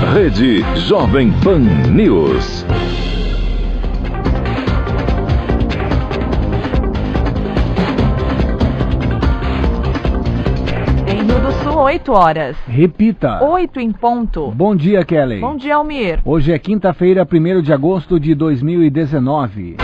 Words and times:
Rede 0.00 0.64
Jovem 0.86 1.32
Pan 1.42 1.58
News. 1.90 2.64
Em 11.06 11.22
Rio 11.24 11.40
do 11.40 11.52
Sul, 11.64 11.76
8 11.82 12.12
horas. 12.12 12.56
Repita. 12.68 13.44
8 13.44 13.80
em 13.80 13.90
ponto. 13.90 14.52
Bom 14.52 14.74
dia, 14.74 15.04
Kelly. 15.04 15.40
Bom 15.40 15.56
dia, 15.56 15.74
Almir. 15.74 16.20
Hoje 16.24 16.52
é 16.52 16.58
quinta-feira, 16.58 17.26
1 17.30 17.60
de 17.60 17.72
agosto 17.72 18.20
de 18.20 18.34
2019. 18.36 19.76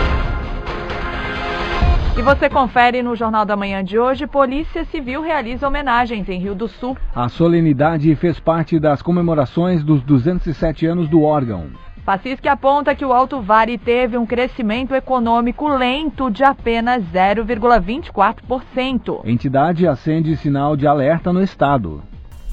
Você 2.25 2.49
confere 2.49 3.01
no 3.03 3.15
Jornal 3.15 3.45
da 3.45 3.55
Manhã 3.55 3.83
de 3.83 3.99
hoje: 3.99 4.25
Polícia 4.25 4.83
Civil 4.85 5.21
realiza 5.21 5.67
homenagens 5.67 6.27
em 6.27 6.39
Rio 6.39 6.55
do 6.55 6.67
Sul. 6.67 6.97
A 7.13 7.29
solenidade 7.29 8.15
fez 8.15 8.39
parte 8.39 8.79
das 8.79 8.99
comemorações 8.99 9.83
dos 9.83 10.01
207 10.01 10.87
anos 10.87 11.07
do 11.07 11.21
órgão. 11.21 11.67
Pacisque 12.03 12.47
aponta 12.47 12.95
que 12.95 13.05
o 13.05 13.13
Alto 13.13 13.41
Vale 13.41 13.77
teve 13.77 14.17
um 14.17 14.25
crescimento 14.25 14.95
econômico 14.95 15.67
lento 15.67 16.31
de 16.31 16.43
apenas 16.43 17.03
0,24%. 17.13 19.21
Entidade 19.23 19.87
acende 19.87 20.35
sinal 20.35 20.75
de 20.75 20.87
alerta 20.87 21.31
no 21.31 21.43
estado. 21.43 22.01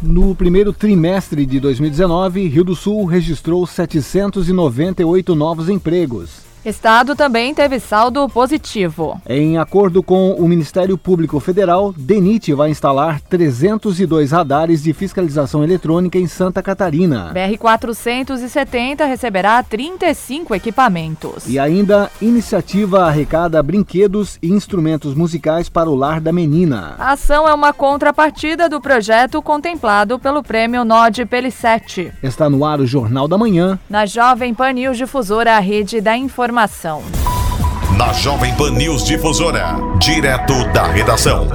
No 0.03 0.35
primeiro 0.35 0.75
trimestre 0.75 1.47
de 1.47 1.59
2019, 1.59 2.47
Rio 2.47 2.65
do 2.65 2.77
Sul 2.77 3.07
registrou 3.07 3.67
798 3.67 5.35
novos 5.35 5.71
empregos. 5.71 6.52
Estado 6.65 7.17
também 7.17 7.53
teve 7.53 7.81
saldo 7.81 8.29
positivo. 8.29 9.21
Em 9.29 9.59
acordo 9.59 10.01
com 10.01 10.31
o 10.35 10.47
Ministério 10.47 10.97
Público 10.97 11.41
Federal, 11.41 11.93
DENIT 11.97 12.55
vai 12.55 12.71
instalar 12.71 13.21
302 13.21 14.31
radares 14.31 14.81
de 14.81 14.93
fiscalização 14.93 15.65
eletrônica 15.65 16.17
em 16.17 16.29
Santa 16.29 16.63
Catarina. 16.63 17.33
BR-470 17.35 19.05
receberá 19.09 19.61
35 19.61 20.55
equipamentos. 20.55 21.49
E 21.49 21.59
ainda, 21.59 22.09
iniciativa 22.21 23.07
arrecada 23.07 23.61
brinquedos 23.61 24.39
e 24.41 24.49
instrumentos 24.49 25.17
musicais 25.17 25.69
para 25.69 25.91
o 25.91 25.97
lar 25.97 26.21
da 26.21 26.33
menina. 26.33 26.95
A 26.97 27.13
ação 27.13 27.49
é 27.49 27.53
uma 27.53 27.73
contrapartida 27.73 28.69
do 28.69 28.81
projeto 28.81 29.43
contemplado 29.43 30.17
pelo 30.17 30.45
prêmio 30.45 30.85
Nod 30.85 31.27
Pelicete. 31.27 32.13
Está 32.23 32.49
no 32.49 32.65
ar 32.65 32.79
o 32.79 32.87
Jornal 32.87 33.27
da 33.27 33.37
Manhã. 33.37 33.81
Na 33.91 34.07
Jovem 34.07 34.55
Pan 34.55 34.75
News 34.75 34.97
Difusora, 34.97 35.57
a 35.57 35.59
rede 35.59 36.01
da 36.01 36.17
informação 36.17 36.52
informação. 36.53 37.03
Na 37.97 38.13
Jovem 38.13 38.55
Pan 38.55 38.73
News 38.73 39.05
Difusora, 39.05 39.75
direto 39.99 40.53
da 40.71 40.87
redação. 40.87 41.49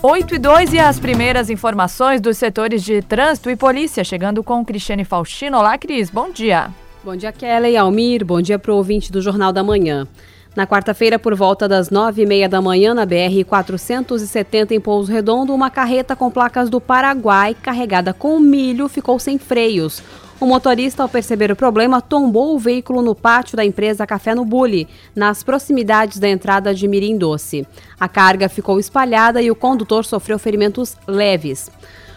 8 0.00 0.36
e 0.36 0.38
2 0.38 0.72
e 0.74 0.78
as 0.78 1.00
primeiras 1.00 1.50
informações 1.50 2.20
dos 2.20 2.38
setores 2.38 2.84
de 2.84 3.02
trânsito 3.02 3.50
e 3.50 3.56
polícia, 3.56 4.04
chegando 4.04 4.44
com 4.44 4.64
Cristiane 4.64 5.04
Faustino. 5.04 5.58
Olá, 5.58 5.76
Cris, 5.76 6.10
bom 6.10 6.30
dia. 6.30 6.70
Bom 7.02 7.16
dia, 7.16 7.32
Kelly, 7.32 7.76
Almir, 7.76 8.24
bom 8.24 8.40
dia 8.40 8.56
para 8.56 8.72
o 8.72 8.76
ouvinte 8.76 9.10
do 9.10 9.20
Jornal 9.20 9.52
da 9.52 9.64
Manhã. 9.64 10.06
Na 10.54 10.64
quarta-feira, 10.64 11.18
por 11.18 11.34
volta 11.34 11.68
das 11.68 11.90
nove 11.90 12.22
e 12.22 12.26
meia 12.26 12.48
da 12.48 12.62
manhã, 12.62 12.94
na 12.94 13.04
BR-470 13.04 14.70
em 14.70 14.80
Pouso 14.80 15.10
Redondo, 15.10 15.52
uma 15.52 15.70
carreta 15.70 16.14
com 16.14 16.30
placas 16.30 16.70
do 16.70 16.80
Paraguai, 16.80 17.52
carregada 17.60 18.14
com 18.14 18.38
milho, 18.38 18.88
ficou 18.88 19.18
sem 19.18 19.38
freios. 19.38 20.00
O 20.40 20.46
motorista, 20.46 21.02
ao 21.02 21.08
perceber 21.08 21.52
o 21.52 21.56
problema, 21.56 22.00
tombou 22.00 22.54
o 22.54 22.58
veículo 22.58 23.02
no 23.02 23.14
pátio 23.14 23.58
da 23.58 23.64
empresa 23.64 24.06
Café 24.06 24.34
no 24.34 24.42
Bulli, 24.42 24.88
nas 25.14 25.42
proximidades 25.42 26.18
da 26.18 26.30
entrada 26.30 26.74
de 26.74 26.88
Mirim 26.88 27.18
Doce. 27.18 27.66
A 28.00 28.08
carga 28.08 28.48
ficou 28.48 28.80
espalhada 28.80 29.42
e 29.42 29.50
o 29.50 29.54
condutor 29.54 30.02
sofreu 30.02 30.38
ferimentos 30.38 30.96
leves. 31.06 31.70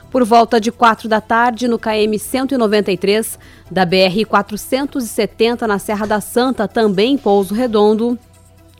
Por 0.09 0.23
volta 0.23 0.61
de 0.61 0.71
4 0.71 1.09
da 1.09 1.19
tarde, 1.19 1.67
no 1.67 1.77
KM 1.77 2.17
193, 2.17 3.37
da 3.69 3.83
BR 3.83 4.25
470, 4.25 5.67
na 5.67 5.77
Serra 5.77 6.05
da 6.07 6.21
Santa, 6.21 6.65
também 6.65 7.15
em 7.15 7.17
Pouso 7.17 7.53
Redondo, 7.53 8.17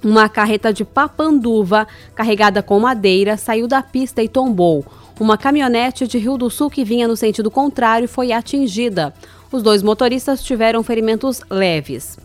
uma 0.02 0.30
carreta 0.30 0.72
de 0.72 0.86
Papanduva, 0.86 1.86
carregada 2.16 2.64
com 2.64 2.80
madeira, 2.80 3.36
saiu 3.36 3.68
da 3.68 3.82
pista 3.82 4.24
e 4.24 4.30
tombou. 4.30 4.86
Uma 5.20 5.38
caminhonete 5.38 6.08
de 6.08 6.18
Rio 6.18 6.38
do 6.38 6.50
Sul 6.50 6.70
que 6.70 6.84
vinha 6.84 7.08
no 7.08 7.16
sentido 7.16 7.52
contrário 7.52 8.08
foi 8.08 8.32
atingida. 8.32 9.14
Os 9.52 9.62
dois 9.62 9.84
motoristas 9.84 10.44
tiveram 10.44 10.82
ferimentos 10.82 11.42
leves. 11.50 12.18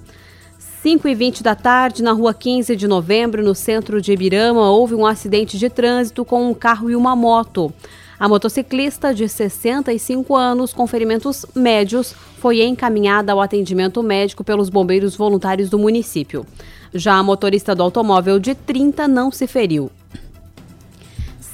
5 0.82 1.06
e 1.06 1.14
20 1.14 1.42
da 1.42 1.54
tarde, 1.54 2.02
na 2.02 2.12
rua 2.12 2.32
15 2.32 2.74
de 2.74 2.88
novembro, 2.88 3.42
no 3.42 3.54
centro 3.54 4.00
de 4.00 4.12
Ibirama, 4.12 4.70
houve 4.70 4.94
um 4.94 5.04
acidente 5.04 5.58
de 5.58 5.68
trânsito 5.68 6.24
com 6.24 6.48
um 6.48 6.54
carro 6.54 6.88
e 6.88 6.96
uma 6.96 7.14
moto. 7.14 7.72
A 8.18 8.26
motociclista, 8.26 9.12
de 9.12 9.28
65 9.28 10.34
anos, 10.34 10.72
com 10.72 10.86
ferimentos 10.86 11.44
médios, 11.54 12.14
foi 12.38 12.62
encaminhada 12.62 13.32
ao 13.32 13.40
atendimento 13.40 14.02
médico 14.02 14.42
pelos 14.42 14.70
bombeiros 14.70 15.14
voluntários 15.14 15.68
do 15.68 15.78
município. 15.78 16.46
Já 16.94 17.16
a 17.16 17.22
motorista 17.22 17.74
do 17.74 17.82
automóvel, 17.82 18.38
de 18.38 18.54
30, 18.54 19.06
não 19.06 19.30
se 19.30 19.46
feriu. 19.46 19.90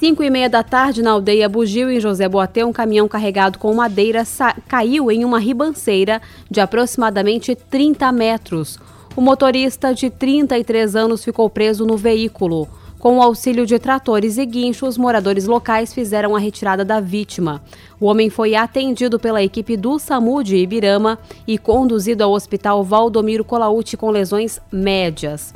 5 0.04 0.22
e 0.22 0.28
meia 0.28 0.50
da 0.50 0.62
tarde, 0.62 1.02
na 1.02 1.12
aldeia 1.12 1.48
Bugio, 1.48 1.90
em 1.90 1.98
José 1.98 2.28
Boatê, 2.28 2.62
um 2.62 2.74
caminhão 2.74 3.08
carregado 3.08 3.58
com 3.58 3.72
madeira 3.72 4.22
caiu 4.68 5.10
em 5.10 5.24
uma 5.24 5.38
ribanceira 5.38 6.20
de 6.50 6.60
aproximadamente 6.60 7.54
30 7.54 8.12
metros. 8.12 8.78
O 9.16 9.22
motorista 9.22 9.94
de 9.94 10.10
33 10.10 10.94
anos 10.94 11.24
ficou 11.24 11.48
preso 11.48 11.86
no 11.86 11.96
veículo. 11.96 12.68
Com 12.98 13.16
o 13.16 13.22
auxílio 13.22 13.64
de 13.64 13.78
tratores 13.78 14.36
e 14.36 14.44
guinchos, 14.44 14.98
moradores 14.98 15.46
locais 15.46 15.94
fizeram 15.94 16.36
a 16.36 16.38
retirada 16.38 16.84
da 16.84 17.00
vítima. 17.00 17.62
O 17.98 18.04
homem 18.04 18.28
foi 18.28 18.54
atendido 18.54 19.18
pela 19.18 19.42
equipe 19.42 19.74
do 19.74 19.98
SAMU 19.98 20.44
de 20.44 20.56
Ibirama 20.56 21.18
e 21.46 21.56
conduzido 21.56 22.22
ao 22.22 22.32
hospital 22.32 22.84
Valdomiro 22.84 23.42
Colaute 23.42 23.96
com 23.96 24.10
lesões 24.10 24.60
médias. 24.70 25.54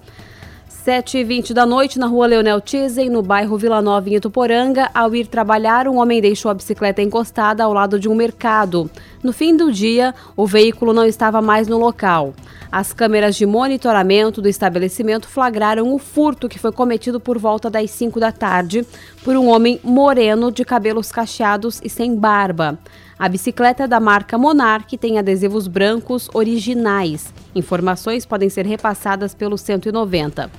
7h20 0.89 1.53
da 1.53 1.67
noite, 1.67 1.99
na 1.99 2.07
rua 2.07 2.27
Leonel 2.27 2.63
Tizen, 2.63 3.11
no 3.11 3.21
bairro 3.21 3.59
Vila 3.59 3.83
Nova, 3.83 4.09
em 4.09 4.15
Ituporanga, 4.15 4.89
ao 4.95 5.15
ir 5.15 5.27
trabalhar, 5.27 5.87
um 5.87 5.99
homem 5.99 6.19
deixou 6.19 6.51
a 6.51 6.55
bicicleta 6.55 7.03
encostada 7.03 7.63
ao 7.63 7.75
lado 7.75 8.01
de 8.01 8.09
um 8.09 8.15
mercado. 8.15 8.91
No 9.23 9.31
fim 9.31 9.55
do 9.55 9.71
dia, 9.71 10.15
o 10.35 10.47
veículo 10.47 10.95
não 10.95 11.05
estava 11.05 11.43
mais 11.43 11.69
no 11.69 11.77
local. 11.77 12.33
As 12.73 12.95
câmeras 12.95 13.37
de 13.37 13.45
monitoramento 13.45 14.41
do 14.41 14.49
estabelecimento 14.49 15.29
flagraram 15.29 15.95
o 15.95 15.99
furto 15.99 16.49
que 16.49 16.59
foi 16.59 16.73
cometido 16.73 17.21
por 17.21 17.37
volta 17.37 17.69
das 17.69 17.91
5 17.91 18.19
da 18.19 18.33
tarde 18.33 18.83
por 19.23 19.37
um 19.37 19.49
homem 19.49 19.79
moreno 19.85 20.51
de 20.51 20.65
cabelos 20.65 21.13
cacheados 21.13 21.83
e 21.85 21.91
sem 21.91 22.17
barba. 22.17 22.79
A 23.19 23.29
bicicleta 23.29 23.83
é 23.83 23.87
da 23.87 24.01
marca 24.01 24.39
Monarch 24.39 24.97
tem 24.97 25.19
adesivos 25.19 25.69
brancos 25.69 26.31
originais. 26.33 27.31
Informações 27.55 28.25
podem 28.25 28.49
ser 28.49 28.65
repassadas 28.65 29.35
pelo 29.35 29.59
190. 29.59 30.51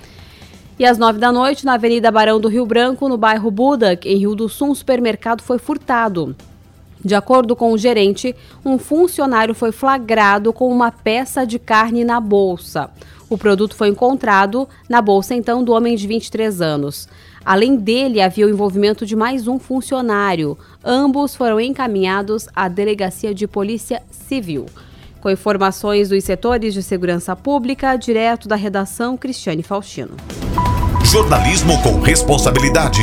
E 0.79 0.85
às 0.85 0.97
nove 0.97 1.19
da 1.19 1.29
noite, 1.29 1.65
na 1.65 1.73
Avenida 1.73 2.09
Barão 2.09 2.39
do 2.39 2.47
Rio 2.47 2.65
Branco, 2.65 3.09
no 3.09 3.17
bairro 3.17 3.51
Buda, 3.51 3.99
em 4.05 4.15
Rio 4.15 4.33
do 4.33 4.47
Sul, 4.47 4.69
um 4.69 4.75
supermercado 4.75 5.43
foi 5.43 5.59
furtado. 5.59 6.33
De 7.03 7.13
acordo 7.13 7.53
com 7.53 7.73
o 7.73 7.77
gerente, 7.77 8.33
um 8.63 8.77
funcionário 8.77 9.53
foi 9.53 9.73
flagrado 9.73 10.53
com 10.53 10.71
uma 10.71 10.89
peça 10.89 11.45
de 11.45 11.59
carne 11.59 12.05
na 12.05 12.21
bolsa. 12.21 12.89
O 13.29 13.37
produto 13.37 13.75
foi 13.75 13.89
encontrado 13.89 14.69
na 14.87 15.01
bolsa 15.01 15.35
então 15.35 15.65
do 15.65 15.73
homem 15.73 15.97
de 15.97 16.07
23 16.07 16.61
anos. 16.61 17.09
Além 17.43 17.75
dele, 17.75 18.21
havia 18.21 18.47
o 18.47 18.49
envolvimento 18.49 19.05
de 19.05 19.17
mais 19.17 19.49
um 19.49 19.59
funcionário. 19.59 20.57
Ambos 20.81 21.35
foram 21.35 21.59
encaminhados 21.59 22.47
à 22.55 22.69
Delegacia 22.69 23.33
de 23.33 23.45
Polícia 23.47 24.01
Civil. 24.09 24.65
Com 25.21 25.29
informações 25.29 26.09
dos 26.09 26.23
setores 26.23 26.73
de 26.73 26.81
segurança 26.81 27.35
pública, 27.35 27.97
direto 27.97 28.47
da 28.47 28.55
redação 28.55 29.17
Cristiane 29.17 29.63
Faustino. 29.63 30.15
Jornalismo 31.03 31.81
com 31.81 31.99
responsabilidade. 31.99 33.01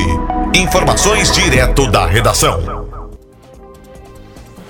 Informações 0.55 1.31
direto 1.33 1.91
da 1.91 2.07
redação. 2.07 2.87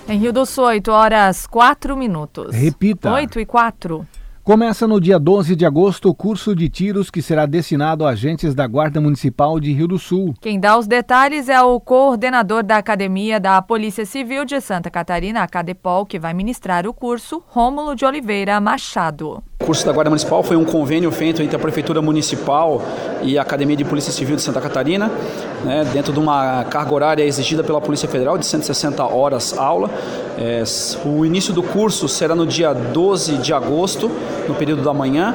Em 0.08 0.18
Rio 0.18 0.32
do 0.32 0.46
Sul, 0.46 0.64
8 0.64 0.90
horas 0.90 1.46
4 1.46 1.96
minutos. 1.96 2.54
Repita. 2.54 3.12
8 3.12 3.40
e 3.40 3.46
4. 3.46 4.06
Começa 4.46 4.86
no 4.86 5.00
dia 5.00 5.18
12 5.18 5.56
de 5.56 5.66
agosto 5.66 6.08
o 6.08 6.14
curso 6.14 6.54
de 6.54 6.68
tiros 6.68 7.10
que 7.10 7.20
será 7.20 7.46
destinado 7.46 8.06
a 8.06 8.10
agentes 8.10 8.54
da 8.54 8.64
Guarda 8.64 9.00
Municipal 9.00 9.58
de 9.58 9.72
Rio 9.72 9.88
do 9.88 9.98
Sul. 9.98 10.34
Quem 10.40 10.60
dá 10.60 10.78
os 10.78 10.86
detalhes 10.86 11.48
é 11.48 11.60
o 11.60 11.80
coordenador 11.80 12.62
da 12.62 12.76
Academia 12.76 13.40
da 13.40 13.60
Polícia 13.60 14.06
Civil 14.06 14.44
de 14.44 14.60
Santa 14.60 14.88
Catarina, 14.88 15.42
a 15.42 15.48
Cadepol, 15.48 16.06
que 16.06 16.16
vai 16.16 16.32
ministrar 16.32 16.86
o 16.86 16.94
curso, 16.94 17.42
Rômulo 17.48 17.96
de 17.96 18.04
Oliveira 18.04 18.60
Machado. 18.60 19.42
O 19.58 19.64
curso 19.66 19.86
da 19.86 19.92
Guarda 19.92 20.10
Municipal 20.10 20.42
foi 20.42 20.56
um 20.56 20.64
convênio 20.64 21.10
feito 21.10 21.42
entre 21.42 21.56
a 21.56 21.58
Prefeitura 21.58 22.02
Municipal 22.02 22.82
e 23.22 23.38
a 23.38 23.42
Academia 23.42 23.74
de 23.74 23.84
Polícia 23.84 24.12
Civil 24.12 24.36
de 24.36 24.42
Santa 24.42 24.60
Catarina, 24.60 25.10
né, 25.64 25.84
dentro 25.92 26.12
de 26.12 26.18
uma 26.18 26.62
carga 26.64 26.94
horária 26.94 27.24
exigida 27.24 27.64
pela 27.64 27.80
Polícia 27.80 28.06
Federal 28.06 28.36
de 28.36 28.44
160 28.44 29.02
horas 29.04 29.56
aula. 29.56 29.90
É, 30.38 30.62
o 31.06 31.24
início 31.24 31.54
do 31.54 31.62
curso 31.62 32.06
será 32.06 32.34
no 32.34 32.46
dia 32.46 32.74
12 32.74 33.38
de 33.38 33.54
agosto, 33.54 34.10
no 34.46 34.54
período 34.54 34.82
da 34.82 34.92
manhã, 34.92 35.34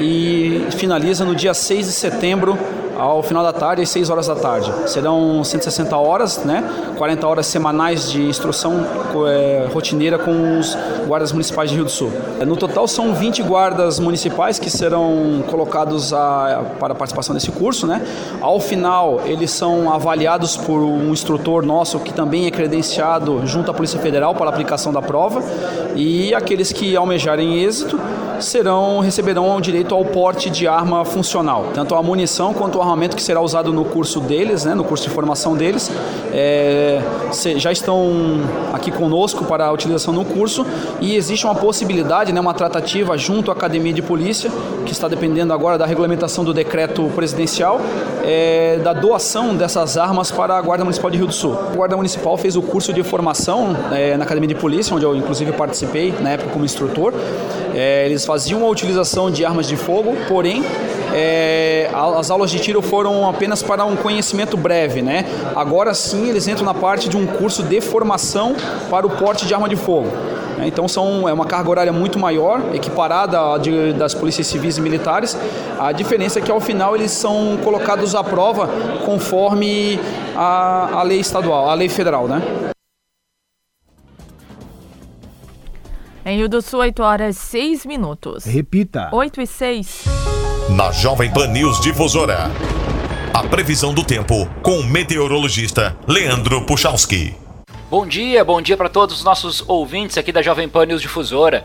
e 0.00 0.66
finaliza 0.72 1.24
no 1.24 1.34
dia 1.34 1.54
6 1.54 1.86
de 1.86 1.92
setembro, 1.92 2.58
ao 2.98 3.22
final 3.22 3.42
da 3.42 3.52
tarde, 3.52 3.80
às 3.80 3.88
6 3.88 4.10
horas 4.10 4.26
da 4.26 4.34
tarde. 4.34 4.70
Serão 4.90 5.42
160 5.42 5.96
horas, 5.96 6.44
né? 6.44 6.62
40 7.00 7.26
horas 7.26 7.46
semanais 7.46 8.10
de 8.10 8.20
instrução 8.20 8.86
é, 9.26 9.66
rotineira 9.72 10.18
com 10.18 10.58
os 10.58 10.76
guardas 11.06 11.32
municipais 11.32 11.70
de 11.70 11.76
Rio 11.76 11.86
do 11.86 11.90
Sul. 11.90 12.12
No 12.46 12.58
total 12.58 12.86
são 12.86 13.14
20 13.14 13.42
guardas 13.42 13.98
municipais 13.98 14.58
que 14.58 14.68
serão 14.68 15.42
colocados 15.48 16.12
a, 16.12 16.62
para 16.78 16.94
participação 16.94 17.34
desse 17.34 17.50
curso, 17.52 17.86
né? 17.86 18.06
Ao 18.38 18.60
final, 18.60 19.22
eles 19.24 19.50
são 19.50 19.90
avaliados 19.90 20.58
por 20.58 20.78
um 20.78 21.10
instrutor 21.10 21.64
nosso 21.64 21.98
que 22.00 22.12
também 22.12 22.44
é 22.44 22.50
credenciado 22.50 23.46
junto 23.46 23.70
à 23.70 23.74
Polícia 23.74 23.98
Federal 23.98 24.34
para 24.34 24.46
a 24.46 24.50
aplicação 24.50 24.92
da 24.92 25.00
prova 25.00 25.42
e 25.96 26.34
aqueles 26.34 26.70
que 26.70 26.94
almejarem 26.94 27.62
êxito 27.64 27.98
serão 28.42 29.00
receberão 29.00 29.56
o 29.56 29.60
direito 29.60 29.94
ao 29.94 30.04
porte 30.04 30.50
de 30.50 30.66
arma 30.66 31.04
funcional, 31.04 31.66
tanto 31.74 31.94
a 31.94 32.02
munição 32.02 32.54
quanto 32.54 32.78
o 32.78 32.80
armamento 32.80 33.16
que 33.16 33.22
será 33.22 33.40
usado 33.40 33.72
no 33.72 33.84
curso 33.84 34.20
deles, 34.20 34.64
né, 34.64 34.74
no 34.74 34.84
curso 34.84 35.08
de 35.08 35.14
formação 35.14 35.56
deles, 35.56 35.90
é, 36.32 36.89
já 37.56 37.72
estão 37.72 38.40
aqui 38.72 38.90
conosco 38.90 39.44
para 39.44 39.66
a 39.66 39.72
utilização 39.72 40.12
no 40.12 40.24
curso 40.24 40.66
e 41.00 41.16
existe 41.16 41.44
uma 41.44 41.54
possibilidade, 41.54 42.32
né, 42.32 42.40
uma 42.40 42.54
tratativa 42.54 43.16
junto 43.16 43.50
à 43.50 43.54
Academia 43.54 43.92
de 43.92 44.02
Polícia, 44.02 44.50
que 44.84 44.92
está 44.92 45.08
dependendo 45.08 45.52
agora 45.52 45.76
da 45.76 45.86
regulamentação 45.86 46.44
do 46.44 46.52
decreto 46.52 47.10
presidencial, 47.14 47.80
é, 48.24 48.78
da 48.82 48.92
doação 48.92 49.54
dessas 49.54 49.96
armas 49.96 50.30
para 50.30 50.56
a 50.56 50.60
Guarda 50.60 50.84
Municipal 50.84 51.10
de 51.10 51.18
Rio 51.18 51.26
do 51.26 51.32
Sul. 51.32 51.58
A 51.58 51.74
Guarda 51.74 51.96
Municipal 51.96 52.36
fez 52.36 52.56
o 52.56 52.62
curso 52.62 52.92
de 52.92 53.02
formação 53.02 53.76
é, 53.92 54.16
na 54.16 54.24
Academia 54.24 54.48
de 54.48 54.54
Polícia, 54.54 54.94
onde 54.94 55.04
eu 55.04 55.14
inclusive 55.14 55.52
participei 55.52 56.14
na 56.20 56.30
época 56.30 56.50
como 56.50 56.64
instrutor. 56.64 57.12
É, 57.74 58.06
eles 58.06 58.24
faziam 58.24 58.64
a 58.64 58.68
utilização 58.68 59.30
de 59.30 59.44
armas 59.44 59.66
de 59.66 59.76
fogo, 59.76 60.16
porém 60.28 60.64
é, 61.12 61.90
as 62.18 62.30
aulas 62.30 62.50
de 62.50 62.58
tiro 62.58 62.82
foram 62.82 63.28
apenas 63.28 63.62
para 63.62 63.84
um 63.84 63.96
conhecimento 63.96 64.56
breve, 64.56 65.02
né? 65.02 65.24
Agora 65.54 65.94
sim 65.94 66.28
eles 66.28 66.46
entram 66.46 66.64
na 66.64 66.74
parte 66.74 67.08
de 67.08 67.16
um 67.16 67.26
curso 67.26 67.62
de 67.62 67.80
formação 67.80 68.54
para 68.88 69.06
o 69.06 69.10
porte 69.10 69.46
de 69.46 69.54
arma 69.54 69.68
de 69.68 69.76
fogo. 69.76 70.08
Né? 70.56 70.68
Então 70.68 70.86
são, 70.86 71.28
é 71.28 71.32
uma 71.32 71.46
carga 71.46 71.70
horária 71.70 71.92
muito 71.92 72.18
maior, 72.18 72.74
equiparada 72.74 73.58
de, 73.58 73.92
das 73.94 74.14
polícias 74.14 74.46
civis 74.46 74.76
e 74.76 74.80
militares. 74.80 75.36
A 75.78 75.90
diferença 75.92 76.38
é 76.38 76.42
que 76.42 76.50
ao 76.50 76.60
final 76.60 76.94
eles 76.94 77.10
são 77.10 77.58
colocados 77.64 78.14
à 78.14 78.22
prova 78.22 78.68
conforme 79.04 79.98
a, 80.36 81.00
a 81.00 81.02
lei 81.02 81.20
estadual, 81.20 81.68
a 81.68 81.74
lei 81.74 81.88
federal, 81.88 82.28
né? 82.28 82.42
Em 86.24 86.36
Rio 86.36 86.48
do 86.48 86.60
Sul, 86.60 86.80
8 86.80 87.02
horas 87.02 87.36
6 87.38 87.86
minutos. 87.86 88.44
Repita. 88.44 89.08
8 89.10 89.40
e 89.40 89.46
6. 89.46 90.04
Na 90.76 90.92
Jovem 90.92 91.28
Pan 91.32 91.48
News 91.48 91.80
Difusora. 91.80 92.48
A 93.34 93.42
previsão 93.42 93.92
do 93.92 94.04
tempo 94.04 94.48
com 94.62 94.78
o 94.78 94.84
meteorologista 94.84 95.96
Leandro 96.06 96.64
Puchalski. 96.64 97.34
Bom 97.90 98.06
dia, 98.06 98.44
bom 98.44 98.62
dia 98.62 98.76
para 98.76 98.88
todos 98.88 99.16
os 99.16 99.24
nossos 99.24 99.64
ouvintes 99.66 100.16
aqui 100.16 100.30
da 100.30 100.42
Jovem 100.42 100.68
Pan 100.68 100.86
News 100.86 101.02
Difusora. 101.02 101.64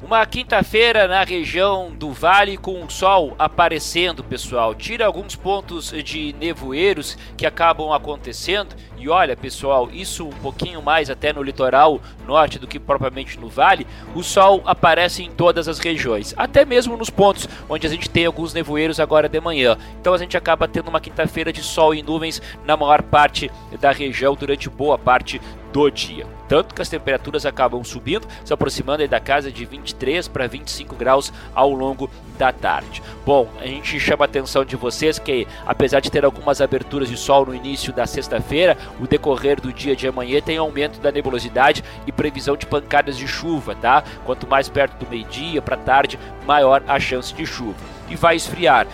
Uma 0.00 0.24
quinta-feira 0.24 1.08
na 1.08 1.24
região 1.24 1.90
do 1.90 2.12
Vale 2.12 2.56
com 2.56 2.84
o 2.84 2.88
sol 2.88 3.34
aparecendo, 3.36 4.22
pessoal. 4.22 4.72
Tira 4.72 5.04
alguns 5.04 5.34
pontos 5.34 5.90
de 6.04 6.32
nevoeiros 6.38 7.18
que 7.36 7.44
acabam 7.44 7.92
acontecendo. 7.92 8.76
E 8.96 9.08
olha, 9.08 9.36
pessoal, 9.36 9.88
isso 9.92 10.24
um 10.24 10.30
pouquinho 10.30 10.80
mais 10.80 11.10
até 11.10 11.32
no 11.32 11.42
litoral 11.42 12.00
norte 12.24 12.60
do 12.60 12.66
que 12.68 12.78
propriamente 12.78 13.40
no 13.40 13.48
vale. 13.48 13.88
O 14.14 14.22
sol 14.22 14.62
aparece 14.64 15.24
em 15.24 15.32
todas 15.32 15.66
as 15.66 15.80
regiões, 15.80 16.32
até 16.36 16.64
mesmo 16.64 16.96
nos 16.96 17.10
pontos 17.10 17.48
onde 17.68 17.84
a 17.86 17.90
gente 17.90 18.08
tem 18.08 18.24
alguns 18.24 18.54
nevoeiros 18.54 19.00
agora 19.00 19.28
de 19.28 19.40
manhã. 19.40 19.76
Então 20.00 20.14
a 20.14 20.18
gente 20.18 20.36
acaba 20.36 20.68
tendo 20.68 20.88
uma 20.88 21.00
quinta-feira 21.00 21.52
de 21.52 21.62
sol 21.62 21.92
e 21.92 22.02
nuvens 22.04 22.40
na 22.64 22.76
maior 22.76 23.02
parte 23.02 23.50
da 23.80 23.90
região 23.90 24.36
durante 24.36 24.70
boa 24.70 24.96
parte 24.96 25.40
do 25.72 25.90
dia. 25.90 26.26
Tanto 26.48 26.74
que 26.74 26.80
as 26.80 26.88
temperaturas 26.88 27.44
acabam 27.44 27.84
subindo, 27.84 28.26
se 28.44 28.52
aproximando 28.52 29.06
da 29.06 29.20
casa 29.20 29.52
de 29.52 29.64
23 29.64 30.26
para 30.28 30.46
25 30.46 30.96
graus 30.96 31.32
ao 31.54 31.70
longo 31.70 32.10
da 32.38 32.52
tarde. 32.52 33.02
Bom, 33.26 33.48
a 33.60 33.66
gente 33.66 34.00
chama 34.00 34.24
a 34.24 34.26
atenção 34.26 34.64
de 34.64 34.76
vocês 34.76 35.18
que, 35.18 35.46
apesar 35.66 36.00
de 36.00 36.10
ter 36.10 36.24
algumas 36.24 36.60
aberturas 36.60 37.08
de 37.08 37.16
sol 37.16 37.44
no 37.44 37.54
início 37.54 37.92
da 37.92 38.06
sexta-feira, 38.06 38.78
o 38.98 39.06
decorrer 39.06 39.60
do 39.60 39.72
dia 39.72 39.94
de 39.94 40.08
amanhã 40.08 40.40
tem 40.40 40.56
aumento 40.56 41.00
da 41.00 41.12
nebulosidade 41.12 41.84
e 42.06 42.12
previsão 42.12 42.56
de 42.56 42.64
pancadas 42.64 43.18
de 43.18 43.28
chuva, 43.28 43.74
tá? 43.74 44.02
Quanto 44.24 44.46
mais 44.46 44.68
perto 44.68 45.04
do 45.04 45.10
meio-dia 45.10 45.60
para 45.60 45.76
tarde, 45.76 46.18
maior 46.46 46.82
a 46.88 46.98
chance 46.98 47.34
de 47.34 47.44
chuva. 47.44 47.76
E 48.08 48.16
vai 48.16 48.36
esfriar 48.36 48.86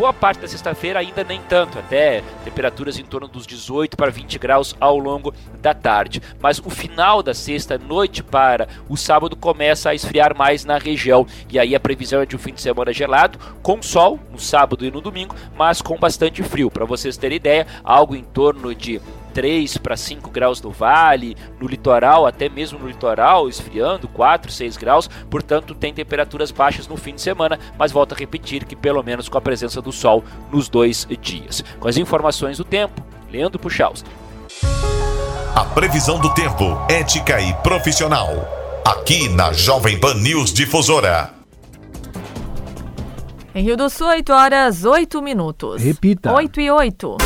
boa 0.00 0.14
parte 0.14 0.40
da 0.40 0.48
sexta-feira 0.48 0.98
ainda 0.98 1.22
nem 1.22 1.42
tanto, 1.42 1.78
até 1.78 2.22
temperaturas 2.42 2.98
em 2.98 3.04
torno 3.04 3.28
dos 3.28 3.46
18 3.46 3.98
para 3.98 4.10
20 4.10 4.38
graus 4.38 4.74
ao 4.80 4.96
longo 4.96 5.34
da 5.60 5.74
tarde. 5.74 6.22
Mas 6.40 6.58
o 6.58 6.70
final 6.70 7.22
da 7.22 7.34
sexta 7.34 7.76
noite 7.76 8.22
para 8.22 8.66
o 8.88 8.96
sábado 8.96 9.36
começa 9.36 9.90
a 9.90 9.94
esfriar 9.94 10.34
mais 10.34 10.64
na 10.64 10.78
região 10.78 11.26
e 11.50 11.58
aí 11.58 11.74
a 11.74 11.80
previsão 11.80 12.22
é 12.22 12.24
de 12.24 12.34
um 12.34 12.38
fim 12.38 12.54
de 12.54 12.62
semana 12.62 12.94
gelado, 12.94 13.38
com 13.62 13.82
sol 13.82 14.18
no 14.32 14.38
sábado 14.38 14.86
e 14.86 14.90
no 14.90 15.02
domingo, 15.02 15.36
mas 15.54 15.82
com 15.82 15.98
bastante 15.98 16.42
frio. 16.42 16.70
Para 16.70 16.86
vocês 16.86 17.18
terem 17.18 17.36
ideia, 17.36 17.66
algo 17.84 18.16
em 18.16 18.24
torno 18.24 18.74
de 18.74 19.02
3 19.32 19.78
para 19.78 19.96
5 19.96 20.30
graus 20.30 20.60
no 20.60 20.70
vale, 20.70 21.36
no 21.60 21.66
litoral, 21.66 22.26
até 22.26 22.48
mesmo 22.48 22.78
no 22.78 22.88
litoral, 22.88 23.48
esfriando 23.48 24.08
4, 24.08 24.50
6 24.50 24.76
graus, 24.76 25.08
portanto 25.30 25.74
tem 25.74 25.94
temperaturas 25.94 26.50
baixas 26.50 26.86
no 26.88 26.96
fim 26.96 27.14
de 27.14 27.20
semana, 27.20 27.58
mas 27.78 27.92
volto 27.92 28.14
a 28.14 28.18
repetir 28.18 28.64
que 28.64 28.76
pelo 28.76 29.02
menos 29.02 29.28
com 29.28 29.38
a 29.38 29.40
presença 29.40 29.80
do 29.80 29.92
sol 29.92 30.24
nos 30.50 30.68
dois 30.68 31.06
dias. 31.20 31.64
Com 31.78 31.88
as 31.88 31.96
informações 31.96 32.58
do 32.58 32.64
tempo, 32.64 33.02
Leandro 33.30 33.58
Puchalski. 33.58 34.10
A 35.54 35.64
previsão 35.64 36.18
do 36.18 36.32
tempo, 36.32 36.64
ética 36.88 37.40
e 37.40 37.52
profissional. 37.54 38.30
Aqui 38.84 39.28
na 39.28 39.52
Jovem 39.52 39.98
Pan 39.98 40.14
News 40.14 40.52
Difusora. 40.52 41.40
Em 43.54 43.64
Rio 43.64 43.76
do 43.76 43.90
Sul, 43.90 44.06
8 44.06 44.32
horas 44.32 44.84
8 44.84 45.20
minutos. 45.20 45.82
Repita. 45.82 46.32
8 46.32 46.60
e 46.60 46.70
8. 46.70 47.16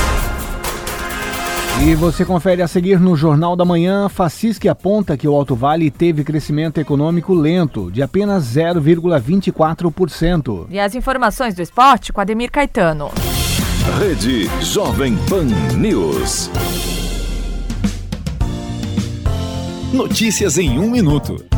E 1.82 1.94
você 1.94 2.25
confere 2.25 2.62
a 2.62 2.69
seguir 2.69 3.00
no 3.00 3.17
Jornal 3.17 3.56
da 3.56 3.65
Manhã, 3.65 4.09
Facisque 4.09 4.69
aponta 4.69 5.17
que 5.17 5.26
o 5.26 5.35
Alto 5.35 5.56
Vale 5.56 5.91
teve 5.91 6.23
crescimento 6.25 6.79
econômico 6.79 7.35
lento, 7.35 7.91
de 7.91 8.03
apenas 8.03 8.44
0,24%. 8.55 10.67
E 10.71 10.79
as 10.79 10.94
informações 10.94 11.55
do 11.55 11.61
esporte 11.61 12.12
com 12.12 12.21
Ademir 12.21 12.50
Caetano. 12.50 13.11
Rede 13.99 14.49
Jovem 14.62 15.17
Pan 15.29 15.47
News. 15.76 16.49
Notícias 19.93 20.56
em 20.56 20.79
um 20.79 20.88
minuto. 20.91 21.54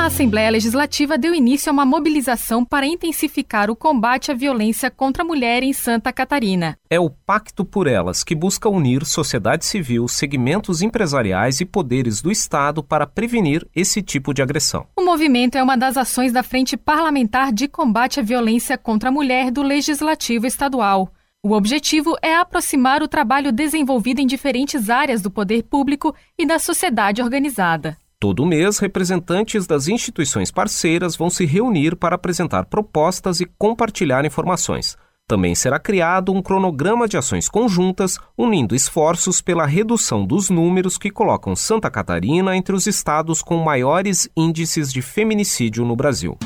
A 0.00 0.06
Assembleia 0.06 0.48
Legislativa 0.48 1.18
deu 1.18 1.34
início 1.34 1.68
a 1.68 1.72
uma 1.74 1.84
mobilização 1.84 2.64
para 2.64 2.86
intensificar 2.86 3.70
o 3.70 3.76
combate 3.76 4.30
à 4.30 4.34
violência 4.34 4.90
contra 4.90 5.22
a 5.22 5.26
mulher 5.26 5.62
em 5.62 5.74
Santa 5.74 6.10
Catarina. 6.10 6.74
É 6.88 6.98
o 6.98 7.10
Pacto 7.10 7.66
por 7.66 7.86
Elas, 7.86 8.24
que 8.24 8.34
busca 8.34 8.66
unir 8.66 9.04
sociedade 9.04 9.66
civil, 9.66 10.08
segmentos 10.08 10.80
empresariais 10.80 11.60
e 11.60 11.66
poderes 11.66 12.22
do 12.22 12.32
Estado 12.32 12.82
para 12.82 13.06
prevenir 13.06 13.68
esse 13.76 14.00
tipo 14.00 14.32
de 14.32 14.40
agressão. 14.40 14.86
O 14.96 15.04
movimento 15.04 15.58
é 15.58 15.62
uma 15.62 15.76
das 15.76 15.98
ações 15.98 16.32
da 16.32 16.42
Frente 16.42 16.78
Parlamentar 16.78 17.52
de 17.52 17.68
Combate 17.68 18.20
à 18.20 18.22
Violência 18.22 18.78
contra 18.78 19.10
a 19.10 19.12
Mulher 19.12 19.50
do 19.50 19.62
Legislativo 19.62 20.46
Estadual. 20.46 21.12
O 21.42 21.52
objetivo 21.52 22.16
é 22.22 22.34
aproximar 22.34 23.02
o 23.02 23.08
trabalho 23.08 23.52
desenvolvido 23.52 24.18
em 24.18 24.26
diferentes 24.26 24.88
áreas 24.88 25.20
do 25.20 25.30
poder 25.30 25.62
público 25.64 26.14
e 26.38 26.46
da 26.46 26.58
sociedade 26.58 27.20
organizada. 27.20 27.98
Todo 28.20 28.44
mês, 28.44 28.78
representantes 28.78 29.66
das 29.66 29.88
instituições 29.88 30.50
parceiras 30.50 31.16
vão 31.16 31.30
se 31.30 31.46
reunir 31.46 31.96
para 31.96 32.16
apresentar 32.16 32.66
propostas 32.66 33.40
e 33.40 33.46
compartilhar 33.46 34.26
informações. 34.26 34.94
Também 35.26 35.54
será 35.54 35.78
criado 35.78 36.30
um 36.30 36.42
cronograma 36.42 37.08
de 37.08 37.16
ações 37.16 37.48
conjuntas, 37.48 38.18
unindo 38.36 38.74
esforços 38.74 39.40
pela 39.40 39.64
redução 39.64 40.26
dos 40.26 40.50
números 40.50 40.98
que 40.98 41.10
colocam 41.10 41.56
Santa 41.56 41.90
Catarina 41.90 42.54
entre 42.54 42.76
os 42.76 42.86
estados 42.86 43.40
com 43.40 43.56
maiores 43.56 44.28
índices 44.36 44.92
de 44.92 45.00
feminicídio 45.00 45.86
no 45.86 45.96
Brasil. 45.96 46.36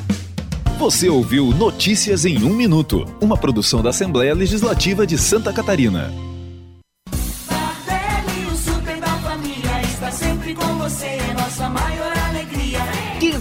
Você 0.79 1.09
ouviu 1.09 1.47
Notícias 1.47 2.25
em 2.25 2.45
um 2.45 2.55
Minuto, 2.55 3.05
uma 3.21 3.37
produção 3.37 3.83
da 3.83 3.91
Assembleia 3.91 4.33
Legislativa 4.33 5.05
de 5.05 5.19
Santa 5.19 5.53
Catarina. 5.53 6.34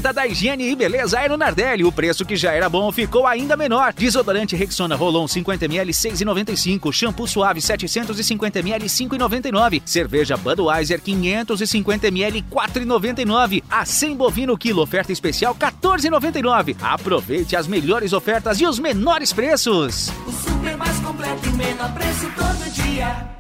Oferta 0.04 0.12
da 0.12 0.28
higiene 0.28 0.70
e 0.70 0.76
beleza 0.76 1.18
era 1.18 1.30
no 1.30 1.38
Nardelli. 1.38 1.86
O 1.86 1.92
preço 1.92 2.26
que 2.26 2.36
já 2.36 2.52
era 2.52 2.68
bom 2.68 2.92
ficou 2.92 3.26
ainda 3.26 3.56
menor. 3.56 3.94
Desodorante 3.94 4.56
Rexona 4.56 4.96
Rolon 4.96 5.26
50ml 5.26 5.90
6,95. 5.90 6.92
Shampoo 6.92 7.26
suave 7.26 7.62
750ml 7.62 8.84
5,99. 8.84 9.82
Cerveja 9.86 10.36
Budweiser 10.36 11.00
550ml 11.00 12.44
4,99. 12.52 13.64
A 13.70 13.86
100 13.86 14.16
bovino 14.18 14.58
quilo 14.58 14.82
oferta 14.82 15.14
especial 15.14 15.56
14,99. 15.56 16.76
Aproveite 16.82 17.56
as 17.56 17.68
melhores 17.68 18.12
ofertas 18.12 18.60
e 18.60 18.66
os 18.66 18.80
menores 18.80 19.32
preços. 19.32 20.12
O 20.28 20.32
super 20.32 20.76
mais 20.76 21.00
completo 21.00 21.48
e 21.48 21.52
menor 21.54 21.94
preço 21.94 22.30
todo 22.36 22.74
dia. 22.74 23.33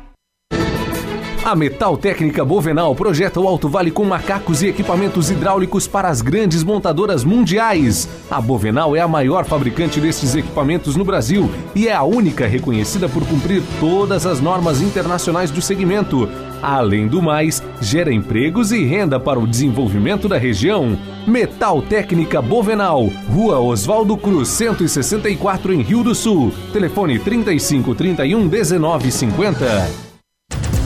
A 1.45 1.57
Metal 1.57 1.97
Técnica 1.97 2.45
Bovenal 2.45 2.95
projeta 2.95 3.37
o 3.37 3.49
Alto 3.49 3.67
Vale 3.67 3.91
com 3.91 4.05
macacos 4.05 4.63
e 4.63 4.67
equipamentos 4.67 5.29
hidráulicos 5.29 5.85
para 5.85 6.07
as 6.07 6.21
grandes 6.21 6.63
montadoras 6.63 7.25
mundiais. 7.25 8.07
A 8.31 8.39
Bovenal 8.39 8.95
é 8.95 9.01
a 9.01 9.07
maior 9.09 9.43
fabricante 9.43 9.99
desses 9.99 10.35
equipamentos 10.35 10.95
no 10.95 11.03
Brasil 11.03 11.51
e 11.75 11.89
é 11.89 11.93
a 11.93 12.03
única 12.03 12.47
reconhecida 12.47 13.09
por 13.09 13.27
cumprir 13.27 13.61
todas 13.81 14.25
as 14.25 14.39
normas 14.39 14.81
internacionais 14.81 15.51
do 15.51 15.61
segmento. 15.61 16.29
Além 16.61 17.09
do 17.09 17.21
mais, 17.21 17.61
gera 17.81 18.13
empregos 18.13 18.71
e 18.71 18.85
renda 18.85 19.19
para 19.19 19.37
o 19.37 19.45
desenvolvimento 19.45 20.29
da 20.29 20.37
região. 20.37 20.97
Metal 21.27 21.81
Técnica 21.81 22.41
Bovenal, 22.41 23.07
Rua 23.29 23.59
Oswaldo 23.59 24.15
Cruz, 24.15 24.47
164 24.47 25.73
em 25.73 25.81
Rio 25.81 26.03
do 26.03 26.15
Sul. 26.15 26.53
Telefone 26.71 27.19
35 27.19 27.93
31 27.95 28.47
19 28.47 29.11
50. 29.11 30.12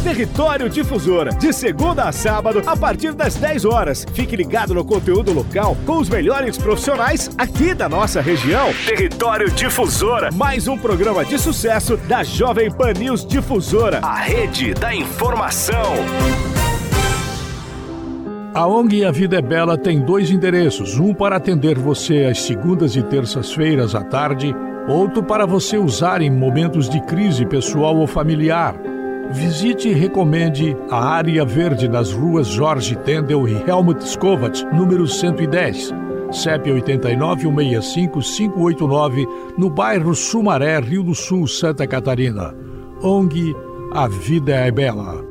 Território 0.08 0.70
Difusora, 0.70 1.32
de 1.32 1.52
segunda 1.52 2.06
a 2.06 2.14
sábado, 2.14 2.62
a 2.66 2.78
partir 2.78 3.12
das 3.12 3.36
10 3.36 3.66
horas. 3.66 4.06
Fique 4.14 4.38
ligado 4.38 4.74
no 4.74 4.86
conteúdo 4.86 5.34
local 5.34 5.76
com 5.86 5.98
os 5.98 6.08
melhores 6.08 6.58
profissionais 6.58 7.30
aqui 7.38 7.74
da 7.74 7.90
nossa 7.90 8.22
região. 8.22 8.70
Território 8.86 9.52
Difusora, 9.52 10.32
mais 10.32 10.66
um 10.66 10.78
programa 10.78 11.26
de 11.26 11.38
sucesso 11.38 11.98
da 11.98 12.24
Jovem 12.24 12.72
Pan 12.72 12.94
News 12.94 13.26
Difusora, 13.26 14.00
a 14.02 14.16
rede 14.16 14.74
da 14.74 14.96
informação. 14.96 15.94
A 18.54 18.66
ONG 18.66 19.04
A 19.04 19.12
Vida 19.12 19.40
é 19.40 19.42
Bela 19.42 19.78
tem 19.78 20.00
dois 20.00 20.32
endereços: 20.32 20.98
um 20.98 21.14
para 21.14 21.36
atender 21.36 21.78
você 21.78 22.24
às 22.32 22.44
segundas 22.44 22.96
e 22.96 23.04
terças-feiras 23.04 23.94
à 23.94 24.06
tarde, 24.06 24.56
outro 24.88 25.22
para 25.22 25.46
você 25.46 25.78
usar 25.78 26.22
em 26.22 26.32
momentos 26.32 26.90
de 26.90 27.02
crise 27.02 27.46
pessoal 27.46 27.98
ou 27.98 28.08
familiar. 28.08 28.74
Visite 29.32 29.90
e 29.90 29.94
recomende 29.94 30.76
a 30.90 31.04
área 31.04 31.46
verde 31.46 31.88
nas 31.88 32.12
ruas 32.14 32.48
Jorge 32.48 32.96
Tendel 32.96 33.48
e 33.48 33.54
Helmut 33.70 34.04
Skovat, 34.04 34.64
número 34.74 35.06
110, 35.06 35.94
CEP 36.32 36.70
89-165-589, 36.70 39.28
no 39.58 39.70
bairro 39.70 40.16
Sumaré, 40.16 40.80
Rio 40.80 41.04
do 41.04 41.14
Sul, 41.14 41.46
Santa 41.48 41.86
Catarina. 41.86 42.56
ONG 43.02 43.54
A 43.94 44.08
Vida 44.08 44.56
é 44.56 44.72
Bela. 44.72 45.27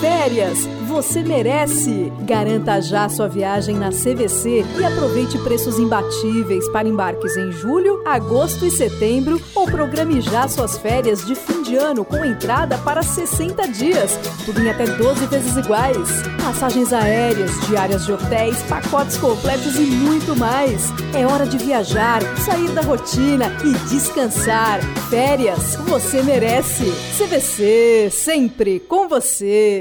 Férias, 0.00 0.66
você 0.88 1.22
merece! 1.22 2.12
Garanta 2.22 2.82
já 2.82 3.08
sua 3.08 3.28
viagem 3.28 3.76
na 3.76 3.90
CVC 3.90 4.64
e 4.78 4.84
aproveite 4.84 5.38
preços 5.38 5.78
imbatíveis 5.78 6.68
para 6.68 6.86
embarques 6.86 7.36
em 7.36 7.50
julho, 7.50 8.02
agosto 8.04 8.66
e 8.66 8.70
setembro 8.70 9.40
ou 9.54 9.66
programe 9.66 10.20
já 10.20 10.48
suas 10.48 10.76
férias 10.76 11.24
de 11.24 11.34
fim 11.34 11.62
de 11.62 11.76
ano 11.76 12.04
com 12.04 12.24
entrada 12.24 12.76
para 12.78 13.02
60 13.02 13.68
dias, 13.68 14.18
tudo 14.44 14.60
em 14.60 14.68
até 14.68 14.84
12 14.86 15.26
vezes 15.28 15.56
iguais. 15.56 16.08
Passagens 16.42 16.92
aéreas, 16.92 17.52
diárias 17.68 18.04
de 18.04 18.12
hotéis, 18.12 18.62
pacotes 18.64 19.16
completos 19.16 19.76
e 19.76 19.86
muito 19.86 20.36
mais. 20.36 20.90
É 21.14 21.26
hora 21.26 21.46
de 21.46 21.56
viajar, 21.58 22.20
sair 22.38 22.70
da 22.72 22.82
rotina 22.82 23.46
e 23.64 23.72
descansar. 23.88 24.80
Férias, 25.08 25.76
você 25.86 26.22
merece! 26.22 26.92
CVC, 27.16 28.10
sempre 28.10 28.80
com 28.80 29.08
você! 29.08 29.75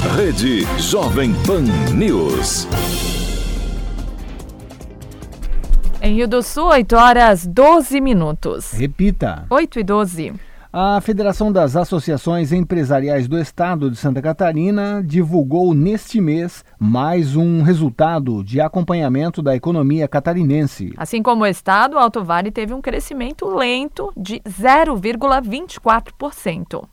Rede 0.00 0.64
Jovem 0.78 1.34
Pan 1.46 1.64
News. 1.94 2.66
Em 6.00 6.14
Rio 6.14 6.26
do 6.26 6.42
Sul, 6.42 6.68
8 6.68 6.96
horas 6.96 7.46
12 7.46 8.00
minutos. 8.00 8.72
Repita. 8.72 9.44
8 9.50 9.78
e 9.78 9.84
12. 9.84 10.32
A 10.72 10.98
Federação 11.02 11.52
das 11.52 11.76
Associações 11.76 12.50
Empresariais 12.50 13.28
do 13.28 13.38
Estado 13.38 13.90
de 13.90 13.98
Santa 13.98 14.22
Catarina 14.22 15.02
divulgou 15.04 15.74
neste 15.74 16.18
mês 16.18 16.64
mais 16.78 17.36
um 17.36 17.60
resultado 17.60 18.42
de 18.42 18.58
acompanhamento 18.58 19.42
da 19.42 19.54
economia 19.54 20.08
catarinense. 20.08 20.94
Assim 20.96 21.22
como 21.22 21.44
o 21.44 21.46
Estado, 21.46 21.96
o 21.96 21.98
Alto 21.98 22.24
Vale 22.24 22.50
teve 22.50 22.72
um 22.72 22.80
crescimento 22.80 23.46
lento 23.46 24.10
de 24.16 24.40
0,24%. 24.48 26.88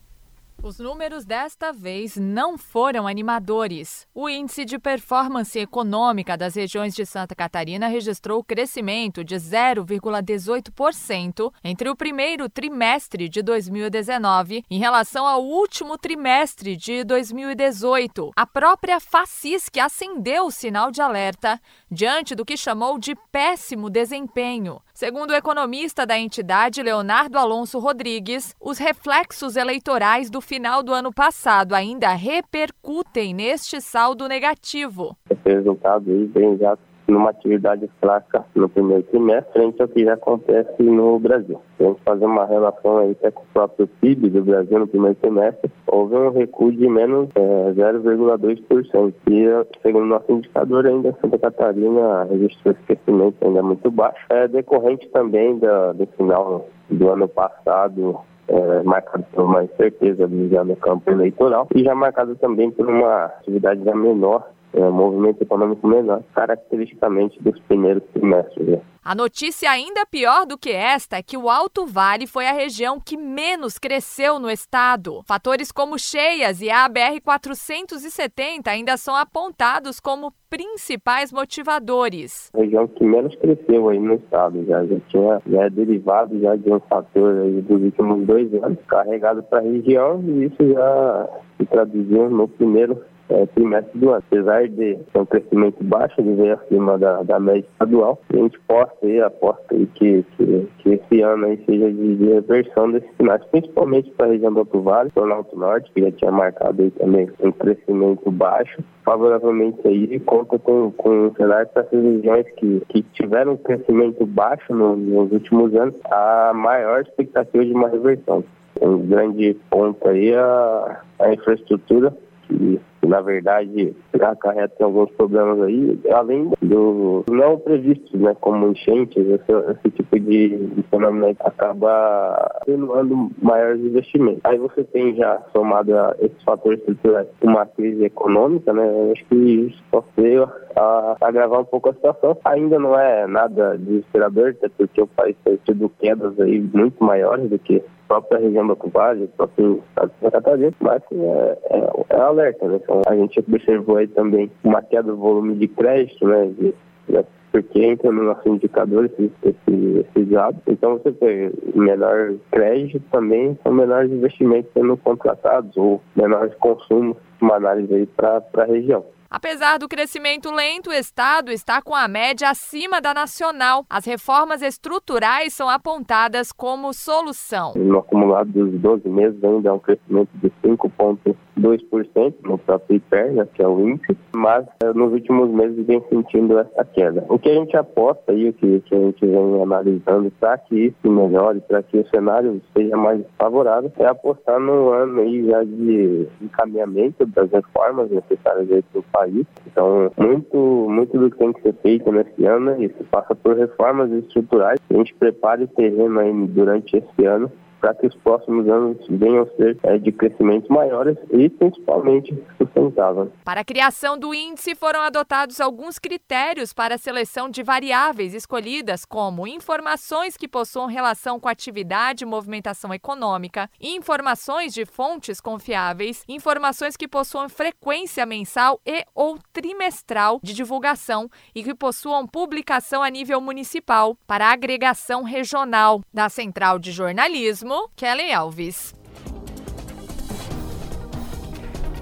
Os 0.63 0.79
números 0.79 1.23
desta 1.23 1.71
vez 1.71 2.17
não 2.17 2.57
foram 2.57 3.07
animadores. 3.07 4.07
O 4.13 4.27
índice 4.27 4.65
de 4.65 4.77
performance 4.79 5.57
econômica 5.57 6.35
das 6.35 6.55
regiões 6.55 6.93
de 6.95 7.05
Santa 7.05 7.33
Catarina 7.35 7.87
registrou 7.87 8.43
crescimento 8.43 9.23
de 9.23 9.35
0,18% 9.35 11.53
entre 11.63 11.89
o 11.89 11.95
primeiro 11.95 12.49
trimestre 12.49 13.29
de 13.29 13.43
2019 13.43 14.65
em 14.69 14.79
relação 14.79 15.25
ao 15.27 15.45
último 15.45 15.97
trimestre 15.97 16.75
de 16.75 17.03
2018. 17.03 18.31
A 18.35 18.47
própria 18.47 18.99
FACISC 18.99 19.79
acendeu 19.79 20.47
o 20.47 20.51
sinal 20.51 20.89
de 20.91 21.01
alerta 21.01 21.61
diante 21.89 22.33
do 22.33 22.43
que 22.43 22.57
chamou 22.57 22.97
de 22.97 23.13
péssimo 23.31 23.91
desempenho. 23.91 24.81
Segundo 25.00 25.30
o 25.30 25.36
economista 25.36 26.08
da 26.08 26.18
entidade, 26.18 26.82
Leonardo 26.82 27.38
Alonso 27.38 27.77
Rodrigues, 27.77 28.56
os 28.60 28.80
reflexos 28.80 29.56
eleitorais 29.56 30.27
do 30.27 30.42
final 30.42 30.82
do 30.82 30.92
ano 30.92 31.13
passado 31.13 31.75
ainda 31.75 32.10
repercutem 32.13 33.32
neste 33.32 33.80
saldo 33.80 34.27
negativo. 34.27 35.16
Esse 35.30 35.54
resultado 35.56 36.10
aí 36.10 36.25
vem 36.25 36.58
já 36.58 36.75
numa 37.07 37.29
atividade 37.29 37.89
fraca 37.99 38.45
no 38.55 38.67
primeiro 38.69 39.03
trimestre, 39.03 39.53
frente 39.53 39.81
ao 39.81 39.87
que 39.87 40.03
já 40.03 40.13
acontece 40.13 40.83
no 40.83 41.19
Brasil. 41.19 41.59
Se 41.77 41.83
a 41.83 41.87
gente 41.87 42.01
fazer 42.03 42.25
uma 42.25 42.45
relação 42.45 42.97
aí 42.97 43.11
até 43.11 43.31
com 43.31 43.41
o 43.41 43.47
próprio 43.53 43.87
PIB 44.01 44.29
do 44.29 44.43
Brasil 44.43 44.79
no 44.79 44.87
primeiro 44.87 45.15
trimestre, 45.15 45.71
houve 45.87 46.15
um 46.15 46.31
recuo 46.31 46.71
de 46.71 46.87
menos 46.87 47.29
é, 47.35 47.73
0,2%. 47.73 49.13
E, 49.29 49.45
segundo 49.81 50.03
o 50.03 50.07
nosso 50.07 50.31
indicador, 50.31 50.85
ainda 50.85 51.15
Santa 51.21 51.37
Catarina 51.37 52.23
registrou 52.25 52.73
esse 52.73 52.83
crescimento 52.83 53.35
ainda 53.41 53.63
muito 53.63 53.89
baixo. 53.89 54.25
É 54.29 54.47
decorrente 54.47 55.07
também 55.09 55.57
da, 55.59 55.93
do 55.93 56.05
final 56.17 56.67
do 56.89 57.09
ano 57.09 57.27
passado 57.27 58.19
é, 58.47 58.83
marcado 58.83 59.25
por 59.33 59.45
uma 59.45 59.63
incerteza 59.63 60.29
já 60.49 60.63
no 60.63 60.75
campo 60.77 61.11
eleitoral 61.11 61.67
e 61.75 61.83
já 61.83 61.93
marcado 61.93 62.35
também 62.35 62.71
por 62.71 62.87
uma 62.87 63.25
atividade 63.25 63.83
já 63.83 63.93
menor 63.93 64.47
é, 64.74 64.79
um 64.81 64.91
movimento 64.91 65.41
econômico 65.41 65.88
menor, 65.88 66.21
caracteristicamente 66.33 67.41
dos 67.41 67.59
primeiros 67.62 68.03
trimestres. 68.13 68.67
Né? 68.67 68.81
A 69.03 69.15
notícia 69.15 69.71
ainda 69.71 70.05
pior 70.05 70.45
do 70.45 70.57
que 70.57 70.69
esta 70.69 71.15
é 71.15 71.24
que 71.24 71.38
o 71.38 71.50
Alto 71.50 71.86
Vale 71.86 72.27
foi 72.27 72.45
a 72.45 72.51
região 72.51 73.00
que 73.00 73.15
menos 73.15 73.79
cresceu 73.79 74.38
no 74.38 74.50
estado. 74.50 75.21
Fatores 75.25 75.71
como 75.71 75.97
cheias 75.97 76.62
e 76.62 76.69
a 76.69 76.89
BR-470 76.89 78.67
ainda 78.67 78.97
são 78.97 79.15
apontados 79.15 80.01
como 80.01 80.33
principais 80.50 81.31
motivadores. 81.31 82.51
A 82.53 82.59
região 82.59 82.86
que 82.86 83.05
menos 83.05 83.33
cresceu 83.38 83.88
aí 83.88 83.97
no 84.00 84.15
estado, 84.15 84.65
já, 84.65 84.86
já 84.86 85.00
tinha 85.07 85.41
já 85.47 85.63
é 85.63 85.69
derivado 85.69 86.38
já 86.41 86.57
de 86.57 86.69
um 86.69 86.79
fator 86.81 87.43
aí 87.43 87.62
dos 87.62 87.81
últimos 87.81 88.27
dois 88.27 88.53
anos 88.62 88.77
carregado 88.88 89.41
para 89.43 89.59
a 89.59 89.63
região 89.63 90.21
e 90.21 90.45
isso 90.45 90.74
já 90.74 91.29
se 91.57 91.65
traduziu 91.65 92.29
no 92.29 92.47
primeiro 92.50 93.01
é, 93.29 93.46
trimestre 93.48 94.00
do 94.00 94.10
ano. 94.10 94.24
Apesar 94.27 94.67
de 94.67 94.96
ter 94.96 95.19
um 95.19 95.25
crescimento 95.25 95.84
baixo, 95.84 96.15
ele 96.19 96.36
veio 96.36 96.53
acima 96.53 96.98
da, 96.98 97.24
da 97.24 97.39
média 97.39 97.65
estadual. 97.72 98.19
a 98.31 98.38
gente 98.38 98.60
posta 98.62 99.05
aí, 99.05 99.22
aposta 99.22 99.75
aí 99.75 99.86
que, 99.88 100.24
que, 100.36 100.67
que 100.79 100.89
esse 100.89 101.22
ano 101.22 101.46
aí 101.46 101.63
seja 101.65 101.91
de, 101.91 102.15
de 102.15 102.25
reversão 102.25 102.91
desses 102.91 103.10
sinais, 103.17 103.43
principalmente 103.46 104.12
para 104.12 104.27
a 104.27 104.29
região 104.29 104.53
do 104.53 104.60
Alto 104.60 104.81
Vale, 104.81 105.10
Planalto 105.12 105.57
Norte, 105.57 105.91
que 105.93 106.01
já 106.01 106.12
tinha 106.12 106.31
marcado 106.31 106.81
aí 106.81 106.91
também 106.91 107.29
um 107.39 107.51
crescimento 107.51 108.31
baixo. 108.31 108.81
Favoravelmente 109.03 109.79
aí, 109.88 110.19
conta 110.19 110.60
com, 110.60 110.91
com 110.91 111.27
um 111.27 111.34
cenário 111.36 111.67
para 111.69 111.84
essas 111.84 112.03
regiões 112.03 112.46
que, 112.57 112.81
que 112.89 113.01
tiveram 113.13 113.53
um 113.53 113.57
crescimento 113.57 114.25
baixo 114.25 114.74
no, 114.74 114.98
nos 114.98 115.31
últimos 115.31 115.74
anos, 115.75 115.96
a 116.05 116.51
maior 116.53 117.01
expectativa 117.01 117.65
de 117.65 117.74
uma 117.74 117.88
reversão. 117.88 118.43
Um 118.81 119.00
grande 119.07 119.55
ponto 119.69 120.07
aí 120.07 120.36
a, 120.36 121.01
a 121.19 121.34
infraestrutura 121.34 122.13
que 122.48 122.79
na 123.06 123.22
verdade 123.22 123.96
acarreta 124.22 124.84
alguns 124.84 125.10
problemas 125.12 125.62
aí, 125.62 126.00
além 126.12 126.51
do 126.62 127.24
não 127.30 127.58
previsto, 127.60 128.18
né, 128.18 128.36
como 128.42 128.70
enchentes, 128.70 129.25
esse, 129.25 129.51
esse 129.72 129.92
tipo 129.92 130.20
de, 130.20 130.84
fenômeno 130.89 131.36
acaba 131.39 132.34
atenuando 132.62 133.30
maiores 133.42 133.82
investimentos. 133.82 134.42
Aí 134.44 134.58
você 134.58 134.84
tem 134.84 135.16
já 135.16 135.42
somado 135.56 135.96
a 135.96 136.16
esses 136.20 136.42
fatores 136.44 136.80
estruturais 136.80 137.27
uma 137.42 137.66
crise 137.66 138.06
econômica, 138.06 138.74
né, 138.74 139.12
acho 139.12 139.25
que 139.25 139.36
isso 139.36 139.84
pode 139.92 140.08
veio 140.18 140.50
a 140.75 141.16
agravar 141.22 141.62
um 141.62 141.66
pouco 141.66 141.89
a 141.89 141.94
situação. 141.94 142.38
Ainda 142.44 142.80
não 142.80 143.00
é 143.00 143.27
nada 143.27 143.77
desesperador, 143.77 144.50
até 144.50 144.70
porque 144.70 145.01
o 145.01 145.08
país 145.08 145.36
tem 145.44 145.58
tido 145.66 145.89
quedas 146.00 146.39
aí 146.39 146.60
muito 146.74 147.04
maiores 147.04 147.50
do 147.50 147.60
que 147.60 147.84
própria 148.08 148.39
região 148.39 148.66
do 148.66 148.77
Vale, 148.92 149.25
o 149.25 149.27
próprio 149.30 149.84
estado 149.89 150.10
de 150.10 150.20
Santa 150.20 150.32
Catarina, 150.32 150.74
mas 150.80 151.01
é, 151.12 151.58
é, 151.70 152.16
é 152.16 152.20
alerta, 152.20 152.68
né? 152.68 152.80
Então, 152.88 153.01
a 153.06 153.15
gente 153.15 153.38
observou 153.39 153.98
aí 153.98 154.08
também 154.08 154.50
uma 154.63 154.82
queda 154.82 155.12
do 155.12 155.17
volume 155.17 155.56
de 155.56 155.67
crédito, 155.67 156.25
né? 156.25 156.46
De, 156.58 156.74
de, 157.10 157.25
porque 157.51 157.84
entra 157.84 158.12
no 158.12 158.24
nosso 158.24 158.48
indicador 158.48 159.06
esse, 159.06 159.32
esse, 159.44 160.06
esses 160.15 160.29
dados. 160.29 160.62
Então, 160.67 160.98
você 160.98 161.12
tem 161.12 161.51
menor 161.75 162.36
crédito 162.50 163.03
também, 163.12 163.58
são 163.63 163.74
menores 163.74 164.12
investimentos 164.12 164.72
sendo 164.74 164.96
contratados 164.98 165.75
ou 165.75 166.01
menores 166.15 166.53
consumos, 166.56 167.17
uma 167.41 167.56
análise 167.56 167.94
aí 167.94 168.06
para 168.06 168.44
a 168.58 168.63
região. 168.63 169.03
Apesar 169.29 169.77
do 169.77 169.89
crescimento 169.89 170.50
lento, 170.51 170.89
o 170.89 170.93
Estado 170.93 171.51
está 171.51 171.81
com 171.81 171.93
a 171.93 172.07
média 172.07 172.50
acima 172.50 173.01
da 173.01 173.13
nacional. 173.13 173.86
As 173.89 174.05
reformas 174.05 174.62
estruturais 174.62 175.53
são 175.53 175.69
apontadas 175.69 176.51
como 176.51 176.93
solução. 176.93 177.74
No 177.75 178.00
acumulado 178.00 178.50
dos 178.51 178.79
12 178.79 179.10
meses, 179.10 179.43
ainda 179.43 179.69
é 179.69 179.72
um 179.74 179.79
crescimento 179.79 180.29
de 180.36 180.50
5,2% 180.63 182.34
no 182.43 182.57
próprio 182.57 182.98
IPER, 182.98 183.34
né, 183.34 183.48
que 183.53 183.62
é 183.62 183.67
o 183.67 183.79
índice, 183.81 184.17
mas 184.34 184.65
eh, 184.81 184.93
nos 184.93 185.12
últimos 185.12 185.50
meses 185.50 185.86
vem 185.86 186.01
sentindo 186.10 186.57
essa 186.60 186.86
queda. 186.86 187.25
O 187.29 187.38
que 187.38 187.50
a 187.50 187.53
gente 187.53 187.75
aposta 187.75 188.31
aí, 188.31 188.50
o 188.50 188.53
que, 188.53 188.79
que 188.81 188.96
a 188.96 189.00
gente 189.00 189.25
vem 189.25 189.62
analisando 189.62 190.31
para 190.39 190.57
que 190.57 190.88
isso 190.88 191.12
melhore, 191.12 191.62
para 191.67 191.84
que 191.84 191.98
o 191.98 192.07
cenário 192.10 192.62
seja 192.75 192.96
mais 192.96 193.22
favorável, 193.38 193.91
é 193.98 194.05
apostar 194.05 194.60
no 194.60 194.89
ano 194.91 195.22
aí 195.22 195.46
já 195.48 195.63
de 195.63 196.27
encaminhamento 196.41 197.25
das 197.25 197.51
reformas 197.51 198.10
necessárias 198.10 198.67
para 198.91 199.00
o 199.00 199.03
país. 199.03 199.26
Então, 199.65 200.12
muito, 200.17 200.57
muito 200.89 201.17
do 201.17 201.29
que 201.29 201.38
tem 201.38 201.53
que 201.53 201.62
ser 201.62 201.74
feito 201.81 202.12
nesse 202.12 202.46
ano 202.46 202.81
isso. 202.81 203.03
Passa 203.12 203.36
por 203.36 203.55
reformas 203.55 204.12
estruturais. 204.12 204.79
A 204.89 204.93
gente 204.93 205.13
prepare 205.15 205.63
o 205.63 205.67
terreno 205.67 206.19
aí 206.19 206.34
durante 206.48 206.98
esse 206.98 207.25
ano 207.25 207.51
para 207.79 207.93
que 207.93 208.07
os 208.07 208.15
próximos 208.15 208.67
anos 208.67 208.98
venham 209.10 209.43
a 209.43 209.55
ser 209.55 209.77
é, 209.84 209.98
de 209.98 210.12
crescimentos 210.12 210.69
maiores 210.69 211.17
e 211.31 211.50
principalmente 211.50 212.38
sustentáveis. 212.57 213.29
Para 213.43 213.62
a 213.62 213.65
criação 213.65 214.17
do 214.17 214.34
índice 214.34 214.75
foram 214.75 215.01
adotados 215.01 215.60
alguns 215.62 216.00
critérios 216.00 216.74
para 216.74 216.96
a 216.96 216.98
seleção 216.98 217.50
de 217.50 217.63
variáveis 217.63 218.34
escolhidas, 218.34 219.05
como 219.05 219.48
informações 219.48 220.36
que 220.36 220.48
possuam 220.48 220.88
relação 220.88 221.39
com 221.39 221.48
atividade 221.48 222.24
e 222.24 222.27
movimentação 222.27 222.93
econômica, 222.93 223.69
informações 223.79 224.74
de 224.74 224.86
fontes 224.86 225.39
confiáveis, 225.39 226.24
informações 226.27 226.98
que 226.98 227.07
possuam 227.07 227.50
frequência 227.50 228.25
mensal 228.25 228.79
e 228.86 229.03
ou 229.13 229.38
trimestral 229.53 230.39
de 230.41 230.53
divulgação 230.53 231.29
e 231.53 231.63
que 231.63 231.75
possuam 231.75 232.27
publicação 232.27 233.03
a 233.03 233.10
nível 233.10 233.39
municipal 233.39 234.17
para 234.25 234.51
agregação 234.51 235.24
regional 235.24 236.01
da 236.13 236.29
Central 236.29 236.79
de 236.79 236.91
Jornalismo 236.91 237.66
Kelly 237.95 238.31
Alves. 238.31 238.95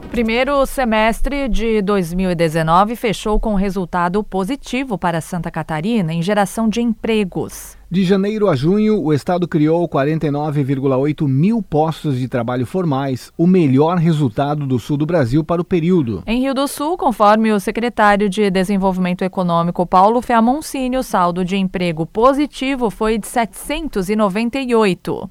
O 0.03 0.07
primeiro 0.15 0.65
semestre 0.65 1.49
de 1.49 1.81
2019 1.81 2.95
fechou 2.95 3.39
com 3.39 3.55
resultado 3.55 4.23
positivo 4.23 4.97
para 4.97 5.19
Santa 5.19 5.51
Catarina 5.51 6.13
em 6.13 6.21
geração 6.21 6.69
de 6.69 6.81
empregos. 6.81 7.77
De 7.89 8.03
janeiro 8.03 8.47
a 8.47 8.55
junho, 8.55 9.01
o 9.01 9.13
Estado 9.13 9.47
criou 9.47 9.87
49,8 9.89 11.27
mil 11.27 11.61
postos 11.61 12.17
de 12.17 12.27
trabalho 12.27 12.65
formais, 12.65 13.31
o 13.37 13.47
melhor 13.47 13.97
resultado 13.97 14.65
do 14.65 14.79
sul 14.79 14.97
do 14.97 15.05
Brasil 15.05 15.43
para 15.43 15.61
o 15.61 15.65
período. 15.65 16.23
Em 16.25 16.41
Rio 16.41 16.53
do 16.53 16.67
Sul, 16.67 16.97
conforme 16.97 17.51
o 17.51 17.59
secretário 17.59 18.29
de 18.29 18.49
Desenvolvimento 18.49 19.23
Econômico 19.23 19.85
Paulo 19.85 20.21
Feamoncini, 20.21 20.97
o 20.97 21.03
saldo 21.03 21.43
de 21.43 21.57
emprego 21.57 22.05
positivo 22.05 22.89
foi 22.89 23.17
de 23.17 23.27
798. 23.27 25.29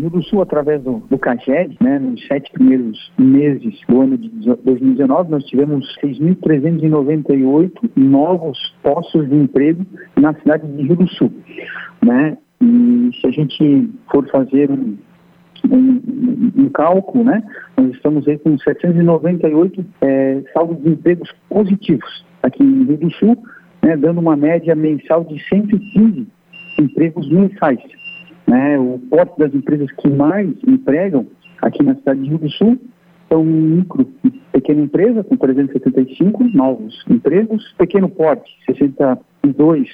Rio 0.00 0.10
do 0.10 0.22
Sul, 0.22 0.40
através 0.42 0.80
do, 0.84 1.02
do 1.10 1.18
CAGED, 1.18 1.76
né, 1.80 1.98
nos 1.98 2.24
sete 2.28 2.52
primeiros 2.52 3.10
meses 3.18 3.80
do 3.88 4.00
ano 4.00 4.16
de 4.16 4.28
2019, 4.28 5.28
nós 5.28 5.44
tivemos 5.46 5.84
6.398 6.00 7.72
novos 7.96 8.56
postos 8.80 9.28
de 9.28 9.34
emprego 9.34 9.84
na 10.14 10.32
cidade 10.34 10.68
de 10.68 10.82
Rio 10.84 10.94
do 10.94 11.08
Sul. 11.08 11.32
Né? 12.00 12.38
E 12.60 13.10
se 13.20 13.26
a 13.26 13.30
gente 13.32 13.90
for 14.08 14.24
fazer 14.30 14.70
um, 14.70 14.96
um, 15.68 16.52
um 16.56 16.68
cálculo, 16.68 17.24
né, 17.24 17.42
nós 17.76 17.90
estamos 17.90 18.28
aí 18.28 18.38
com 18.38 18.56
798 18.56 19.84
é, 20.02 20.44
saldos 20.52 20.80
de 20.80 20.90
empregos 20.90 21.34
positivos 21.48 22.24
aqui 22.44 22.62
em 22.62 22.84
Rio 22.84 22.98
do 22.98 23.10
Sul, 23.14 23.36
né, 23.82 23.96
dando 23.96 24.20
uma 24.20 24.36
média 24.36 24.76
mensal 24.76 25.24
de 25.24 25.42
115 25.48 26.24
empregos 26.78 27.28
mensais. 27.32 27.97
Né? 28.48 28.78
O 28.78 28.98
porte 29.10 29.38
das 29.38 29.54
empresas 29.54 29.90
que 29.92 30.08
mais 30.08 30.48
empregam 30.66 31.26
aqui 31.60 31.82
na 31.82 31.94
cidade 31.96 32.22
de 32.22 32.30
Rio 32.30 32.38
do 32.38 32.50
Sul 32.50 32.78
são 33.30 33.44
micro 33.44 34.08
e 34.24 34.30
pequena 34.52 34.80
empresa, 34.80 35.22
com 35.22 35.36
375 35.36 36.44
novos 36.54 37.04
empregos, 37.10 37.74
pequeno 37.76 38.08
porte, 38.08 38.50
62 38.64 39.86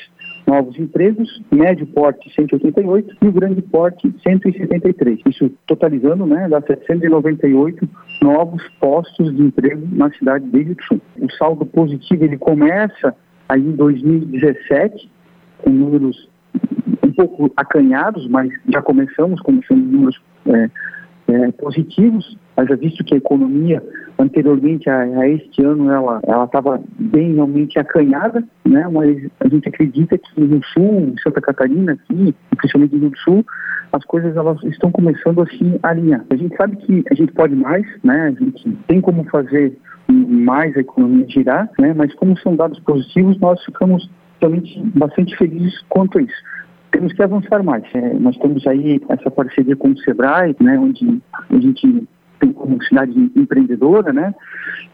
novos 0.46 0.78
empregos, 0.78 1.42
médio 1.50 1.84
porte 1.88 2.32
188 2.32 3.16
e 3.22 3.26
o 3.26 3.32
grande 3.32 3.60
porte 3.60 4.14
173. 4.22 5.18
Isso 5.28 5.50
totalizando, 5.66 6.24
né, 6.24 6.48
dá 6.48 6.60
798 6.60 7.88
novos 8.22 8.62
postos 8.78 9.34
de 9.34 9.42
emprego 9.42 9.84
na 9.90 10.12
cidade 10.12 10.48
de 10.48 10.62
Rio 10.62 10.76
do 10.76 10.82
Sul. 10.84 11.00
O 11.20 11.32
saldo 11.32 11.66
positivo 11.66 12.24
ele 12.24 12.38
começa 12.38 13.16
aí 13.48 13.60
em 13.60 13.72
2017 13.72 15.10
com 15.58 15.70
números 15.70 16.28
pouco 17.14 17.52
acanhados, 17.56 18.28
mas 18.28 18.50
já 18.68 18.82
começamos, 18.82 19.40
começando 19.40 19.78
números 19.78 20.20
é, 20.46 20.70
é, 21.28 21.52
positivos, 21.52 22.36
haja 22.56 22.76
visto 22.76 23.02
que 23.04 23.14
a 23.14 23.18
economia 23.18 23.82
anteriormente 24.18 24.88
a, 24.88 25.00
a 25.00 25.28
este 25.28 25.64
ano 25.64 25.90
ela 25.90 26.20
estava 26.44 26.80
bem 26.98 27.34
realmente 27.34 27.78
acanhada, 27.78 28.44
né? 28.64 28.86
Mas 28.88 29.28
a 29.40 29.48
gente 29.48 29.68
acredita 29.68 30.18
que 30.18 30.40
no 30.40 30.62
Sul, 30.64 31.00
em 31.00 31.14
Santa 31.22 31.40
Catarina, 31.40 31.92
aqui, 31.92 32.34
principalmente 32.56 32.96
no 32.96 33.16
Sul, 33.18 33.44
as 33.92 34.04
coisas 34.04 34.36
elas 34.36 34.62
estão 34.64 34.90
começando 34.90 35.42
a 35.42 35.46
se 35.46 35.78
alinhar. 35.82 36.24
A 36.30 36.36
gente 36.36 36.56
sabe 36.56 36.76
que 36.76 37.04
a 37.10 37.14
gente 37.14 37.32
pode 37.32 37.54
mais, 37.54 37.86
né? 38.02 38.34
A 38.36 38.44
gente 38.44 38.70
tem 38.86 39.00
como 39.00 39.24
fazer 39.24 39.76
mais 40.08 40.76
a 40.76 40.80
economia 40.80 41.26
girar, 41.28 41.70
né? 41.78 41.94
Mas 41.94 42.14
como 42.14 42.38
são 42.38 42.54
dados 42.54 42.78
positivos, 42.80 43.38
nós 43.40 43.62
ficamos 43.64 44.08
realmente 44.40 44.80
bastante 44.96 45.36
felizes 45.36 45.80
quanto 45.88 46.18
a 46.18 46.22
isso 46.22 46.53
temos 46.94 47.12
que 47.12 47.22
avançar 47.22 47.62
mais. 47.62 47.82
É, 47.92 48.14
nós 48.14 48.36
temos 48.38 48.64
aí 48.68 49.00
essa 49.08 49.28
parceria 49.30 49.74
com 49.74 49.90
o 49.90 49.98
SEBRAE, 49.98 50.54
né, 50.60 50.78
onde 50.78 51.20
a 51.50 51.56
gente 51.56 52.08
tem 52.38 52.52
como 52.52 52.82
cidade 52.84 53.12
empreendedora, 53.34 54.12
né, 54.12 54.32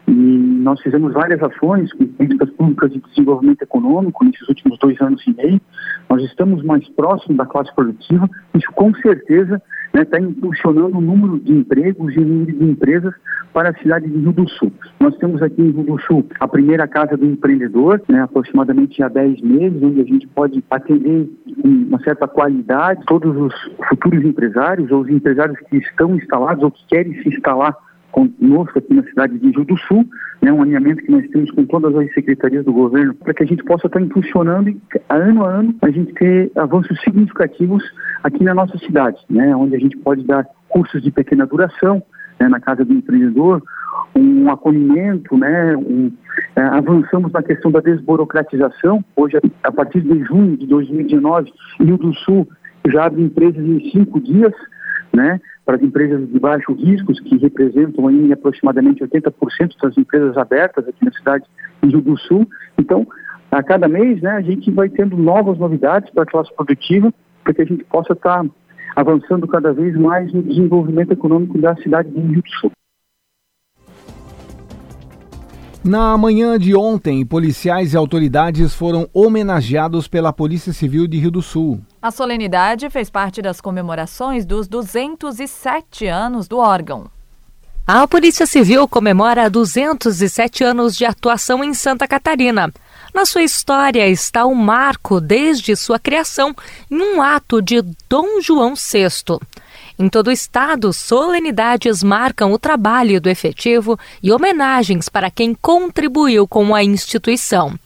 e 0.07 0.11
nós 0.11 0.81
fizemos 0.81 1.13
várias 1.13 1.41
ações 1.43 1.93
com 1.93 2.07
políticas 2.07 2.49
públicas 2.51 2.91
de 2.91 2.99
desenvolvimento 3.01 3.61
econômico 3.61 4.25
nesses 4.25 4.47
últimos 4.49 4.79
dois 4.79 4.99
anos 4.99 5.23
e 5.27 5.33
meio. 5.35 5.61
Nós 6.09 6.23
estamos 6.23 6.63
mais 6.63 6.87
próximos 6.89 7.37
da 7.37 7.45
classe 7.45 7.73
produtiva. 7.75 8.27
Isso 8.55 8.71
com 8.73 8.93
certeza 8.95 9.61
está 9.93 10.19
né, 10.19 10.27
impulsionando 10.27 10.97
o 10.97 11.01
número 11.01 11.39
de 11.39 11.51
empregos 11.51 12.15
e 12.15 12.19
o 12.19 12.25
número 12.25 12.57
de 12.57 12.63
empresas 12.63 13.13
para 13.53 13.69
a 13.69 13.73
cidade 13.75 14.07
de 14.07 14.17
Rio 14.17 14.31
do 14.31 14.47
Sul. 14.49 14.71
Nós 14.99 15.15
temos 15.17 15.41
aqui 15.41 15.61
em 15.61 15.71
Rio 15.71 15.83
do 15.83 16.01
Sul 16.01 16.25
a 16.39 16.47
primeira 16.47 16.87
casa 16.87 17.17
do 17.17 17.25
empreendedor, 17.25 18.01
né, 18.07 18.21
aproximadamente 18.21 19.03
há 19.03 19.09
10 19.09 19.41
meses, 19.41 19.83
onde 19.83 20.01
a 20.01 20.05
gente 20.05 20.27
pode 20.27 20.63
atender 20.69 21.29
com 21.61 21.67
uma 21.67 21.99
certa 21.99 22.27
qualidade 22.27 23.03
todos 23.05 23.35
os 23.35 23.53
futuros 23.89 24.23
empresários 24.23 24.89
ou 24.91 25.01
os 25.01 25.09
empresários 25.09 25.59
que 25.69 25.77
estão 25.77 26.15
instalados 26.15 26.63
ou 26.63 26.71
que 26.71 26.85
querem 26.87 27.13
se 27.21 27.29
instalar 27.29 27.75
conosco 28.11 28.77
aqui 28.77 28.93
na 28.93 29.03
cidade 29.03 29.37
de 29.39 29.51
Rio 29.51 29.65
do 29.65 29.77
Sul, 29.79 30.07
né, 30.41 30.51
um 30.51 30.61
alinhamento 30.61 31.03
que 31.03 31.11
nós 31.11 31.27
temos 31.29 31.51
com 31.51 31.65
todas 31.65 31.95
as 31.95 32.13
secretarias 32.13 32.65
do 32.65 32.73
governo, 32.73 33.13
para 33.15 33.33
que 33.33 33.43
a 33.43 33.45
gente 33.45 33.63
possa 33.63 33.87
estar 33.87 34.01
impulsionando 34.01 34.69
e, 34.69 34.81
ano 35.09 35.45
a 35.45 35.49
ano, 35.49 35.75
a 35.81 35.89
gente 35.89 36.13
ter 36.13 36.51
avanços 36.55 36.99
significativos 37.01 37.83
aqui 38.23 38.43
na 38.43 38.53
nossa 38.53 38.77
cidade, 38.79 39.17
né, 39.29 39.55
onde 39.55 39.75
a 39.75 39.79
gente 39.79 39.97
pode 39.97 40.23
dar 40.23 40.45
cursos 40.69 41.01
de 41.01 41.11
pequena 41.11 41.45
duração 41.45 42.01
né, 42.39 42.47
na 42.47 42.59
casa 42.59 42.83
do 42.83 42.93
empreendedor, 42.93 43.63
um 44.15 44.49
acolhimento, 44.49 45.37
né, 45.37 45.75
um, 45.77 46.11
é, 46.55 46.61
avançamos 46.61 47.31
na 47.31 47.43
questão 47.43 47.71
da 47.71 47.79
desburocratização. 47.79 49.03
Hoje, 49.15 49.37
a 49.63 49.71
partir 49.71 50.01
de 50.01 50.23
junho 50.23 50.57
de 50.57 50.65
2019, 50.67 51.51
Rio 51.79 51.97
do 51.97 52.13
Sul 52.15 52.47
já 52.87 53.05
abre 53.05 53.21
empresas 53.21 53.63
em 53.63 53.91
cinco 53.91 54.19
dias, 54.19 54.53
né, 55.13 55.39
para 55.71 55.77
as 55.77 55.83
empresas 55.83 56.27
de 56.27 56.37
baixo 56.37 56.73
risco, 56.73 57.13
que 57.13 57.37
representam 57.37 58.05
aí 58.05 58.33
aproximadamente 58.33 59.01
80% 59.05 59.71
das 59.81 59.97
empresas 59.97 60.35
abertas 60.35 60.85
aqui 60.85 61.05
na 61.05 61.11
cidade 61.13 61.45
do 61.81 61.87
Rio 61.87 62.01
do 62.01 62.17
Sul. 62.17 62.45
Então, 62.77 63.07
a 63.49 63.63
cada 63.63 63.87
mês, 63.87 64.21
né, 64.21 64.31
a 64.31 64.41
gente 64.41 64.69
vai 64.69 64.89
tendo 64.89 65.15
novas 65.15 65.57
novidades 65.57 66.09
para 66.09 66.23
a 66.23 66.25
classe 66.25 66.53
produtiva, 66.53 67.13
para 67.41 67.53
que 67.53 67.61
a 67.61 67.65
gente 67.65 67.85
possa 67.85 68.11
estar 68.11 68.43
tá 68.43 68.49
avançando 68.97 69.47
cada 69.47 69.71
vez 69.71 69.95
mais 69.95 70.33
no 70.33 70.43
desenvolvimento 70.43 71.13
econômico 71.13 71.57
da 71.57 71.73
cidade 71.77 72.09
do 72.09 72.19
Rio 72.19 72.41
do 72.41 72.49
Sul. 72.59 72.71
Na 75.85 76.17
manhã 76.17 76.59
de 76.59 76.75
ontem, 76.75 77.25
policiais 77.25 77.93
e 77.93 77.97
autoridades 77.97 78.75
foram 78.75 79.07
homenageados 79.13 80.05
pela 80.05 80.33
Polícia 80.33 80.73
Civil 80.73 81.07
de 81.07 81.17
Rio 81.17 81.31
do 81.31 81.41
Sul. 81.41 81.79
A 82.01 82.09
solenidade 82.09 82.89
fez 82.89 83.11
parte 83.11 83.43
das 83.43 83.61
comemorações 83.61 84.43
dos 84.43 84.67
207 84.67 86.07
anos 86.07 86.47
do 86.47 86.57
órgão. 86.57 87.11
A 87.85 88.07
Polícia 88.07 88.47
Civil 88.47 88.87
comemora 88.87 89.47
207 89.47 90.63
anos 90.63 90.97
de 90.97 91.05
atuação 91.05 91.63
em 91.63 91.75
Santa 91.75 92.07
Catarina. 92.07 92.73
Na 93.13 93.23
sua 93.23 93.43
história 93.43 94.07
está 94.07 94.45
o 94.45 94.51
um 94.51 94.55
marco 94.55 95.21
desde 95.21 95.75
sua 95.75 95.99
criação 95.99 96.55
em 96.89 96.99
um 96.99 97.21
ato 97.21 97.61
de 97.61 97.83
Dom 98.09 98.41
João 98.41 98.73
VI. 98.73 99.37
Em 99.99 100.09
todo 100.09 100.27
o 100.27 100.31
estado, 100.31 100.91
solenidades 100.91 102.01
marcam 102.01 102.51
o 102.51 102.57
trabalho 102.57 103.21
do 103.21 103.29
efetivo 103.29 103.99
e 104.23 104.31
homenagens 104.31 105.07
para 105.07 105.29
quem 105.29 105.53
contribuiu 105.53 106.47
com 106.47 106.73
a 106.73 106.83
instituição. 106.83 107.77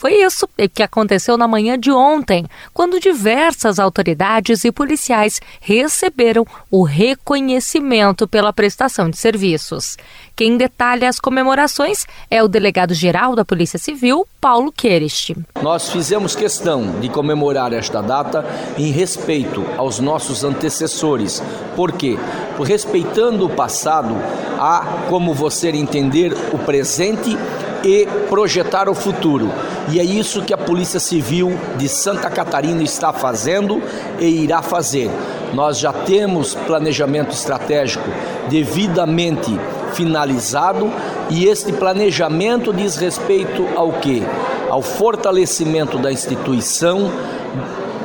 Foi 0.00 0.14
isso 0.14 0.48
que 0.72 0.82
aconteceu 0.82 1.36
na 1.36 1.46
manhã 1.46 1.78
de 1.78 1.92
ontem, 1.92 2.46
quando 2.72 2.98
diversas 2.98 3.78
autoridades 3.78 4.64
e 4.64 4.72
policiais 4.72 5.42
receberam 5.60 6.46
o 6.70 6.84
reconhecimento 6.84 8.26
pela 8.26 8.50
prestação 8.50 9.10
de 9.10 9.18
serviços. 9.18 9.98
Quem 10.34 10.56
detalha 10.56 11.06
as 11.06 11.20
comemorações 11.20 12.06
é 12.30 12.42
o 12.42 12.48
delegado-geral 12.48 13.36
da 13.36 13.44
Polícia 13.44 13.78
Civil, 13.78 14.26
Paulo 14.40 14.72
Querist. 14.72 15.36
Nós 15.60 15.90
fizemos 15.90 16.34
questão 16.34 16.98
de 16.98 17.10
comemorar 17.10 17.74
esta 17.74 18.00
data 18.00 18.42
em 18.78 18.90
respeito 18.90 19.66
aos 19.76 19.98
nossos 19.98 20.44
antecessores. 20.44 21.42
Por 21.76 21.92
quê? 21.92 22.16
Respeitando 22.64 23.44
o 23.44 23.50
passado, 23.50 24.16
há 24.58 25.04
como 25.10 25.34
você 25.34 25.68
entender 25.68 26.32
o 26.54 26.58
presente 26.58 27.36
e 27.84 28.06
projetar 28.28 28.88
o 28.88 28.94
futuro. 28.94 29.50
E 29.90 29.98
é 29.98 30.04
isso 30.04 30.42
que 30.42 30.54
a 30.54 30.58
Polícia 30.58 31.00
Civil 31.00 31.58
de 31.76 31.88
Santa 31.88 32.30
Catarina 32.30 32.82
está 32.82 33.12
fazendo 33.12 33.82
e 34.18 34.26
irá 34.26 34.62
fazer. 34.62 35.10
Nós 35.54 35.78
já 35.78 35.92
temos 35.92 36.54
planejamento 36.54 37.32
estratégico 37.32 38.08
devidamente 38.48 39.58
finalizado 39.92 40.90
e 41.28 41.46
este 41.46 41.72
planejamento 41.72 42.72
diz 42.72 42.96
respeito 42.96 43.66
ao 43.74 43.92
que? 43.92 44.22
Ao 44.68 44.80
fortalecimento 44.80 45.98
da 45.98 46.12
instituição, 46.12 47.10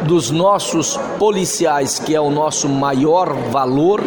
dos 0.05 0.29
nossos 0.29 0.97
policiais, 1.17 1.99
que 1.99 2.15
é 2.15 2.21
o 2.21 2.29
nosso 2.29 2.69
maior 2.69 3.33
valor, 3.51 4.03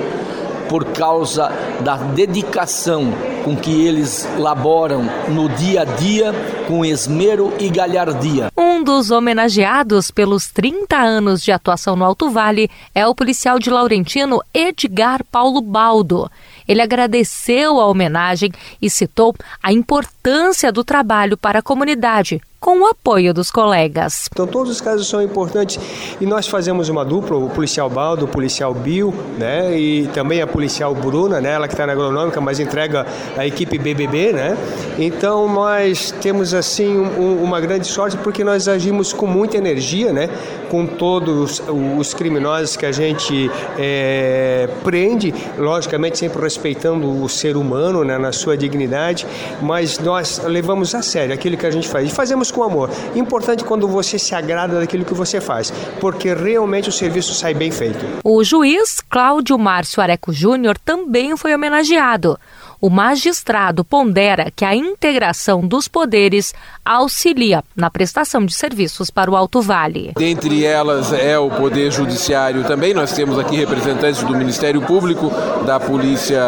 por 0.68 0.84
causa 0.92 1.50
da 1.80 1.96
dedicação 1.96 3.12
com 3.44 3.56
que 3.56 3.86
eles 3.86 4.28
laboram 4.38 5.04
no 5.28 5.48
dia 5.48 5.82
a 5.82 5.84
dia 5.84 6.32
com 6.66 6.84
esmero 6.84 7.52
e 7.58 7.68
galhardia. 7.68 8.50
Um 8.56 8.82
dos 8.84 9.10
homenageados 9.10 10.10
pelos 10.10 10.48
30 10.48 10.96
anos 10.96 11.42
de 11.42 11.50
atuação 11.50 11.96
no 11.96 12.04
Alto 12.04 12.30
Vale 12.30 12.70
é 12.94 13.06
o 13.06 13.14
policial 13.14 13.58
de 13.58 13.70
Laurentino 13.70 14.40
Edgar 14.52 15.24
Paulo 15.24 15.60
Baldo. 15.60 16.30
Ele 16.66 16.82
agradeceu 16.82 17.80
a 17.80 17.86
homenagem 17.86 18.52
e 18.80 18.90
citou 18.90 19.34
a 19.62 19.72
importância 19.72 20.70
do 20.70 20.84
trabalho 20.84 21.36
para 21.36 21.60
a 21.60 21.62
comunidade, 21.62 22.40
com 22.60 22.80
o 22.80 22.86
apoio 22.86 23.32
dos 23.32 23.50
colegas. 23.50 24.28
Então 24.32 24.46
todos 24.46 24.72
os 24.72 24.80
casos 24.80 25.08
são 25.08 25.22
importantes 25.22 25.78
e 26.20 26.26
nós 26.26 26.46
fazemos 26.46 26.88
uma 26.88 27.04
dupla, 27.04 27.36
o 27.36 27.48
policial 27.48 27.88
Baldo, 27.88 28.24
o 28.24 28.28
policial 28.28 28.74
Bill, 28.74 29.14
né, 29.38 29.78
e 29.78 30.08
também 30.08 30.42
a 30.42 30.46
policial 30.46 30.94
Bruna, 30.94 31.40
né, 31.40 31.52
ela 31.52 31.68
que 31.68 31.74
está 31.74 31.86
na 31.86 31.92
agronômica, 31.92 32.40
mas 32.40 32.58
entrega 32.58 33.06
a 33.36 33.46
equipe 33.46 33.78
BBB, 33.78 34.32
né. 34.32 34.56
Então 34.98 35.48
nós 35.52 36.12
temos 36.20 36.52
assim 36.52 36.98
um, 36.98 37.42
uma 37.42 37.60
grande 37.60 37.86
sorte 37.86 38.16
porque 38.16 38.42
nós 38.42 38.68
agimos 38.68 39.12
com 39.12 39.26
muita 39.26 39.56
energia, 39.56 40.12
né, 40.12 40.28
com 40.68 40.86
todos 40.86 41.62
os 41.98 42.12
criminosos 42.12 42.76
que 42.76 42.84
a 42.84 42.92
gente 42.92 43.50
é, 43.78 44.68
prende, 44.82 45.32
logicamente 45.56 46.18
sempre 46.18 46.42
respeitando 46.42 47.22
o 47.22 47.28
ser 47.28 47.56
humano, 47.56 48.04
né, 48.04 48.18
na 48.18 48.32
sua 48.32 48.56
dignidade, 48.56 49.26
mas 49.62 49.98
nós 49.98 50.42
levamos 50.44 50.94
a 50.94 51.02
sério 51.02 51.32
aquilo 51.32 51.56
que 51.56 51.66
a 51.66 51.70
gente 51.70 51.88
faz 51.88 52.10
e 52.10 52.14
fazemos 52.14 52.47
com 52.52 52.62
amor. 52.62 52.90
Importante 53.14 53.64
quando 53.64 53.88
você 53.88 54.18
se 54.18 54.34
agrada 54.34 54.78
daquilo 54.78 55.04
que 55.04 55.14
você 55.14 55.40
faz, 55.40 55.72
porque 56.00 56.34
realmente 56.34 56.88
o 56.88 56.92
serviço 56.92 57.34
sai 57.34 57.54
bem 57.54 57.70
feito. 57.70 58.04
O 58.24 58.42
juiz 58.44 59.00
Cláudio 59.00 59.58
Márcio 59.58 60.02
Areco 60.02 60.32
Júnior 60.32 60.78
também 60.78 61.36
foi 61.36 61.54
homenageado 61.54 62.38
o 62.80 62.88
magistrado 62.88 63.84
pondera 63.84 64.52
que 64.54 64.64
a 64.64 64.74
integração 64.74 65.66
dos 65.66 65.88
poderes 65.88 66.54
auxilia 66.84 67.62
na 67.74 67.90
prestação 67.90 68.44
de 68.46 68.54
serviços 68.54 69.10
para 69.10 69.30
o 69.30 69.36
Alto 69.36 69.60
Vale. 69.60 70.12
Dentre 70.16 70.64
elas 70.64 71.12
é 71.12 71.38
o 71.38 71.50
Poder 71.50 71.90
Judiciário 71.90 72.64
também. 72.64 72.94
Nós 72.94 73.12
temos 73.12 73.38
aqui 73.38 73.56
representantes 73.56 74.22
do 74.22 74.36
Ministério 74.36 74.80
Público, 74.82 75.30
da 75.66 75.80
Polícia 75.80 76.40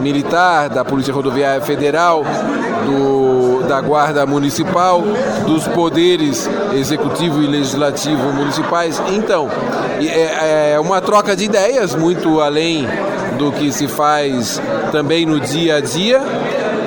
Militar, 0.00 0.70
da 0.70 0.84
Polícia 0.84 1.12
Rodoviária 1.12 1.60
Federal, 1.60 2.24
do 2.86 3.51
da 3.62 3.80
Guarda 3.80 4.26
Municipal, 4.26 5.02
dos 5.46 5.66
poderes 5.68 6.48
executivo 6.74 7.42
e 7.42 7.46
legislativo 7.46 8.32
municipais. 8.32 9.00
Então, 9.08 9.48
é, 10.00 10.72
é 10.74 10.80
uma 10.80 11.00
troca 11.00 11.34
de 11.34 11.44
ideias 11.44 11.94
muito 11.94 12.40
além 12.40 12.86
do 13.38 13.50
que 13.52 13.72
se 13.72 13.88
faz 13.88 14.60
também 14.90 15.26
no 15.26 15.40
dia 15.40 15.76
a 15.76 15.80
dia, 15.80 16.20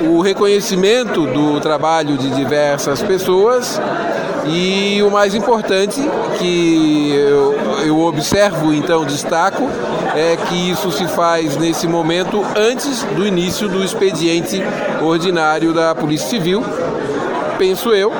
o 0.08 0.20
reconhecimento 0.20 1.26
do 1.26 1.60
trabalho 1.60 2.16
de 2.16 2.30
diversas 2.30 3.02
pessoas 3.02 3.80
e 4.46 5.02
o 5.02 5.10
mais 5.10 5.34
importante 5.34 6.00
que 6.38 7.12
eu, 7.14 7.54
eu 7.84 8.00
observo, 8.00 8.72
então 8.72 9.04
destaco, 9.04 9.68
é 10.16 10.34
que 10.34 10.70
isso 10.70 10.90
se 10.90 11.06
faz 11.08 11.56
nesse 11.56 11.86
momento 11.86 12.42
antes 12.56 13.02
do 13.14 13.26
início 13.26 13.68
do 13.68 13.84
expediente 13.84 14.62
ordinário 15.02 15.74
da 15.74 15.94
Polícia 15.94 16.28
Civil. 16.28 16.64
Penso 17.58 17.90
eu 17.90 18.10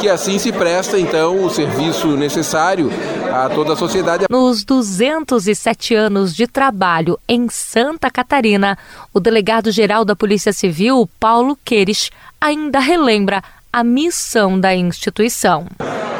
que 0.00 0.08
assim 0.08 0.36
se 0.36 0.50
presta 0.50 0.98
então 0.98 1.44
o 1.44 1.48
serviço 1.48 2.08
necessário 2.16 2.90
a 3.32 3.48
toda 3.48 3.72
a 3.72 3.76
sociedade. 3.76 4.26
Nos 4.28 4.64
207 4.64 5.94
anos 5.94 6.34
de 6.34 6.46
trabalho 6.48 7.18
em 7.28 7.48
Santa 7.48 8.10
Catarina, 8.10 8.76
o 9.12 9.20
delegado-geral 9.20 10.04
da 10.04 10.16
Polícia 10.16 10.52
Civil, 10.52 11.08
Paulo 11.20 11.56
Queires, 11.64 12.10
ainda 12.40 12.80
relembra 12.80 13.42
a 13.74 13.82
missão 13.82 14.60
da 14.60 14.72
instituição. 14.72 15.66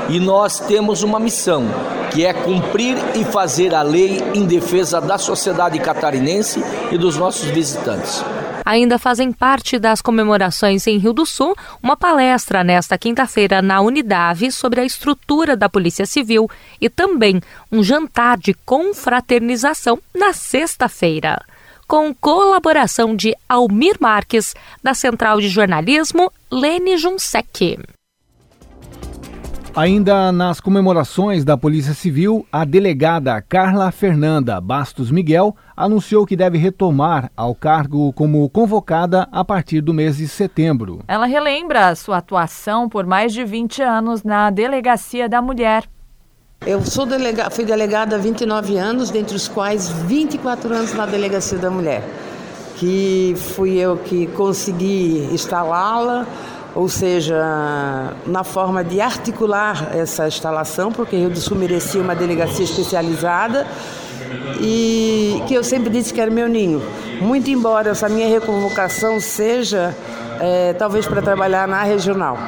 E 0.08 0.18
nós 0.18 0.58
temos 0.58 1.04
uma 1.04 1.20
missão, 1.20 1.62
que 2.12 2.26
é 2.26 2.32
cumprir 2.32 2.96
e 3.14 3.24
fazer 3.24 3.72
a 3.72 3.80
lei 3.80 4.20
em 4.34 4.44
defesa 4.44 5.00
da 5.00 5.16
sociedade 5.18 5.78
catarinense 5.78 6.60
e 6.90 6.98
dos 6.98 7.16
nossos 7.16 7.48
visitantes. 7.50 8.24
Ainda 8.64 8.98
fazem 8.98 9.30
parte 9.30 9.78
das 9.78 10.02
comemorações 10.02 10.84
em 10.88 10.98
Rio 10.98 11.12
do 11.12 11.24
Sul 11.24 11.54
uma 11.80 11.96
palestra 11.96 12.64
nesta 12.64 12.98
quinta-feira 12.98 13.62
na 13.62 13.80
Unidade 13.80 14.50
sobre 14.50 14.80
a 14.80 14.84
estrutura 14.84 15.56
da 15.56 15.68
Polícia 15.68 16.06
Civil 16.06 16.50
e 16.80 16.90
também 16.90 17.40
um 17.70 17.84
jantar 17.84 18.36
de 18.36 18.52
confraternização 18.52 20.00
na 20.12 20.32
sexta-feira 20.32 21.40
com 21.86 22.14
colaboração 22.14 23.14
de 23.14 23.34
Almir 23.48 23.96
Marques, 24.00 24.54
da 24.82 24.94
Central 24.94 25.40
de 25.40 25.48
Jornalismo 25.48 26.32
Lene 26.50 26.96
Junsec. 26.96 27.78
Ainda 29.76 30.30
nas 30.30 30.60
comemorações 30.60 31.44
da 31.44 31.56
Polícia 31.56 31.94
Civil, 31.94 32.46
a 32.52 32.64
delegada 32.64 33.42
Carla 33.42 33.90
Fernanda 33.90 34.60
Bastos 34.60 35.10
Miguel 35.10 35.56
anunciou 35.76 36.24
que 36.24 36.36
deve 36.36 36.56
retomar 36.56 37.28
ao 37.36 37.56
cargo 37.56 38.12
como 38.12 38.48
convocada 38.48 39.26
a 39.32 39.44
partir 39.44 39.80
do 39.80 39.92
mês 39.92 40.18
de 40.18 40.28
setembro. 40.28 41.00
Ela 41.08 41.26
relembra 41.26 41.88
a 41.88 41.96
sua 41.96 42.18
atuação 42.18 42.88
por 42.88 43.04
mais 43.04 43.32
de 43.32 43.44
20 43.44 43.82
anos 43.82 44.22
na 44.22 44.48
Delegacia 44.48 45.28
da 45.28 45.42
Mulher. 45.42 45.88
Eu 46.66 46.82
sou 46.82 47.04
delega, 47.04 47.50
fui 47.50 47.66
delegada 47.66 48.16
há 48.16 48.18
29 48.18 48.78
anos, 48.78 49.10
dentre 49.10 49.36
os 49.36 49.46
quais 49.46 49.90
24 49.90 50.74
anos 50.74 50.94
na 50.94 51.04
Delegacia 51.04 51.58
da 51.58 51.70
Mulher, 51.70 52.02
que 52.76 53.34
fui 53.54 53.76
eu 53.76 53.98
que 53.98 54.26
consegui 54.28 55.28
instalá-la, 55.30 56.26
ou 56.74 56.88
seja, 56.88 58.14
na 58.26 58.42
forma 58.44 58.82
de 58.82 58.98
articular 58.98 59.94
essa 59.94 60.26
instalação, 60.26 60.90
porque 60.90 61.16
Rio 61.16 61.28
do 61.28 61.38
Sul 61.38 61.58
merecia 61.58 62.00
uma 62.00 62.14
delegacia 62.14 62.64
especializada 62.64 63.66
e 64.58 65.42
que 65.46 65.52
eu 65.52 65.62
sempre 65.62 65.90
disse 65.90 66.14
que 66.14 66.20
era 66.20 66.30
meu 66.30 66.48
ninho. 66.48 66.82
Muito 67.20 67.50
embora 67.50 67.90
essa 67.90 68.08
minha 68.08 68.26
reconvocação 68.26 69.20
seja 69.20 69.94
é, 70.40 70.72
talvez 70.74 71.06
para 71.06 71.22
trabalhar 71.22 71.66
na 71.68 71.82
regional. 71.82 72.38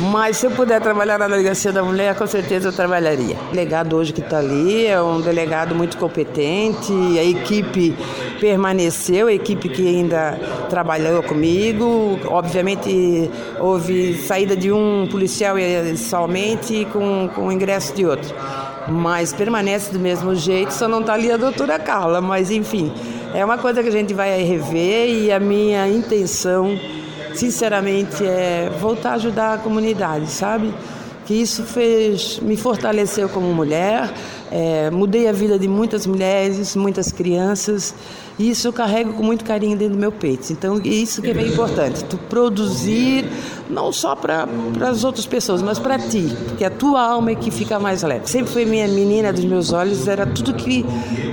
Mas 0.00 0.36
se 0.38 0.46
eu 0.46 0.50
puder 0.50 0.80
trabalhar 0.80 1.18
na 1.18 1.28
Delegacia 1.28 1.72
da 1.72 1.82
Mulher, 1.82 2.14
com 2.14 2.26
certeza 2.26 2.68
eu 2.68 2.72
trabalharia. 2.72 3.36
O 3.48 3.50
delegado 3.50 3.96
hoje 3.96 4.12
que 4.12 4.20
está 4.20 4.38
ali 4.38 4.86
é 4.86 5.00
um 5.00 5.20
delegado 5.20 5.74
muito 5.74 5.96
competente, 5.96 6.92
a 7.18 7.24
equipe 7.24 7.96
permaneceu, 8.40 9.26
a 9.26 9.32
equipe 9.32 9.68
que 9.68 9.86
ainda 9.86 10.38
trabalhou 10.68 11.22
comigo. 11.22 12.18
Obviamente 12.26 13.30
houve 13.58 14.14
saída 14.14 14.56
de 14.56 14.72
um 14.72 15.06
policial 15.10 15.56
somente 15.96 16.86
com, 16.92 17.28
com 17.34 17.48
o 17.48 17.52
ingresso 17.52 17.94
de 17.94 18.06
outro. 18.06 18.34
Mas 18.88 19.32
permanece 19.32 19.92
do 19.92 19.98
mesmo 19.98 20.34
jeito, 20.34 20.72
só 20.72 20.88
não 20.88 21.00
está 21.00 21.14
ali 21.14 21.30
a 21.30 21.36
doutora 21.36 21.78
Carla, 21.78 22.20
mas 22.20 22.50
enfim, 22.50 22.90
é 23.34 23.44
uma 23.44 23.58
coisa 23.58 23.82
que 23.82 23.88
a 23.88 23.92
gente 23.92 24.14
vai 24.14 24.42
rever 24.42 25.10
e 25.10 25.32
a 25.32 25.38
minha 25.38 25.86
intenção 25.86 26.78
sinceramente, 27.38 28.24
é 28.24 28.68
voltar 28.80 29.10
a 29.10 29.14
ajudar 29.14 29.54
a 29.54 29.58
comunidade, 29.58 30.26
sabe? 30.28 30.74
Que 31.24 31.34
isso 31.34 31.62
fez, 31.62 32.40
me 32.40 32.56
fortaleceu 32.56 33.28
como 33.28 33.52
mulher, 33.54 34.12
é, 34.50 34.90
mudei 34.90 35.28
a 35.28 35.32
vida 35.32 35.58
de 35.58 35.68
muitas 35.68 36.04
mulheres, 36.04 36.74
muitas 36.74 37.12
crianças, 37.12 37.94
e 38.38 38.50
isso 38.50 38.66
eu 38.66 38.72
carrego 38.72 39.12
com 39.12 39.22
muito 39.22 39.44
carinho 39.44 39.76
dentro 39.76 39.94
do 39.94 40.00
meu 40.00 40.10
peito. 40.10 40.52
Então, 40.52 40.80
isso 40.82 41.22
que 41.22 41.30
é 41.30 41.34
bem 41.34 41.48
importante, 41.48 42.02
tu 42.04 42.16
produzir 42.16 43.24
não 43.70 43.92
só 43.92 44.16
para 44.16 44.48
as 44.88 45.04
outras 45.04 45.26
pessoas, 45.26 45.62
mas 45.62 45.78
para 45.78 45.98
ti, 45.98 46.34
porque 46.46 46.64
a 46.64 46.70
tua 46.70 47.02
alma 47.02 47.30
é 47.30 47.34
que 47.36 47.50
fica 47.52 47.78
mais 47.78 48.02
leve. 48.02 48.28
Sempre 48.28 48.52
foi 48.52 48.64
minha 48.64 48.88
menina 48.88 49.32
dos 49.32 49.44
meus 49.44 49.72
olhos, 49.72 50.08
era 50.08 50.26
tudo 50.26 50.54
que 50.54 50.84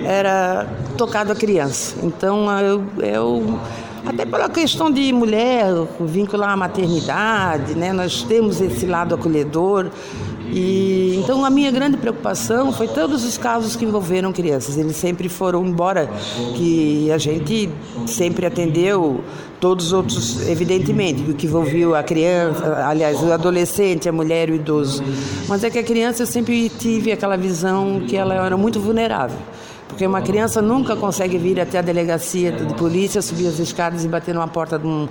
era 0.04 0.68
tocado 0.98 1.32
a 1.32 1.36
criança. 1.36 1.96
Então, 2.04 2.48
eu, 2.60 2.84
eu 3.00 3.60
até 4.06 4.26
pela 4.26 4.50
questão 4.50 4.92
de 4.92 5.12
mulher, 5.12 5.68
vincular 6.00 6.52
a 6.52 6.58
maternidade, 6.58 7.74
né? 7.76 7.92
Nós 7.92 8.24
temos 8.24 8.62
esse 8.62 8.86
lado 8.86 9.16
acolhedor. 9.16 9.90
E 10.48 11.20
então 11.22 11.44
a 11.44 11.50
minha 11.50 11.72
grande 11.72 11.98
preocupação 11.98 12.72
foi 12.72 12.88
todos 12.88 13.26
os 13.26 13.38
casos 13.38 13.76
que 13.76 13.84
envolveram 13.84 14.32
crianças. 14.32 14.78
Eles 14.78 14.96
sempre 14.96 15.28
foram 15.28 15.66
embora 15.66 16.08
que 16.56 17.12
a 17.12 17.18
gente 17.18 17.70
sempre 18.06 18.46
atendeu 18.46 19.24
todos 19.60 19.88
os 19.88 19.94
outros, 19.94 20.48
evidentemente, 20.48 21.34
que 21.34 21.48
envolveu 21.48 21.96
a 21.96 22.04
criança, 22.04 22.86
aliás, 22.86 23.24
o 23.24 23.32
adolescente, 23.32 24.08
a 24.08 24.12
mulher 24.12 24.50
e 24.50 24.52
o 24.52 24.56
idoso. 24.56 25.04
Mas 25.48 25.64
é 25.64 25.70
que 25.70 25.80
a 25.80 25.84
criança 25.84 26.22
eu 26.22 26.28
sempre 26.28 26.70
tive 26.70 27.12
aquela 27.12 27.36
visão 27.36 28.02
que 28.08 28.16
ela 28.16 28.36
era 28.36 28.56
muito 28.56 28.80
vulnerável. 28.80 29.38
Porque 29.96 30.06
uma 30.06 30.22
criança 30.22 30.62
nunca 30.62 30.94
consegue 30.94 31.38
vir 31.38 31.58
até 31.58 31.80
a 31.80 31.82
delegacia 31.82 32.52
de 32.52 32.74
polícia, 32.74 33.22
subir 33.22 33.48
as 33.48 33.60
escadas 33.60 34.04
e 34.04 34.10
bater 34.10 34.36
numa 34.36 34.48
porta 34.48 34.78
de, 34.78 34.86
um, 34.86 35.08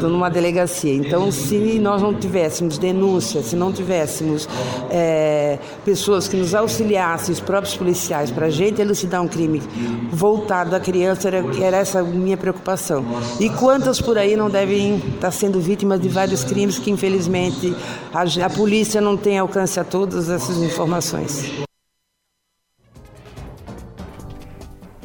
de 0.00 0.04
uma 0.04 0.28
delegacia. 0.28 0.92
Então, 0.92 1.30
se 1.30 1.78
nós 1.78 2.02
não 2.02 2.12
tivéssemos 2.12 2.76
denúncia, 2.76 3.40
se 3.40 3.54
não 3.54 3.72
tivéssemos 3.72 4.48
é, 4.90 5.60
pessoas 5.84 6.26
que 6.26 6.36
nos 6.36 6.56
auxiliassem, 6.56 7.32
os 7.32 7.38
próprios 7.38 7.76
policiais, 7.76 8.32
para 8.32 8.46
a 8.46 8.50
gente 8.50 8.80
elucidar 8.80 9.22
um 9.22 9.28
crime 9.28 9.62
voltado 10.10 10.74
à 10.74 10.80
criança, 10.80 11.28
era, 11.28 11.44
era 11.62 11.76
essa 11.76 12.00
a 12.00 12.02
minha 12.02 12.36
preocupação. 12.36 13.04
E 13.38 13.48
quantas 13.48 14.00
por 14.00 14.18
aí 14.18 14.34
não 14.34 14.50
devem 14.50 14.96
estar 14.96 15.30
sendo 15.30 15.60
vítimas 15.60 16.00
de 16.00 16.08
vários 16.08 16.42
crimes 16.42 16.80
que, 16.80 16.90
infelizmente, 16.90 17.72
a, 18.12 18.22
a 18.44 18.50
polícia 18.50 19.00
não 19.00 19.16
tem 19.16 19.38
alcance 19.38 19.78
a 19.78 19.84
todas 19.84 20.28
essas 20.28 20.56
informações. 20.56 21.65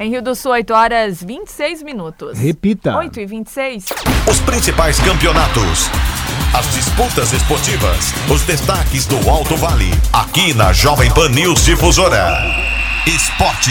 Em 0.02 0.10
Rio 0.10 0.20
do 0.20 0.34
Sul, 0.34 0.50
8 0.50 0.74
horas 0.74 1.22
26 1.22 1.84
minutos. 1.84 2.36
Repita. 2.36 2.96
8 2.96 3.20
e 3.20 3.24
26. 3.24 3.86
Os 4.28 4.40
principais 4.40 4.98
campeonatos. 4.98 5.88
As 6.52 6.68
disputas 6.74 7.32
esportivas. 7.32 8.12
Os 8.28 8.42
destaques 8.42 9.06
do 9.06 9.30
Alto 9.30 9.54
Vale. 9.56 9.92
Aqui 10.12 10.54
na 10.54 10.72
Jovem 10.72 11.08
Pan 11.14 11.28
News 11.28 11.64
Difusora. 11.64 12.36
Esporte. 13.06 13.70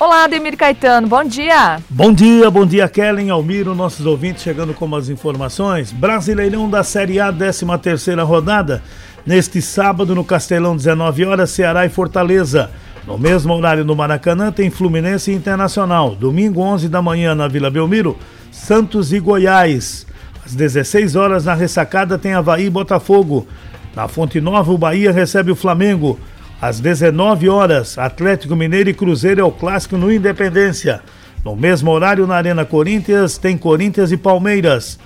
Olá, 0.00 0.24
Ademir 0.24 0.56
Caetano, 0.56 1.06
bom 1.06 1.22
dia. 1.22 1.78
Bom 1.88 2.12
dia, 2.12 2.50
bom 2.50 2.66
dia, 2.66 2.88
Kellen, 2.88 3.30
Almiro, 3.30 3.76
nossos 3.76 4.06
ouvintes 4.06 4.42
chegando 4.42 4.74
com 4.74 4.92
as 4.96 5.08
informações. 5.08 5.92
Brasileirão 5.92 6.68
da 6.68 6.82
Série 6.82 7.20
A, 7.20 7.32
13 7.32 7.64
terceira 7.80 8.24
rodada. 8.24 8.82
Neste 9.24 9.62
sábado, 9.62 10.16
no 10.16 10.24
Castelão, 10.24 10.76
19 10.76 11.24
horas, 11.26 11.50
Ceará 11.50 11.86
e 11.86 11.88
Fortaleza. 11.88 12.72
No 13.06 13.18
mesmo 13.18 13.54
horário 13.54 13.84
no 13.84 13.96
Maracanã 13.96 14.52
tem 14.52 14.70
Fluminense 14.70 15.32
Internacional. 15.32 16.14
Domingo 16.14 16.60
11 16.60 16.88
da 16.88 17.00
manhã 17.00 17.34
na 17.34 17.48
Vila 17.48 17.70
Belmiro, 17.70 18.16
Santos 18.50 19.12
e 19.12 19.20
Goiás. 19.20 20.06
Às 20.44 20.54
16 20.54 21.16
horas 21.16 21.44
na 21.44 21.54
Ressacada 21.54 22.18
tem 22.18 22.34
Havaí 22.34 22.66
e 22.66 22.70
Botafogo. 22.70 23.46
Na 23.94 24.08
Fonte 24.08 24.40
Nova 24.40 24.72
o 24.72 24.78
Bahia 24.78 25.12
recebe 25.12 25.50
o 25.50 25.56
Flamengo. 25.56 26.18
Às 26.60 26.80
19 26.80 27.48
horas, 27.48 27.98
Atlético 27.98 28.56
Mineiro 28.56 28.90
e 28.90 28.94
Cruzeiro 28.94 29.40
é 29.40 29.44
o 29.44 29.52
clássico 29.52 29.96
no 29.96 30.12
Independência. 30.12 31.00
No 31.44 31.54
mesmo 31.54 31.90
horário 31.90 32.26
na 32.26 32.34
Arena 32.34 32.64
Corinthians 32.64 33.38
tem 33.38 33.56
Corinthians 33.56 34.10
e 34.10 34.16
Palmeiras. 34.16 34.98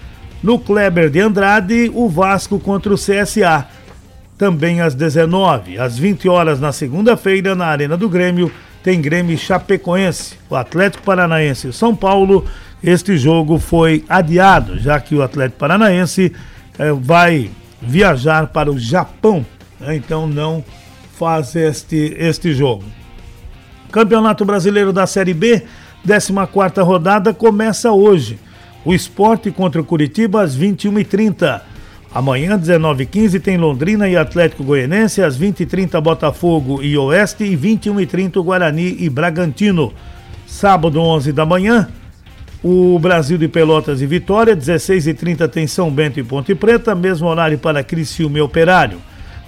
No 0.42 0.58
Kleber 0.58 1.08
de 1.08 1.20
Andrade, 1.20 1.90
o 1.94 2.08
Vasco 2.08 2.58
contra 2.58 2.92
o 2.92 2.96
CSA 2.96 3.68
também 4.36 4.80
às 4.80 4.94
19. 4.94 5.78
Às 5.78 5.98
20 5.98 6.28
horas 6.28 6.60
na 6.60 6.72
segunda-feira, 6.72 7.54
na 7.54 7.66
Arena 7.66 7.96
do 7.96 8.08
Grêmio, 8.08 8.50
tem 8.82 9.00
Grêmio 9.00 9.38
Chapecoense. 9.38 10.34
O 10.50 10.56
Atlético 10.56 11.04
Paranaense 11.04 11.68
e 11.68 11.72
São 11.72 11.94
Paulo, 11.94 12.44
este 12.82 13.16
jogo 13.16 13.58
foi 13.58 14.04
adiado, 14.08 14.78
já 14.78 14.98
que 15.00 15.14
o 15.14 15.22
Atlético 15.22 15.58
Paranaense 15.58 16.32
eh, 16.78 16.92
vai 16.92 17.50
viajar 17.80 18.48
para 18.48 18.70
o 18.70 18.78
Japão, 18.78 19.44
né? 19.80 19.96
então 19.96 20.26
não 20.26 20.64
faz 21.18 21.54
este, 21.54 22.16
este 22.18 22.52
jogo. 22.52 22.84
Campeonato 23.90 24.44
Brasileiro 24.44 24.92
da 24.92 25.06
Série 25.06 25.34
B, 25.34 25.62
14 26.06 26.80
rodada, 26.80 27.32
começa 27.32 27.92
hoje. 27.92 28.38
O 28.84 28.92
esporte 28.92 29.50
contra 29.52 29.80
o 29.80 29.84
Curitiba 29.84 30.42
às 30.42 30.56
21h30. 30.56 31.60
Amanhã, 32.14 32.58
19h15, 32.58 33.40
tem 33.40 33.56
Londrina 33.56 34.06
e 34.06 34.18
Atlético 34.18 34.62
Goianense, 34.62 35.22
às 35.22 35.38
20h30 35.38 35.98
Botafogo 35.98 36.82
e 36.82 36.96
Oeste 36.98 37.42
e 37.42 37.56
21h30 37.56 38.42
Guarani 38.44 38.96
e 38.98 39.08
Bragantino. 39.08 39.94
Sábado, 40.46 41.00
11 41.00 41.32
da 41.32 41.46
manhã, 41.46 41.88
o 42.62 42.98
Brasil 42.98 43.38
de 43.38 43.48
Pelotas 43.48 44.02
e 44.02 44.06
Vitória, 44.06 44.54
16h30 44.54 45.48
tem 45.48 45.66
São 45.66 45.90
Bento 45.90 46.20
e 46.20 46.22
Ponte 46.22 46.54
Preta, 46.54 46.94
mesmo 46.94 47.28
horário 47.28 47.58
para 47.58 47.82
Criciúma 47.82 48.36
e 48.36 48.42
Operário. 48.42 48.98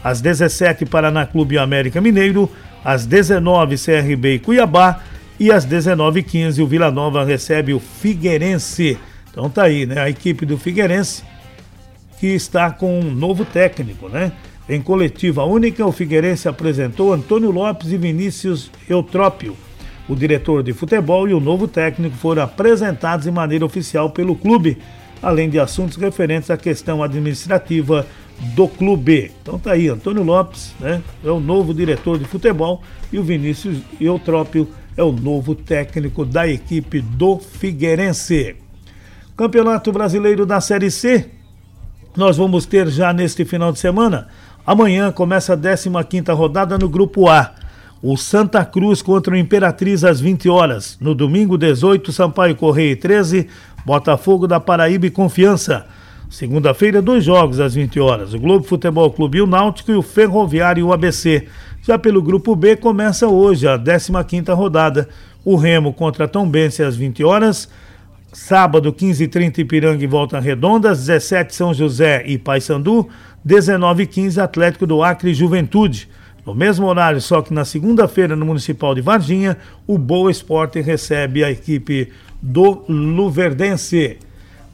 Às 0.03 0.22
17 0.22 0.87
Paraná 0.87 1.27
Clube 1.27 1.59
América 1.59 2.00
Mineiro, 2.00 2.50
às 2.83 3.05
19 3.05 3.77
CRB 3.77 4.37
e 4.37 4.38
Cuiabá 4.38 5.00
e 5.38 5.53
às 5.53 5.66
19h15 5.66 6.62
o 6.62 6.66
Vila 6.66 6.90
Nova 6.90 7.24
recebe 7.24 7.74
o 7.74 7.79
Figueirense. 7.79 8.98
Então 9.31 9.50
tá 9.50 9.64
aí, 9.64 9.85
né? 9.85 10.00
A 10.00 10.09
equipe 10.09 10.46
do 10.46 10.57
Figueirense 10.57 11.34
que 12.24 12.28
está 12.28 12.70
com 12.70 13.00
um 13.00 13.10
novo 13.10 13.44
técnico, 13.44 14.08
né? 14.08 14.32
Em 14.66 14.80
coletiva 14.80 15.44
única, 15.44 15.84
o 15.84 15.92
Figueirense 15.92 16.48
apresentou 16.48 17.12
Antônio 17.12 17.50
Lopes 17.50 17.92
e 17.92 17.98
Vinícius 17.98 18.70
Eutrópio. 18.88 19.54
O 20.08 20.16
diretor 20.16 20.62
de 20.62 20.72
futebol 20.72 21.28
e 21.28 21.34
o 21.34 21.38
novo 21.40 21.68
técnico 21.68 22.16
foram 22.16 22.42
apresentados 22.42 23.26
de 23.26 23.30
maneira 23.30 23.66
oficial 23.66 24.08
pelo 24.08 24.34
clube, 24.34 24.78
além 25.22 25.50
de 25.50 25.60
assuntos 25.60 25.98
referentes 25.98 26.50
à 26.50 26.56
questão 26.56 27.02
administrativa 27.02 28.06
do 28.56 28.68
clube. 28.68 29.30
Então 29.42 29.58
tá 29.58 29.72
aí, 29.72 29.88
Antônio 29.88 30.22
Lopes, 30.22 30.74
né? 30.80 31.02
É 31.22 31.30
o 31.30 31.38
novo 31.38 31.74
diretor 31.74 32.18
de 32.18 32.24
futebol 32.24 32.82
e 33.12 33.18
o 33.18 33.22
Vinícius 33.22 33.80
Eutrópio 34.00 34.66
é 34.96 35.02
o 35.02 35.12
novo 35.12 35.54
técnico 35.54 36.24
da 36.24 36.48
equipe 36.48 37.02
do 37.02 37.38
Figueirense. 37.38 38.56
Campeonato 39.37 39.92
Brasileiro 39.92 40.46
da 40.46 40.58
Série 40.62 40.90
C, 40.90 41.34
nós 42.16 42.37
vamos 42.37 42.64
ter 42.64 42.88
já 42.88 43.12
neste 43.12 43.44
final 43.44 43.72
de 43.72 43.79
semana. 43.79 44.29
Amanhã 44.66 45.11
começa 45.11 45.53
a 45.53 46.05
15 46.05 46.31
rodada 46.33 46.79
no 46.79 46.88
Grupo 46.88 47.29
A. 47.29 47.53
O 48.03 48.16
Santa 48.16 48.64
Cruz 48.64 49.03
contra 49.03 49.35
o 49.35 49.37
Imperatriz 49.37 50.05
às 50.05 50.20
20 50.20 50.48
horas. 50.48 50.96
No 51.00 51.14
domingo 51.14 51.59
18, 51.59 52.12
Sampaio 52.12 52.55
Correia 52.55 52.96
13, 52.96 53.48
Botafogo 53.85 54.46
da 54.46 54.61
Paraíba 54.61 55.07
e 55.07 55.11
Confiança. 55.11 55.87
Segunda-feira, 56.31 57.03
dois 57.03 57.24
jogos 57.24 57.61
às 57.61 57.74
20 57.74 58.00
horas. 58.00 58.35
O 58.35 58.38
Globo 58.38 58.64
Futebol 58.64 59.11
Clube 59.11 59.38
e 59.38 59.42
o 59.42 59.46
Náutico 59.46 59.90
e 59.90 59.96
o 59.96 60.03
Ferroviário 60.03 60.81
e 60.81 60.85
o 60.85 60.92
ABC. 60.92 61.46
Já 61.83 61.98
pelo 61.98 62.22
Grupo 62.22 62.57
B 62.57 62.77
começa 62.77 63.29
hoje 63.29 63.66
a 63.68 63.77
15 63.77 64.53
rodada. 64.53 65.09
O 65.44 65.57
Remo 65.57 65.92
contra 65.92 66.24
a 66.24 66.29
Tombense 66.29 66.83
às 66.83 66.96
20 66.96 67.22
horas. 67.24 67.68
Sábado, 68.35 68.92
15h30, 68.92 69.59
Ipiranga 69.59 70.03
e 70.03 70.09
Volta 70.09 70.40
Redonda, 70.40 70.88
17 70.88 71.55
São 71.55 71.73
José 71.73 72.25
e 72.27 72.37
Paysandu, 72.37 73.09
19h15 73.47 74.42
Atlético 74.42 74.88
do 74.88 75.05
Acre 75.05 75.31
e 75.31 75.35
Juventude. 75.35 76.09
No 76.44 76.53
mesmo 76.53 76.85
horário, 76.88 77.20
só 77.20 77.40
que 77.40 77.55
na 77.55 77.64
segunda-feira, 77.64 78.35
no 78.35 78.44
Municipal 78.44 78.92
de 78.92 79.01
Varginha, 79.01 79.57
o 79.87 79.97
Boa 79.97 80.33
Esporte 80.33 80.81
recebe 80.81 81.44
a 81.44 81.51
equipe 81.53 82.11
do 82.42 82.85
Luverdense. 82.88 84.18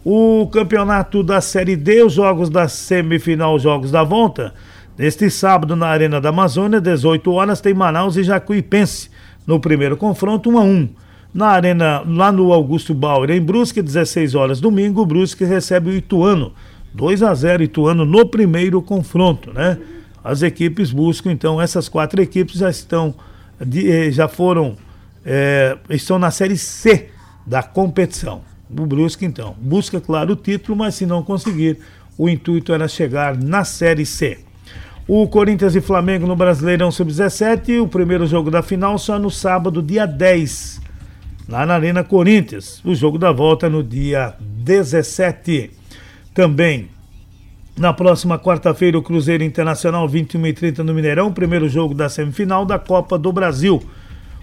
O 0.02 0.48
campeonato 0.50 1.22
da 1.22 1.42
Série 1.42 1.76
D, 1.76 2.02
os 2.02 2.14
jogos 2.14 2.48
da 2.48 2.66
semifinal, 2.66 3.54
os 3.54 3.62
jogos 3.62 3.90
da 3.90 4.02
volta. 4.02 4.54
Neste 4.96 5.28
sábado, 5.28 5.76
na 5.76 5.88
Arena 5.88 6.18
da 6.18 6.30
Amazônia, 6.30 6.80
18 6.80 7.30
horas, 7.30 7.60
tem 7.60 7.74
Manaus 7.74 8.16
e 8.16 8.22
Jacuipense. 8.22 9.10
No 9.46 9.60
primeiro 9.60 9.98
confronto, 9.98 10.48
1 10.48 10.58
a 10.58 10.62
1 10.62 10.88
Na 11.32 11.48
Arena, 11.48 12.02
lá 12.06 12.32
no 12.32 12.52
Augusto 12.52 12.92
Bauer, 12.92 13.30
em 13.30 13.40
Brusque, 13.40 13.80
16 13.80 14.34
horas, 14.34 14.60
domingo, 14.60 15.02
o 15.02 15.06
Brusque 15.06 15.44
recebe 15.44 15.90
o 15.90 15.92
Ituano. 15.92 16.52
2 16.92 17.22
a 17.22 17.32
0 17.32 17.62
Ituano 17.62 18.04
no 18.04 18.26
primeiro 18.26 18.82
confronto, 18.82 19.52
né? 19.52 19.78
As 20.24 20.42
equipes 20.42 20.90
buscam, 20.90 21.30
então, 21.30 21.60
essas 21.60 21.88
quatro 21.88 22.20
equipes 22.20 22.56
já 22.56 22.68
estão, 22.68 23.14
eh, 23.60 24.10
já 24.10 24.26
foram, 24.26 24.76
é, 25.24 25.78
estão 25.88 26.18
na 26.18 26.32
Série 26.32 26.58
C 26.58 27.10
da 27.46 27.62
competição. 27.62 28.42
O 28.68 28.86
Brusque, 28.86 29.24
então, 29.24 29.54
busca, 29.60 30.00
claro, 30.00 30.32
o 30.32 30.36
título, 30.36 30.76
mas 30.76 30.96
se 30.96 31.06
não 31.06 31.22
conseguir, 31.22 31.78
o 32.18 32.28
intuito 32.28 32.72
era 32.72 32.86
chegar 32.86 33.36
na 33.36 33.64
Série 33.64 34.04
C. 34.04 34.38
O 35.08 35.26
Corinthians 35.26 35.74
e 35.74 35.80
Flamengo 35.80 36.26
no 36.26 36.36
Brasileirão 36.36 36.90
Sub-17, 36.90 37.80
o 37.80 37.88
primeiro 37.88 38.26
jogo 38.26 38.50
da 38.50 38.62
final 38.62 38.98
só 38.98 39.18
no 39.18 39.30
sábado, 39.30 39.82
dia 39.82 40.06
10, 40.06 40.80
lá 41.50 41.66
na 41.66 41.74
Arena 41.74 42.04
Corinthians. 42.04 42.80
O 42.84 42.94
jogo 42.94 43.18
da 43.18 43.32
volta 43.32 43.68
no 43.68 43.82
dia 43.82 44.34
17. 44.40 45.70
Também 46.32 46.88
na 47.76 47.92
próxima 47.92 48.38
quarta-feira, 48.38 48.98
o 48.98 49.02
Cruzeiro 49.02 49.42
Internacional 49.42 50.06
21 50.08 50.46
e 50.46 50.52
30 50.52 50.84
no 50.84 50.94
Mineirão, 50.94 51.32
primeiro 51.32 51.68
jogo 51.68 51.94
da 51.94 52.08
semifinal 52.08 52.64
da 52.64 52.78
Copa 52.78 53.18
do 53.18 53.32
Brasil. 53.32 53.82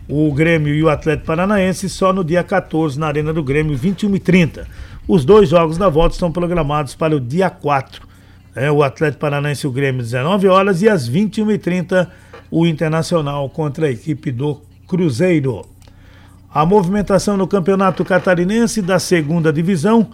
O 0.10 0.34
Grêmio 0.34 0.74
e 0.74 0.84
o 0.84 0.90
Atlético 0.90 1.28
Paranaense 1.28 1.90
só 1.90 2.12
no 2.12 2.24
dia 2.24 2.44
14 2.44 3.00
na 3.00 3.08
Arena 3.08 3.32
do 3.34 3.44
Grêmio, 3.44 3.78
21 3.78 4.16
e 4.16 4.20
30. 4.20 4.68
Os 5.08 5.24
dois 5.24 5.50
jogos 5.50 5.78
da 5.78 5.88
volta 5.88 6.16
estão 6.16 6.32
programados 6.32 6.96
para 6.96 7.16
o 7.16 7.20
dia 7.20 7.50
4. 7.50 8.08
É, 8.56 8.72
o 8.72 8.82
Atlético 8.82 9.22
Paranaense 9.22 9.66
e 9.66 9.70
o 9.70 9.72
Grêmio, 9.72 10.02
19 10.02 10.48
horas, 10.48 10.82
e 10.82 10.90
às 10.90 11.08
21 11.08 11.52
e 11.52 11.58
30 11.58 12.12
o 12.50 12.66
Internacional 12.66 13.50
contra 13.50 13.88
a 13.88 13.92
equipe 13.92 14.32
do 14.32 14.62
Cruzeiro. 14.88 15.77
A 16.54 16.66
movimentação 16.66 17.36
no 17.36 17.46
Campeonato 17.46 18.06
Catarinense 18.06 18.82
da 18.82 19.00
segunda 19.00 19.52
divisão 19.52 20.10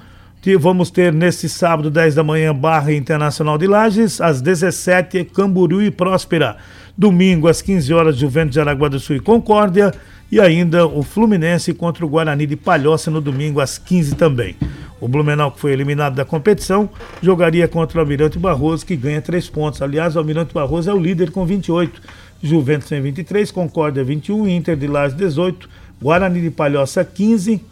vamos 0.60 0.92
ter 0.92 1.14
nesse 1.14 1.48
sábado, 1.48 1.90
10 1.90 2.16
da 2.16 2.24
manhã, 2.24 2.54
Barra 2.54 2.92
Internacional 2.92 3.58
de 3.58 3.66
Lages, 3.66 4.20
às 4.20 4.42
17 4.42 5.24
Camboriú 5.26 5.82
e 5.82 5.90
Próspera. 5.90 6.58
Domingo, 6.98 7.48
às 7.48 7.62
15 7.62 7.94
horas, 7.94 8.18
Juventus 8.18 8.52
de 8.52 8.60
Aragua 8.60 8.90
do 8.90 9.00
Sul 9.00 9.16
e 9.16 9.20
Concórdia. 9.22 9.94
E 10.30 10.42
ainda 10.42 10.86
o 10.86 11.02
Fluminense 11.02 11.74
contra 11.74 12.06
o 12.06 12.10
Guarani 12.10 12.46
de 12.46 12.58
Palhoça 12.58 13.10
no 13.10 13.22
domingo, 13.22 13.62
às 13.62 13.78
15 13.78 14.16
também. 14.16 14.58
O 15.00 15.08
Blumenau, 15.08 15.50
que 15.52 15.62
foi 15.62 15.72
eliminado 15.72 16.16
da 16.16 16.26
competição, 16.26 16.90
jogaria 17.22 17.68
contra 17.68 18.00
o 18.00 18.02
Almirante 18.02 18.38
Barroso, 18.38 18.86
que 18.86 18.98
ganha 18.98 19.22
3 19.22 19.48
pontos. 19.50 19.82
Aliás, 19.82 20.16
o 20.16 20.20
Almirante 20.20 20.54
Barroso 20.54 20.90
é 20.90 20.94
o 20.94 21.00
líder 21.00 21.32
com 21.32 21.46
28. 21.46 22.02
Juventus 22.42 22.90
tem 22.90 23.02
23, 23.02 23.50
Concórdia 23.50 24.04
21, 24.04 24.46
Inter 24.50 24.76
de 24.76 24.88
Lages 24.88 25.16
18, 25.16 25.70
Guarani 26.04 26.42
de 26.42 26.52
Palhoça 26.52 27.04
15. 27.04 27.64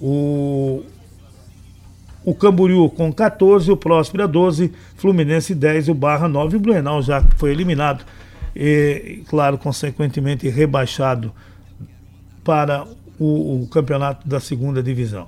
O 0.00 0.82
o 2.24 2.34
Camboriú 2.34 2.88
com 2.88 3.12
14, 3.12 3.70
o 3.72 3.76
Próspera 3.76 4.28
12, 4.28 4.72
Fluminense 4.96 5.54
10, 5.54 5.88
o 5.88 5.94
Barra 5.94 6.28
9, 6.28 6.56
o 6.56 6.60
Blumenau 6.60 7.02
já 7.02 7.20
foi 7.36 7.50
eliminado 7.50 8.04
e, 8.54 9.24
claro, 9.28 9.58
consequentemente 9.58 10.48
rebaixado 10.48 11.32
para 12.44 12.84
o, 13.18 13.62
o, 13.62 13.68
campeonato 13.68 14.28
da 14.28 14.38
segunda 14.38 14.82
divisão. 14.82 15.26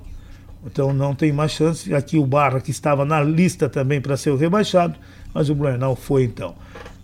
Então 0.64 0.92
não 0.92 1.14
tem 1.14 1.33
mais 1.33 1.51
chance. 1.51 1.92
Aqui 1.92 2.16
o 2.16 2.25
Barra, 2.25 2.61
que 2.61 2.70
estava 2.70 3.05
na 3.05 3.20
lista 3.20 3.68
também 3.68 4.01
para 4.01 4.16
ser 4.16 4.35
rebaixado, 4.37 4.94
mas 5.33 5.51
o 5.51 5.55
Blumenau 5.55 5.97
foi 5.97 6.25
então. 6.25 6.55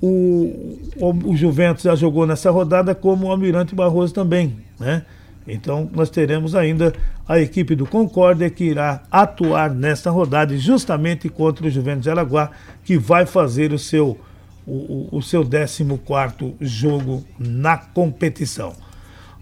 O, 0.01 0.79
o, 0.97 1.31
o 1.31 1.37
Juventus 1.37 1.83
já 1.83 1.97
jogou 1.97 2.27
nessa 2.27 2.51
rodada 2.51 2.95
como 2.95 3.27
o 3.27 3.31
Almirante 3.31 3.75
Barroso 3.75 4.15
também, 4.15 4.57
né? 4.79 5.05
Então, 5.53 5.89
nós 5.93 6.11
teremos 6.11 6.55
ainda 6.55 6.93
a 7.29 7.39
equipe 7.41 7.75
do 7.75 7.87
Concórdia 7.87 8.49
que 8.49 8.65
irá 8.65 9.03
atuar 9.11 9.71
nesta 9.71 10.11
rodada 10.11 10.57
justamente 10.57 11.29
contra 11.29 11.67
o 11.67 11.71
Juventus 11.71 12.05
de 12.05 12.11
Araguá, 12.11 12.51
que 12.85 12.97
vai 12.97 13.27
fazer 13.27 13.73
o 13.73 13.79
seu, 13.79 14.19
o, 14.67 15.09
o 15.11 15.23
seu 15.23 15.45
14 15.45 15.85
jogo 16.61 17.25
na 17.39 17.77
competição. 17.77 18.73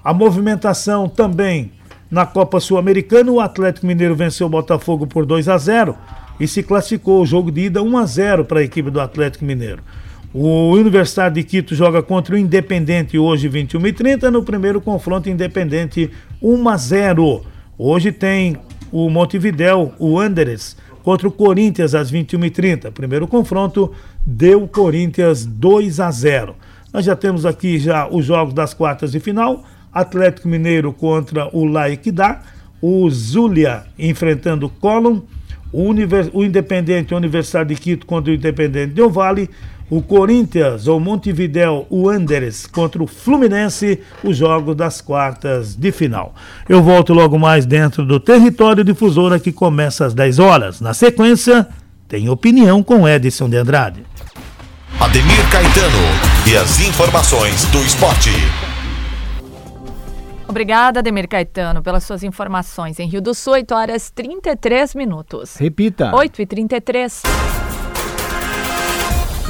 A 0.02 0.14
movimentação 0.14 1.08
também 1.08 1.72
na 2.10 2.24
Copa 2.24 2.58
Sul-Americana, 2.58 3.30
o 3.30 3.40
Atlético 3.40 3.86
Mineiro 3.86 4.16
venceu 4.16 4.46
o 4.46 4.50
Botafogo 4.50 5.06
por 5.06 5.26
2 5.26 5.48
a 5.48 5.58
0 5.58 5.94
e 6.40 6.48
se 6.48 6.62
classificou 6.62 7.20
o 7.20 7.26
jogo 7.26 7.50
de 7.50 7.62
ida 7.62 7.82
1 7.82 7.98
a 7.98 8.06
0 8.06 8.44
para 8.44 8.60
a 8.60 8.62
equipe 8.62 8.90
do 8.90 9.00
Atlético 9.00 9.44
Mineiro. 9.44 9.82
O 10.32 10.72
Universidade 10.72 11.36
de 11.36 11.42
Quito 11.42 11.74
joga 11.74 12.02
contra 12.02 12.34
o 12.34 12.38
Independente 12.38 13.18
hoje 13.18 13.48
21 13.48 13.86
e 13.86 13.92
30 13.94 14.30
no 14.30 14.42
primeiro 14.42 14.78
confronto 14.78 15.30
Independente 15.30 16.10
1 16.42 16.68
a 16.68 16.76
0. 16.76 17.42
Hoje 17.78 18.12
tem 18.12 18.58
o 18.92 19.08
Montevidéu, 19.08 19.94
o 19.98 20.18
Anderes 20.18 20.76
contra 21.02 21.26
o 21.26 21.32
Corinthians 21.32 21.94
às 21.94 22.10
21 22.10 22.44
e 22.44 22.50
30. 22.50 22.92
Primeiro 22.92 23.26
confronto 23.26 23.90
deu 24.26 24.68
Corinthians 24.68 25.46
2 25.46 25.98
a 25.98 26.10
0. 26.10 26.54
Nós 26.92 27.06
já 27.06 27.16
temos 27.16 27.46
aqui 27.46 27.78
já 27.78 28.06
os 28.06 28.26
jogos 28.26 28.52
das 28.52 28.74
quartas 28.74 29.12
de 29.12 29.20
final. 29.20 29.64
Atlético 29.90 30.46
Mineiro 30.46 30.92
contra 30.92 31.48
o 31.56 31.64
Laiquidá, 31.64 32.42
o 32.82 33.08
Zulia 33.08 33.84
enfrentando 33.98 34.66
o 34.66 34.68
Colón, 34.68 35.22
o, 35.72 35.84
Univers... 35.84 36.28
o 36.34 36.44
Independente, 36.44 37.14
Universidade 37.14 37.74
de 37.74 37.80
Quito 37.80 38.04
contra 38.04 38.30
o 38.30 38.34
Independente 38.34 38.92
Del 38.92 39.08
Vale, 39.08 39.48
o 39.90 40.02
Corinthians 40.02 40.86
ou 40.86 41.00
Montevideo 41.00 41.86
Wanderers 41.90 42.66
contra 42.66 43.02
o 43.02 43.06
Fluminense, 43.06 44.00
os 44.22 44.36
jogos 44.36 44.76
das 44.76 45.00
quartas 45.00 45.74
de 45.74 45.90
final. 45.90 46.34
Eu 46.68 46.82
volto 46.82 47.14
logo 47.14 47.38
mais 47.38 47.64
dentro 47.64 48.04
do 48.04 48.20
território 48.20 48.84
difusora 48.84 49.38
que 49.40 49.52
começa 49.52 50.04
às 50.04 50.14
10 50.14 50.38
horas. 50.38 50.80
Na 50.80 50.92
sequência, 50.92 51.66
tem 52.06 52.28
opinião 52.28 52.82
com 52.82 53.08
Edson 53.08 53.48
de 53.48 53.56
Andrade. 53.56 54.04
Ademir 55.00 55.50
Caetano 55.50 56.50
e 56.50 56.56
as 56.56 56.80
informações 56.80 57.64
do 57.66 57.78
esporte. 57.82 58.30
Obrigada, 60.48 61.00
Ademir 61.00 61.28
Caetano, 61.28 61.82
pelas 61.82 62.04
suas 62.04 62.22
informações. 62.22 62.98
Em 62.98 63.06
Rio 63.06 63.20
do 63.20 63.34
Sul, 63.34 63.52
8 63.52 63.74
horas 63.74 64.10
33 64.10 64.94
minutos. 64.94 65.56
Repita. 65.56 66.14
8 66.14 66.42
e 66.42 66.46
33 66.46 67.22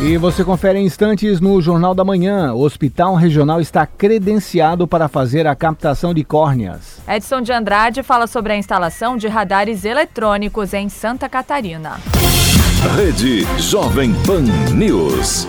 e 0.00 0.16
você 0.16 0.44
confere 0.44 0.78
em 0.78 0.86
instantes 0.86 1.40
no 1.40 1.60
Jornal 1.60 1.94
da 1.94 2.04
Manhã. 2.04 2.52
O 2.52 2.60
Hospital 2.60 3.16
Regional 3.16 3.60
está 3.60 3.84
credenciado 3.84 4.86
para 4.86 5.08
fazer 5.08 5.46
a 5.46 5.56
captação 5.56 6.14
de 6.14 6.22
córneas. 6.22 7.00
Edson 7.08 7.40
de 7.40 7.52
Andrade 7.52 8.02
fala 8.02 8.26
sobre 8.26 8.52
a 8.52 8.56
instalação 8.56 9.16
de 9.16 9.26
radares 9.26 9.84
eletrônicos 9.84 10.72
em 10.72 10.88
Santa 10.88 11.28
Catarina. 11.28 12.00
Rede 12.96 13.44
Jovem 13.58 14.14
Pan 14.24 14.42
News. 14.72 15.48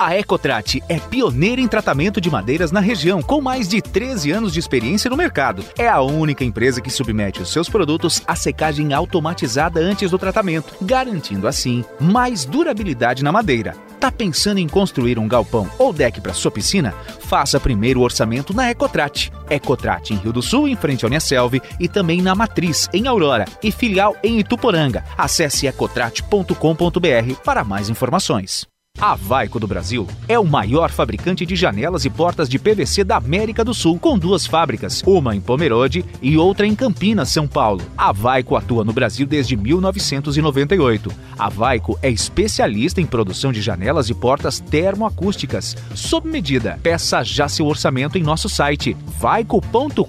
A 0.00 0.16
Ecotrat 0.16 0.82
é 0.88 0.98
pioneira 0.98 1.60
em 1.60 1.68
tratamento 1.68 2.22
de 2.22 2.30
madeiras 2.30 2.72
na 2.72 2.80
região, 2.80 3.20
com 3.20 3.38
mais 3.38 3.68
de 3.68 3.82
13 3.82 4.30
anos 4.30 4.50
de 4.54 4.58
experiência 4.58 5.10
no 5.10 5.16
mercado. 5.16 5.62
É 5.76 5.86
a 5.86 6.00
única 6.00 6.42
empresa 6.42 6.80
que 6.80 6.88
submete 6.88 7.42
os 7.42 7.52
seus 7.52 7.68
produtos 7.68 8.22
à 8.26 8.34
secagem 8.34 8.94
automatizada 8.94 9.78
antes 9.78 10.10
do 10.10 10.18
tratamento, 10.18 10.74
garantindo 10.80 11.46
assim 11.46 11.84
mais 12.00 12.46
durabilidade 12.46 13.22
na 13.22 13.30
madeira. 13.30 13.76
Tá 14.00 14.10
pensando 14.10 14.56
em 14.56 14.66
construir 14.66 15.18
um 15.18 15.28
galpão 15.28 15.70
ou 15.78 15.92
deck 15.92 16.18
para 16.22 16.32
sua 16.32 16.50
piscina? 16.50 16.94
Faça 17.18 17.60
primeiro 17.60 18.00
o 18.00 18.02
orçamento 18.02 18.54
na 18.54 18.70
Ecotrat. 18.70 19.30
Ecotrat 19.50 20.12
em 20.12 20.16
Rio 20.16 20.32
do 20.32 20.40
Sul, 20.40 20.66
em 20.66 20.76
frente 20.76 21.04
ao 21.04 21.08
Uniaselv, 21.08 21.60
e 21.78 21.86
também 21.86 22.22
na 22.22 22.34
Matriz, 22.34 22.88
em 22.94 23.06
Aurora, 23.06 23.44
e 23.62 23.70
filial 23.70 24.16
em 24.24 24.38
Ituporanga. 24.38 25.04
Acesse 25.18 25.66
ecotrat.com.br 25.66 27.34
para 27.44 27.64
mais 27.64 27.90
informações. 27.90 28.69
A 29.00 29.14
Vaico 29.14 29.58
do 29.58 29.66
Brasil 29.66 30.06
é 30.28 30.38
o 30.38 30.44
maior 30.44 30.90
fabricante 30.90 31.46
de 31.46 31.56
janelas 31.56 32.04
e 32.04 32.10
portas 32.10 32.50
de 32.50 32.58
PVC 32.58 33.02
da 33.02 33.16
América 33.16 33.64
do 33.64 33.72
Sul, 33.72 33.98
com 33.98 34.18
duas 34.18 34.46
fábricas, 34.46 35.02
uma 35.06 35.34
em 35.34 35.40
Pomerode 35.40 36.04
e 36.20 36.36
outra 36.36 36.66
em 36.66 36.74
Campinas, 36.74 37.30
São 37.30 37.48
Paulo. 37.48 37.82
A 37.96 38.12
Vaico 38.12 38.56
atua 38.56 38.84
no 38.84 38.92
Brasil 38.92 39.26
desde 39.26 39.56
1998. 39.56 41.10
A 41.38 41.48
Vaico 41.48 41.98
é 42.02 42.10
especialista 42.10 43.00
em 43.00 43.06
produção 43.06 43.52
de 43.52 43.62
janelas 43.62 44.10
e 44.10 44.14
portas 44.14 44.60
termoacústicas, 44.60 45.78
sob 45.94 46.28
medida. 46.28 46.78
Peça 46.82 47.24
já 47.24 47.48
seu 47.48 47.66
orçamento 47.66 48.18
em 48.18 48.22
nosso 48.22 48.50
site 48.50 48.94
vaico.com.br. 49.18 50.04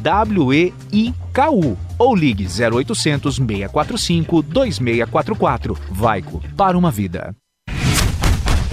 W-E-I-K-U 0.00 1.76
ou 2.02 2.14
ligue 2.14 2.46
0800 2.46 3.36
645 3.36 4.42
2644. 4.42 5.78
Vaico, 5.90 6.42
para 6.56 6.76
uma 6.76 6.90
vida. 6.90 7.34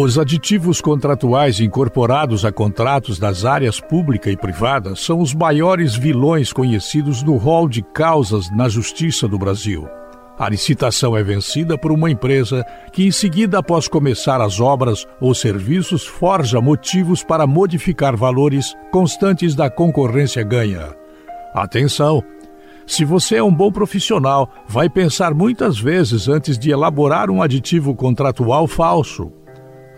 Os 0.00 0.16
aditivos 0.16 0.80
contratuais 0.80 1.58
incorporados 1.58 2.44
a 2.44 2.52
contratos 2.52 3.18
das 3.18 3.44
áreas 3.44 3.80
pública 3.80 4.30
e 4.30 4.36
privada 4.36 4.94
são 4.94 5.18
os 5.18 5.34
maiores 5.34 5.96
vilões 5.96 6.52
conhecidos 6.52 7.20
no 7.24 7.36
rol 7.36 7.68
de 7.68 7.82
causas 7.82 8.48
na 8.48 8.68
Justiça 8.68 9.26
do 9.26 9.36
Brasil. 9.36 9.88
A 10.38 10.48
licitação 10.48 11.16
é 11.16 11.22
vencida 11.24 11.76
por 11.76 11.90
uma 11.90 12.08
empresa 12.08 12.64
que, 12.92 13.08
em 13.08 13.10
seguida, 13.10 13.58
após 13.58 13.88
começar 13.88 14.40
as 14.40 14.60
obras 14.60 15.04
ou 15.20 15.34
serviços, 15.34 16.06
forja 16.06 16.60
motivos 16.60 17.24
para 17.24 17.44
modificar 17.44 18.16
valores 18.16 18.76
constantes 18.92 19.56
da 19.56 19.68
concorrência 19.68 20.44
ganha. 20.44 20.94
Atenção! 21.52 22.22
Se 22.86 23.04
você 23.04 23.38
é 23.38 23.42
um 23.42 23.52
bom 23.52 23.72
profissional, 23.72 24.48
vai 24.68 24.88
pensar 24.88 25.34
muitas 25.34 25.76
vezes 25.76 26.28
antes 26.28 26.56
de 26.56 26.70
elaborar 26.70 27.32
um 27.32 27.42
aditivo 27.42 27.96
contratual 27.96 28.68
falso. 28.68 29.32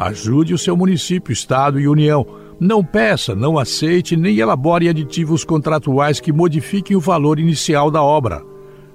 Ajude 0.01 0.55
o 0.55 0.59
seu 0.59 0.75
município, 0.75 1.31
estado 1.31 1.79
e 1.79 1.87
união. 1.87 2.27
Não 2.59 2.83
peça, 2.83 3.35
não 3.35 3.59
aceite 3.59 4.17
nem 4.17 4.39
elabore 4.39 4.89
aditivos 4.89 5.45
contratuais 5.45 6.19
que 6.19 6.33
modifiquem 6.33 6.97
o 6.97 7.01
valor 7.01 7.39
inicial 7.39 7.91
da 7.91 8.03
obra. 8.03 8.43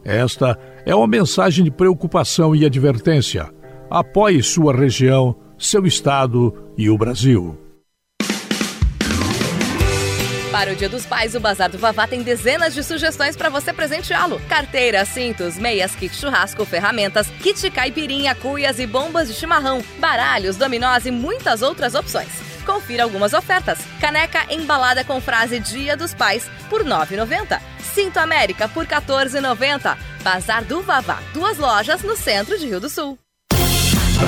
Esta 0.03 0.57
é 0.83 0.95
uma 0.95 1.05
mensagem 1.05 1.63
de 1.63 1.69
preocupação 1.69 2.55
e 2.55 2.65
advertência. 2.65 3.53
Apoie 3.87 4.41
sua 4.41 4.75
região, 4.75 5.35
seu 5.59 5.85
estado 5.85 6.51
e 6.75 6.89
o 6.89 6.97
Brasil. 6.97 7.64
Para 10.55 10.71
o 10.71 10.75
Dia 10.75 10.87
dos 10.87 11.05
Pais, 11.05 11.35
o 11.35 11.39
Bazar 11.41 11.69
do 11.69 11.77
Vavá 11.77 12.07
tem 12.07 12.23
dezenas 12.23 12.73
de 12.73 12.81
sugestões 12.81 13.35
para 13.35 13.49
você 13.49 13.73
presenteá-lo. 13.73 14.39
Carteiras, 14.47 15.09
cintos, 15.09 15.57
meias, 15.57 15.93
kit 15.93 16.15
churrasco, 16.15 16.63
ferramentas, 16.63 17.27
kit 17.43 17.69
caipirinha, 17.69 18.33
cuias 18.33 18.79
e 18.79 18.87
bombas 18.87 19.27
de 19.27 19.33
chimarrão, 19.33 19.83
baralhos, 19.99 20.55
dominós 20.55 21.05
e 21.05 21.11
muitas 21.11 21.61
outras 21.61 21.93
opções. 21.93 22.29
Confira 22.65 23.03
algumas 23.03 23.33
ofertas. 23.33 23.79
Caneca 23.99 24.45
embalada 24.49 25.03
com 25.03 25.19
frase 25.19 25.59
Dia 25.59 25.97
dos 25.97 26.13
Pais 26.13 26.49
por 26.69 26.83
R$ 26.83 26.89
9,90. 26.89 27.59
Cinto 27.93 28.17
América 28.19 28.69
por 28.69 28.85
R$ 28.85 28.95
14,90. 28.95 29.97
Bazar 30.23 30.63
do 30.63 30.81
Vavá, 30.81 31.19
duas 31.33 31.57
lojas 31.57 32.01
no 32.01 32.15
centro 32.15 32.57
de 32.57 32.65
Rio 32.65 32.79
do 32.79 32.89
Sul. 32.89 33.19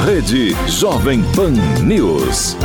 Rede 0.05 0.49
Jovem 0.67 1.23
Pan 1.31 1.53
News. 1.85 2.57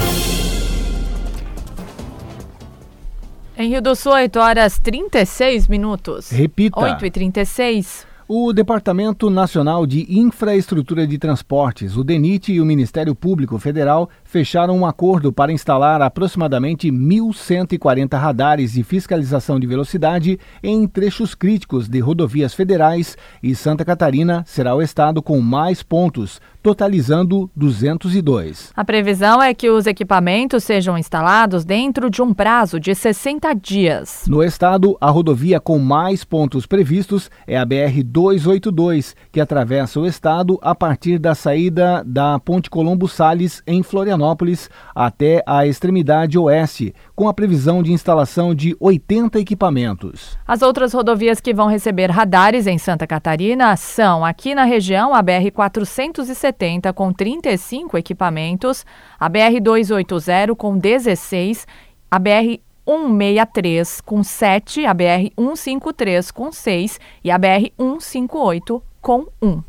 Em 3.57 3.69
Rio 3.69 3.83
do 3.83 3.95
Sul, 3.95 4.13
8 4.13 4.39
horas 4.39 4.79
36 4.79 5.69
minutos. 5.69 6.31
Repita. 6.31 6.81
8 6.81 7.05
e 7.05 7.11
36. 7.11 8.07
O 8.27 8.51
Departamento 8.51 9.29
Nacional 9.29 9.85
de 9.85 10.07
Infraestrutura 10.09 11.07
de 11.07 11.19
Transportes, 11.19 11.99
o 11.99 12.03
DENIT 12.03 12.53
e 12.53 12.63
o 12.63 12.65
Ministério 12.65 13.15
Público 13.15 13.59
Federal 13.59 14.09
fecharam 14.25 14.79
um 14.79 14.87
acordo 14.87 15.31
para 15.31 15.53
instalar 15.53 16.01
aproximadamente 16.01 16.91
1.140 16.91 18.19
radares 18.19 18.73
de 18.73 18.83
fiscalização 18.83 19.61
de 19.61 19.67
velocidade 19.67 20.41
em 20.63 20.87
trechos 20.87 21.35
críticos 21.35 21.91
de 21.91 22.01
rodovias 22.01 22.55
federais 22.55 23.19
e 23.43 23.55
Santa 23.55 23.85
Catarina 23.85 24.43
será 24.47 24.75
o 24.75 24.81
estado 24.81 25.21
com 25.21 25.39
mais 25.41 25.83
pontos, 25.83 26.41
totalizando 26.63 27.51
202. 27.57 28.73
A 28.77 28.85
previsão 28.85 29.43
é 29.43 29.53
que 29.53 29.69
os 29.69 29.87
equipamentos 29.87 30.63
sejam 30.63 30.97
instalados 30.97 31.65
dentro 31.65 32.09
de 32.09 32.23
um 32.23 32.33
prazo 32.33 32.79
de 32.79 32.95
60 32.95 33.53
dias. 33.55 34.25
No 34.29 34.43
estado, 34.43 34.97
a 35.01 35.11
rodovia 35.11 35.59
com 35.59 35.79
mais 35.79 36.23
pontos 36.25 36.65
previstos 36.65 37.31
é 37.47 37.59
a 37.59 37.65
BR 37.65 38.03
282, 38.05 39.17
que 39.33 39.41
atravessa 39.41 39.99
o 39.99 40.07
estado 40.07 40.59
a 40.63 40.75
partir 40.75 41.19
da 41.19 41.35
saída 41.35 42.05
da 42.07 42.39
Ponte 42.39 42.71
Colombo 42.71 43.09
Sales 43.09 43.63
em 43.67 43.83
Florianópolis 43.83 44.71
até 44.95 45.43
a 45.45 45.67
extremidade 45.67 46.39
oeste, 46.39 46.95
com 47.17 47.29
a 47.29 47.35
previsão 47.35 47.83
de 47.83 47.93
instalação 47.93 48.55
de 48.55 48.77
80 48.79 49.41
equipamentos. 49.41 50.39
As 50.47 50.63
outras 50.63 50.93
rodovias 50.93 51.41
que 51.41 51.53
vão 51.53 51.67
receber 51.67 52.11
radares 52.11 52.67
em 52.67 52.79
Santa 52.79 53.07
Catarina 53.07 53.77
são 53.77 54.25
aqui 54.25 54.55
na 54.55 54.65
região 54.65 55.13
a 55.15 55.21
BR 55.21 55.51
470 55.53 56.52
com 56.95 57.13
35 57.13 57.97
equipamentos, 57.99 58.85
a 59.19 59.29
BR 59.29 59.61
280 59.61 60.55
com 60.55 60.77
16, 60.77 61.67
a 62.11 62.19
BR 62.19 62.61
163 62.87 64.01
com 64.01 64.23
7, 64.23 64.87
a 64.87 64.95
BR 64.95 65.33
153 65.37 66.31
com 66.31 66.53
6 66.53 67.01
e 67.25 67.31
a 67.31 67.39
BR 67.39 67.73
158 67.79 68.83
com 69.01 69.27
1. 69.41 69.63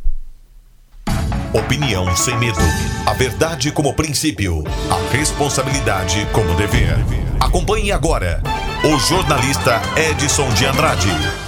Opinião 1.53 2.15
sem 2.15 2.35
medo. 2.39 2.57
A 3.05 3.13
verdade 3.13 3.71
como 3.71 3.93
princípio. 3.93 4.63
A 4.89 5.15
responsabilidade 5.15 6.25
como 6.31 6.55
dever. 6.55 6.95
Acompanhe 7.39 7.91
agora 7.91 8.41
o 8.83 8.97
jornalista 8.97 9.79
Edson 9.95 10.49
de 10.55 10.65
Andrade. 10.65 11.42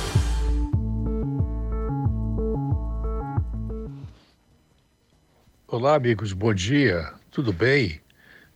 Olá, 5.78 5.95
amigos, 5.95 6.32
bom 6.32 6.53
dia. 6.53 7.11
Tudo 7.30 7.51
bem? 7.51 7.99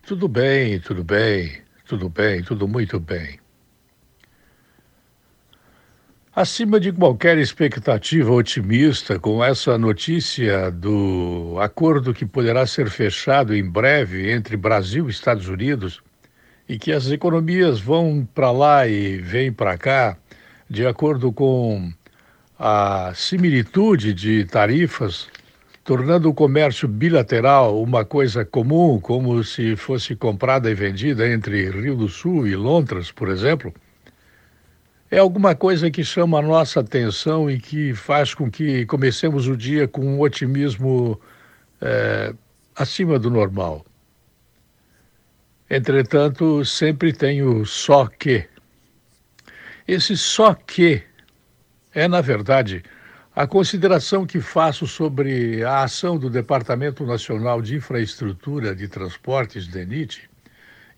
Tudo 0.00 0.26
bem, 0.26 0.80
tudo 0.80 1.04
bem, 1.04 1.60
tudo 1.84 2.08
bem, 2.08 2.42
tudo 2.42 2.66
muito 2.66 2.98
bem. 2.98 3.38
Acima 6.34 6.80
de 6.80 6.90
qualquer 6.90 7.36
expectativa 7.36 8.32
otimista 8.32 9.18
com 9.18 9.44
essa 9.44 9.76
notícia 9.76 10.70
do 10.70 11.58
acordo 11.60 12.14
que 12.14 12.24
poderá 12.24 12.66
ser 12.66 12.88
fechado 12.88 13.54
em 13.54 13.70
breve 13.70 14.32
entre 14.32 14.56
Brasil 14.56 15.06
e 15.06 15.10
Estados 15.10 15.46
Unidos 15.46 16.00
e 16.66 16.78
que 16.78 16.90
as 16.90 17.10
economias 17.10 17.78
vão 17.78 18.26
para 18.34 18.50
lá 18.50 18.88
e 18.88 19.18
vêm 19.18 19.52
para 19.52 19.76
cá 19.76 20.16
de 20.70 20.86
acordo 20.86 21.30
com 21.30 21.92
a 22.58 23.12
similitude 23.14 24.14
de 24.14 24.46
tarifas 24.46 25.28
tornando 25.84 26.28
o 26.28 26.34
comércio 26.34 26.86
bilateral 26.86 27.82
uma 27.82 28.04
coisa 28.04 28.44
comum, 28.44 29.00
como 29.00 29.42
se 29.42 29.76
fosse 29.76 30.14
comprada 30.14 30.70
e 30.70 30.74
vendida 30.74 31.28
entre 31.28 31.70
Rio 31.70 31.96
do 31.96 32.08
Sul 32.08 32.46
e 32.46 32.54
Londres, 32.54 33.10
por 33.10 33.28
exemplo, 33.28 33.72
é 35.10 35.18
alguma 35.18 35.54
coisa 35.54 35.90
que 35.90 36.04
chama 36.04 36.38
a 36.38 36.42
nossa 36.42 36.80
atenção 36.80 37.50
e 37.50 37.58
que 37.58 37.94
faz 37.94 38.32
com 38.32 38.50
que 38.50 38.86
comecemos 38.86 39.48
o 39.48 39.56
dia 39.56 39.88
com 39.88 40.02
um 40.02 40.20
otimismo 40.20 41.20
é, 41.80 42.32
acima 42.76 43.18
do 43.18 43.30
normal. 43.30 43.84
Entretanto, 45.68 46.64
sempre 46.64 47.12
tem 47.12 47.42
o 47.42 47.64
só 47.64 48.06
que. 48.06 48.44
Esse 49.86 50.16
só 50.16 50.54
que 50.54 51.02
é, 51.92 52.06
na 52.06 52.20
verdade, 52.20 52.82
a 53.40 53.46
consideração 53.46 54.26
que 54.26 54.38
faço 54.38 54.86
sobre 54.86 55.64
a 55.64 55.82
ação 55.84 56.18
do 56.18 56.28
Departamento 56.28 57.06
Nacional 57.06 57.62
de 57.62 57.74
Infraestrutura 57.74 58.76
de 58.76 58.86
Transportes, 58.86 59.66
DENIT, 59.66 60.28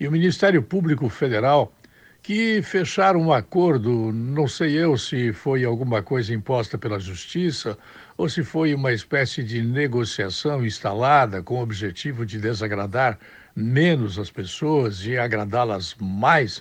e 0.00 0.08
o 0.08 0.10
Ministério 0.10 0.60
Público 0.60 1.08
Federal, 1.08 1.72
que 2.20 2.60
fecharam 2.60 3.20
um 3.20 3.32
acordo, 3.32 4.10
não 4.12 4.48
sei 4.48 4.72
eu 4.76 4.98
se 4.98 5.32
foi 5.32 5.64
alguma 5.64 6.02
coisa 6.02 6.34
imposta 6.34 6.76
pela 6.76 6.98
justiça 6.98 7.78
ou 8.16 8.28
se 8.28 8.42
foi 8.42 8.74
uma 8.74 8.92
espécie 8.92 9.44
de 9.44 9.62
negociação 9.62 10.66
instalada 10.66 11.44
com 11.44 11.60
o 11.60 11.62
objetivo 11.62 12.26
de 12.26 12.40
desagradar 12.40 13.20
menos 13.54 14.18
as 14.18 14.32
pessoas 14.32 15.06
e 15.06 15.16
agradá-las 15.16 15.94
mais, 16.00 16.60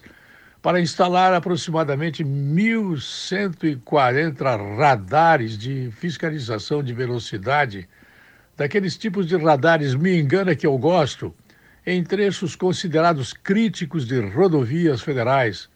para 0.62 0.80
instalar 0.80 1.34
aproximadamente 1.34 2.24
1.140 2.24 4.78
radares 4.78 5.58
de 5.58 5.90
fiscalização 5.92 6.84
de 6.84 6.94
velocidade, 6.94 7.90
daqueles 8.56 8.96
tipos 8.96 9.26
de 9.26 9.36
radares 9.36 9.96
me 9.96 10.20
engana 10.20 10.56
que 10.56 10.68
eu 10.68 10.78
gosto, 10.78 11.34
em 11.84 12.04
trechos 12.04 12.56
considerados 12.56 13.34
críticos 13.34 14.06
de 14.06 14.20
rodovias 14.20 15.02
federais. 15.02 15.68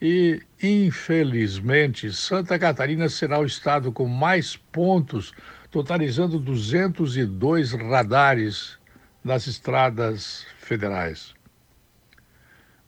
E, 0.00 0.42
infelizmente, 0.62 2.12
Santa 2.12 2.58
Catarina 2.58 3.08
será 3.08 3.38
o 3.38 3.46
estado 3.46 3.90
com 3.92 4.06
mais 4.06 4.56
pontos, 4.56 5.32
totalizando 5.70 6.38
202 6.38 7.72
radares 7.72 8.76
nas 9.24 9.46
estradas 9.46 10.44
federais. 10.58 11.34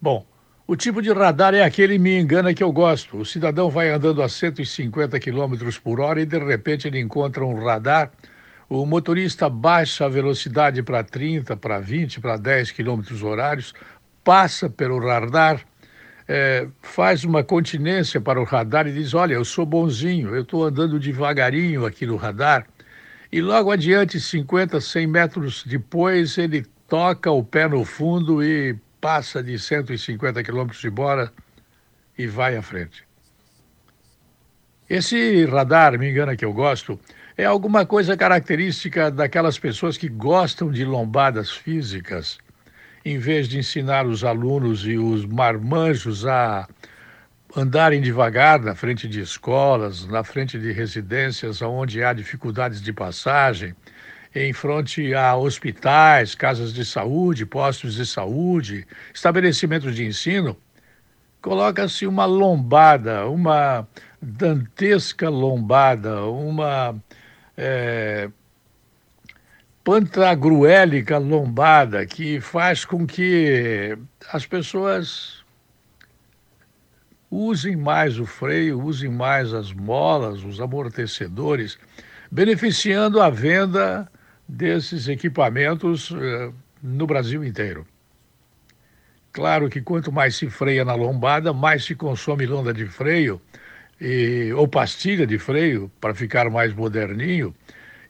Bom, 0.02 0.26
o 0.66 0.76
tipo 0.76 1.02
de 1.02 1.12
radar 1.12 1.54
é 1.54 1.62
aquele 1.62 1.98
me 1.98 2.18
engana 2.18 2.54
que 2.54 2.62
eu 2.62 2.72
gosto. 2.72 3.18
O 3.18 3.24
cidadão 3.24 3.70
vai 3.70 3.90
andando 3.90 4.22
a 4.22 4.28
150 4.28 5.18
km 5.20 5.78
por 5.82 6.00
hora 6.00 6.20
e 6.20 6.26
de 6.26 6.38
repente 6.38 6.88
ele 6.88 7.00
encontra 7.00 7.44
um 7.44 7.62
radar 7.64 8.10
o 8.68 8.86
motorista 8.86 9.48
baixa 9.48 10.06
a 10.06 10.08
velocidade 10.08 10.82
para 10.82 11.04
30, 11.04 11.56
para 11.56 11.78
20, 11.78 12.20
para 12.20 12.36
10 12.36 12.72
km 12.72 13.02
horários, 13.22 13.74
passa 14.22 14.70
pelo 14.70 14.98
radar, 14.98 15.60
é, 16.26 16.66
faz 16.80 17.24
uma 17.24 17.44
continência 17.44 18.20
para 18.20 18.40
o 18.40 18.44
radar 18.44 18.86
e 18.86 18.92
diz: 18.92 19.12
Olha, 19.14 19.34
eu 19.34 19.44
sou 19.44 19.66
bonzinho, 19.66 20.34
eu 20.34 20.42
estou 20.42 20.64
andando 20.64 20.98
devagarinho 20.98 21.84
aqui 21.84 22.06
no 22.06 22.16
radar. 22.16 22.66
E 23.30 23.42
logo 23.42 23.70
adiante, 23.70 24.18
50, 24.18 24.80
100 24.80 25.06
metros 25.06 25.64
depois, 25.64 26.38
ele 26.38 26.64
toca 26.88 27.30
o 27.30 27.44
pé 27.44 27.68
no 27.68 27.84
fundo 27.84 28.42
e 28.42 28.76
passa 29.04 29.42
de 29.42 29.58
150 29.58 30.42
km 30.42 30.68
de 30.80 30.88
bora 30.88 31.30
e 32.16 32.26
vai 32.26 32.56
à 32.56 32.62
frente. 32.62 33.04
Esse 34.88 35.44
radar, 35.44 35.98
me 35.98 36.10
engana 36.10 36.34
que 36.34 36.42
eu 36.42 36.54
gosto, 36.54 36.98
é 37.36 37.44
alguma 37.44 37.84
coisa 37.84 38.16
característica 38.16 39.10
daquelas 39.10 39.58
pessoas 39.58 39.98
que 39.98 40.08
gostam 40.08 40.70
de 40.70 40.86
lombadas 40.86 41.50
físicas, 41.50 42.38
em 43.04 43.18
vez 43.18 43.46
de 43.46 43.58
ensinar 43.58 44.06
os 44.06 44.24
alunos 44.24 44.86
e 44.86 44.96
os 44.96 45.26
marmanjos 45.26 46.24
a 46.24 46.66
andarem 47.54 48.00
devagar 48.00 48.58
na 48.58 48.74
frente 48.74 49.06
de 49.06 49.20
escolas, 49.20 50.06
na 50.06 50.24
frente 50.24 50.58
de 50.58 50.72
residências 50.72 51.60
onde 51.60 52.02
há 52.02 52.14
dificuldades 52.14 52.80
de 52.80 52.90
passagem, 52.90 53.76
em 54.34 54.52
frente 54.52 55.14
a 55.14 55.36
hospitais, 55.36 56.34
casas 56.34 56.72
de 56.72 56.84
saúde, 56.84 57.46
postos 57.46 57.94
de 57.94 58.04
saúde, 58.04 58.86
estabelecimentos 59.14 59.94
de 59.94 60.04
ensino, 60.04 60.56
coloca-se 61.40 62.06
uma 62.06 62.24
lombada, 62.24 63.28
uma 63.28 63.86
dantesca 64.20 65.28
lombada, 65.28 66.24
uma 66.24 66.96
é, 67.56 68.28
pantagruélica 69.84 71.18
lombada 71.18 72.04
que 72.04 72.40
faz 72.40 72.84
com 72.84 73.06
que 73.06 73.96
as 74.32 74.46
pessoas 74.46 75.44
usem 77.30 77.76
mais 77.76 78.18
o 78.18 78.26
freio, 78.26 78.80
usem 78.82 79.10
mais 79.10 79.52
as 79.52 79.72
molas, 79.72 80.42
os 80.42 80.60
amortecedores, 80.60 81.78
beneficiando 82.30 83.20
a 83.20 83.28
venda 83.28 84.10
desses 84.46 85.08
equipamentos 85.08 86.12
eh, 86.12 86.52
no 86.82 87.06
Brasil 87.06 87.44
inteiro. 87.44 87.86
Claro 89.32 89.68
que 89.68 89.80
quanto 89.80 90.12
mais 90.12 90.36
se 90.36 90.48
freia 90.48 90.84
na 90.84 90.94
lombada, 90.94 91.52
mais 91.52 91.84
se 91.84 91.94
consome 91.94 92.46
lona 92.46 92.72
de 92.72 92.86
freio, 92.86 93.40
e, 94.00 94.52
ou 94.54 94.68
pastilha 94.68 95.26
de 95.26 95.38
freio 95.38 95.90
para 96.00 96.14
ficar 96.14 96.48
mais 96.50 96.72
moderninho, 96.72 97.54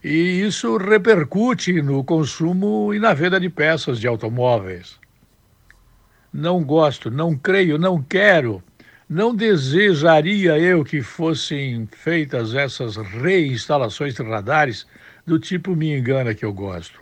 e 0.03 0.41
isso 0.41 0.77
repercute 0.77 1.81
no 1.81 2.03
consumo 2.03 2.93
e 2.93 2.99
na 2.99 3.13
venda 3.13 3.39
de 3.39 3.49
peças 3.49 3.99
de 3.99 4.07
automóveis. 4.07 4.99
Não 6.31 6.63
gosto, 6.63 7.09
não 7.09 7.35
creio, 7.35 7.79
não 7.79 8.03
quero, 8.03 8.61
não 9.09 9.33
desejaria 9.33 10.59
eu 10.59 10.83
que 10.83 11.01
fossem 11.01 11.87
feitas 11.91 12.53
essas 12.53 12.97
reinstalações 12.97 14.13
de 14.13 14.21
radares 14.21 14.85
do 15.25 15.39
tipo 15.39 15.75
me 15.75 15.97
engana 15.97 16.35
que 16.35 16.45
eu 16.45 16.53
gosto. 16.53 17.01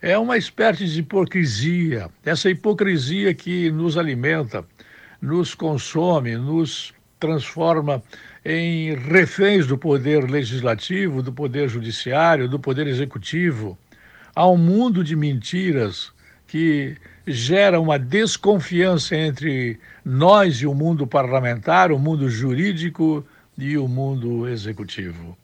É 0.00 0.18
uma 0.18 0.36
espécie 0.36 0.86
de 0.86 1.00
hipocrisia, 1.00 2.10
essa 2.24 2.50
hipocrisia 2.50 3.32
que 3.32 3.70
nos 3.70 3.96
alimenta, 3.96 4.64
nos 5.20 5.54
consome, 5.54 6.36
nos 6.36 6.92
transforma 7.18 8.02
em 8.44 8.94
reféns 8.94 9.66
do 9.66 9.78
poder 9.78 10.30
legislativo, 10.30 11.22
do 11.22 11.32
poder 11.32 11.68
judiciário, 11.68 12.48
do 12.48 12.58
poder 12.58 12.86
executivo. 12.86 13.78
Há 14.34 14.46
um 14.46 14.58
mundo 14.58 15.02
de 15.02 15.16
mentiras 15.16 16.12
que 16.46 16.96
gera 17.26 17.80
uma 17.80 17.98
desconfiança 17.98 19.16
entre 19.16 19.78
nós 20.04 20.56
e 20.56 20.66
o 20.66 20.74
mundo 20.74 21.06
parlamentar, 21.06 21.90
o 21.90 21.98
mundo 21.98 22.28
jurídico 22.28 23.24
e 23.56 23.78
o 23.78 23.88
mundo 23.88 24.46
executivo. 24.46 25.36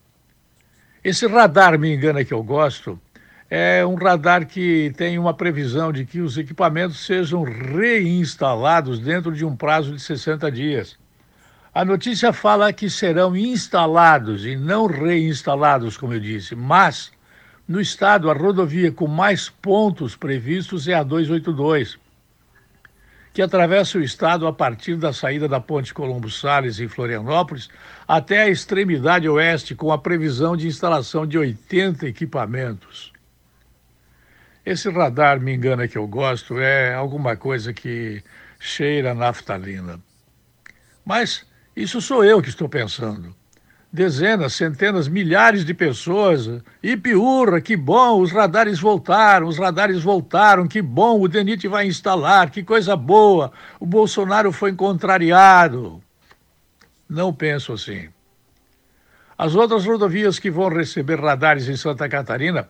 Esse 1.03 1.26
radar, 1.26 1.78
me 1.78 1.94
engana 1.94 2.22
que 2.26 2.34
eu 2.34 2.42
gosto, 2.42 3.01
é 3.48 3.84
um 3.86 3.94
radar 3.94 4.46
que 4.46 4.92
tem 4.98 5.18
uma 5.18 5.32
previsão 5.32 5.90
de 5.90 6.05
que 6.05 6.20
os 6.20 6.36
equipamentos 6.36 7.07
sejam 7.07 7.42
reinstalados 7.42 8.98
dentro 8.98 9.32
de 9.32 9.42
um 9.42 9.57
prazo 9.57 9.94
de 9.94 10.03
60 10.03 10.53
dias. 10.53 10.98
A 11.72 11.86
notícia 11.86 12.34
fala 12.34 12.70
que 12.70 12.90
serão 12.90 13.34
instalados 13.34 14.44
e 14.44 14.57
não 14.57 14.84
reinstalados, 14.84 15.96
como 15.96 16.12
eu 16.12 16.20
disse, 16.20 16.55
mas 16.55 17.11
no 17.66 17.80
estado 17.80 18.30
a 18.30 18.34
rodovia 18.34 18.92
com 18.92 19.07
mais 19.07 19.48
pontos 19.48 20.14
previstos 20.14 20.86
é 20.86 20.92
a 20.92 21.03
282, 21.03 21.98
que 23.41 23.45
atravessa 23.45 23.97
o 23.97 24.03
estado 24.03 24.47
a 24.47 24.53
partir 24.53 24.97
da 24.97 25.14
saída 25.14 25.49
da 25.49 25.59
Ponte 25.59 25.95
Colombo 25.95 26.28
Salles 26.28 26.78
em 26.78 26.86
Florianópolis 26.86 27.70
até 28.07 28.43
a 28.43 28.51
extremidade 28.51 29.26
oeste, 29.26 29.74
com 29.74 29.91
a 29.91 29.97
previsão 29.97 30.55
de 30.55 30.66
instalação 30.66 31.26
de 31.26 31.38
80 31.38 32.07
equipamentos. 32.07 33.14
Esse 34.62 34.91
radar, 34.91 35.41
me 35.41 35.55
engana 35.55 35.88
que 35.88 35.97
eu 35.97 36.07
gosto, 36.07 36.59
é 36.59 36.93
alguma 36.93 37.34
coisa 37.34 37.72
que 37.72 38.22
cheira 38.59 39.14
naftalina. 39.14 39.99
Mas 41.03 41.47
isso 41.74 41.99
sou 42.03 42.22
eu 42.22 42.43
que 42.43 42.51
estou 42.51 42.68
pensando. 42.68 43.34
Dezenas, 43.93 44.53
centenas, 44.53 45.09
milhares 45.09 45.64
de 45.64 45.74
pessoas. 45.74 46.49
E 46.82 46.97
piurra, 46.97 47.61
que 47.61 47.76
bom, 47.76 48.20
os 48.20 48.30
radares 48.30 48.78
voltaram, 48.78 49.49
os 49.49 49.59
radares 49.59 50.01
voltaram, 50.03 50.68
que 50.68 50.80
bom, 50.80 51.20
o 51.20 51.26
DENIT 51.26 51.66
vai 51.66 51.86
instalar, 51.86 52.51
que 52.51 52.62
coisa 52.62 52.95
boa. 52.95 53.51
O 53.80 53.86
Bolsonaro 53.86 54.53
foi 54.53 54.72
contrariado. 54.72 56.01
Não 57.09 57.32
penso 57.32 57.72
assim. 57.72 58.09
As 59.36 59.57
outras 59.57 59.84
rodovias 59.84 60.38
que 60.38 60.51
vão 60.51 60.68
receber 60.68 61.18
radares 61.18 61.68
em 61.68 61.76
Santa 61.76 62.09
Catarina 62.09 62.68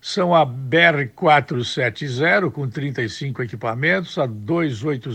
são 0.00 0.34
a 0.34 0.46
BR-470, 0.46 2.50
com 2.50 2.66
35 2.68 3.42
equipamentos, 3.42 4.16
a 4.16 4.24
280 4.24 5.10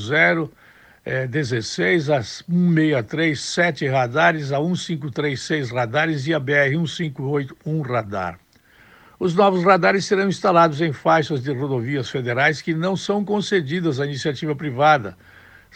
é, 1.10 1.26
16, 1.26 2.12
a 2.12 2.22
163, 2.22 3.40
7 3.40 3.88
radares, 3.88 4.52
a 4.52 4.60
1536 4.60 5.72
radares 5.72 6.28
e 6.28 6.36
a 6.36 6.40
BR 6.40 6.70
1581 6.70 7.82
radar. 7.82 8.40
Os 9.20 9.34
novos 9.34 9.64
radares 9.64 10.06
serão 10.06 10.30
instalados 10.30 10.80
em 10.82 10.94
faixas 10.94 11.42
de 11.42 11.52
rodovias 11.52 12.12
federais 12.12 12.62
que 12.62 12.76
não 12.76 12.96
são 12.96 13.26
concedidas 13.26 14.00
à 14.00 14.06
iniciativa 14.06 14.56
privada, 14.56 15.18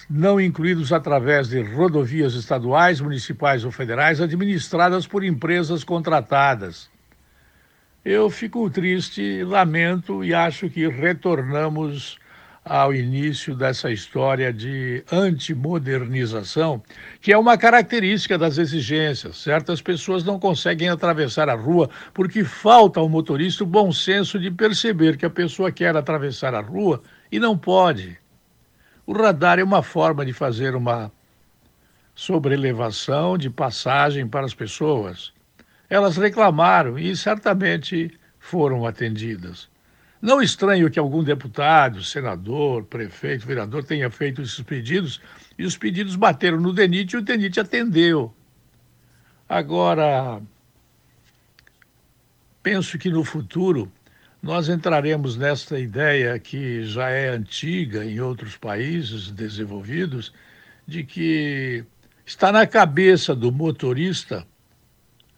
não 0.07 0.39
incluídos 0.39 0.93
através 0.93 1.49
de 1.49 1.63
rodovias 1.63 2.35
estaduais, 2.35 3.01
municipais 3.01 3.65
ou 3.65 3.71
federais 3.71 4.21
administradas 4.21 5.07
por 5.07 5.23
empresas 5.23 5.83
contratadas. 5.83 6.91
Eu 8.05 8.29
fico 8.29 8.69
triste, 8.69 9.43
lamento 9.43 10.23
e 10.23 10.31
acho 10.31 10.69
que 10.69 10.87
retornamos 10.87 12.19
ao 12.65 12.93
início 12.93 13.55
dessa 13.55 13.91
história 13.91 14.53
de 14.53 15.03
antimodernização, 15.11 16.81
que 17.19 17.33
é 17.33 17.37
uma 17.37 17.57
característica 17.57 18.37
das 18.37 18.57
exigências. 18.57 19.37
Certas 19.37 19.81
pessoas 19.81 20.23
não 20.23 20.39
conseguem 20.39 20.87
atravessar 20.87 21.49
a 21.49 21.55
rua 21.55 21.89
porque 22.13 22.43
falta 22.43 22.99
ao 22.99 23.09
motorista 23.09 23.63
o 23.63 23.67
bom 23.67 23.91
senso 23.91 24.39
de 24.39 24.49
perceber 24.49 25.17
que 25.17 25.25
a 25.25 25.29
pessoa 25.29 25.71
quer 25.71 25.95
atravessar 25.95 26.55
a 26.55 26.61
rua 26.61 27.01
e 27.31 27.39
não 27.39 27.57
pode. 27.57 28.17
O 29.05 29.11
radar 29.11 29.59
é 29.59 29.63
uma 29.63 29.83
forma 29.83 30.25
de 30.25 30.31
fazer 30.31 30.75
uma 30.75 31.11
sobrelevação 32.15 33.37
de 33.37 33.49
passagem 33.49 34.25
para 34.27 34.45
as 34.45 34.53
pessoas. 34.53 35.33
Elas 35.89 36.15
reclamaram 36.15 36.97
e 36.97 37.15
certamente 37.17 38.17
foram 38.39 38.85
atendidas. 38.85 39.72
Não 40.23 40.41
estranho 40.41 40.89
que 40.89 40.97
algum 40.97 41.21
deputado, 41.21 42.01
senador, 42.01 42.85
prefeito, 42.85 43.45
vereador 43.45 43.83
tenha 43.83 44.09
feito 44.09 44.41
esses 44.41 44.61
pedidos 44.61 45.19
e 45.59 45.65
os 45.65 45.75
pedidos 45.75 46.15
bateram 46.15 46.61
no 46.61 46.71
DENIT 46.71 47.11
e 47.11 47.17
o 47.17 47.21
DENIT 47.21 47.59
atendeu. 47.59 48.33
Agora, 49.49 50.41
penso 52.63 52.97
que 52.97 53.09
no 53.09 53.25
futuro 53.25 53.91
nós 54.41 54.69
entraremos 54.69 55.35
nesta 55.35 55.77
ideia 55.77 56.39
que 56.39 56.85
já 56.85 57.09
é 57.09 57.27
antiga 57.27 58.05
em 58.05 58.21
outros 58.21 58.55
países 58.55 59.29
desenvolvidos, 59.29 60.33
de 60.87 61.03
que 61.03 61.83
está 62.25 62.49
na 62.49 62.65
cabeça 62.65 63.35
do 63.35 63.51
motorista 63.51 64.47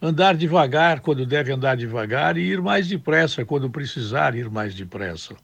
andar 0.05 0.35
devagar 0.35 0.99
quando 0.99 1.25
deve 1.25 1.51
andar 1.51 1.75
devagar 1.75 2.37
e 2.37 2.41
ir 2.41 2.61
mais 2.61 2.87
depressa 2.87 3.43
quando 3.43 3.71
precisar 3.71 4.35
ir 4.35 4.51
mais 4.51 4.75
depressa. 4.75 5.35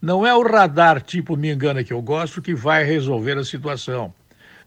Não 0.00 0.26
é 0.26 0.34
o 0.34 0.42
radar 0.42 1.00
tipo 1.00 1.38
me 1.38 1.50
engana 1.50 1.82
que 1.82 1.92
eu 1.92 2.02
gosto 2.02 2.42
que 2.42 2.54
vai 2.54 2.84
resolver 2.84 3.38
a 3.38 3.44
situação. 3.44 4.12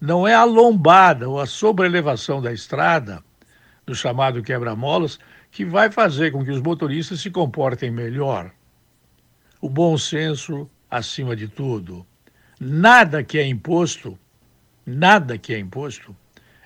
Não 0.02 0.28
é 0.28 0.34
a 0.34 0.44
lombada 0.44 1.30
ou 1.30 1.40
a 1.40 1.46
sobrelevação 1.46 2.42
da 2.42 2.52
estrada, 2.52 3.24
do 3.86 3.94
chamado 3.94 4.42
quebra-molas, 4.42 5.20
que 5.52 5.64
vai 5.64 5.92
fazer 5.92 6.32
com 6.32 6.44
que 6.44 6.52
os 6.52 6.62
motoristas 6.62 7.22
se 7.22 7.30
comportem 7.30 7.92
melhor. 7.92 8.52
O 9.62 9.70
bom 9.70 9.98
senso 10.00 10.68
acima 10.90 11.36
de 11.36 11.48
tudo. 11.48 12.06
Nada 12.60 13.24
que 13.24 13.38
é 13.38 13.46
imposto, 13.46 14.18
nada 14.84 15.38
que 15.38 15.54
é 15.54 15.60
imposto, 15.60 16.16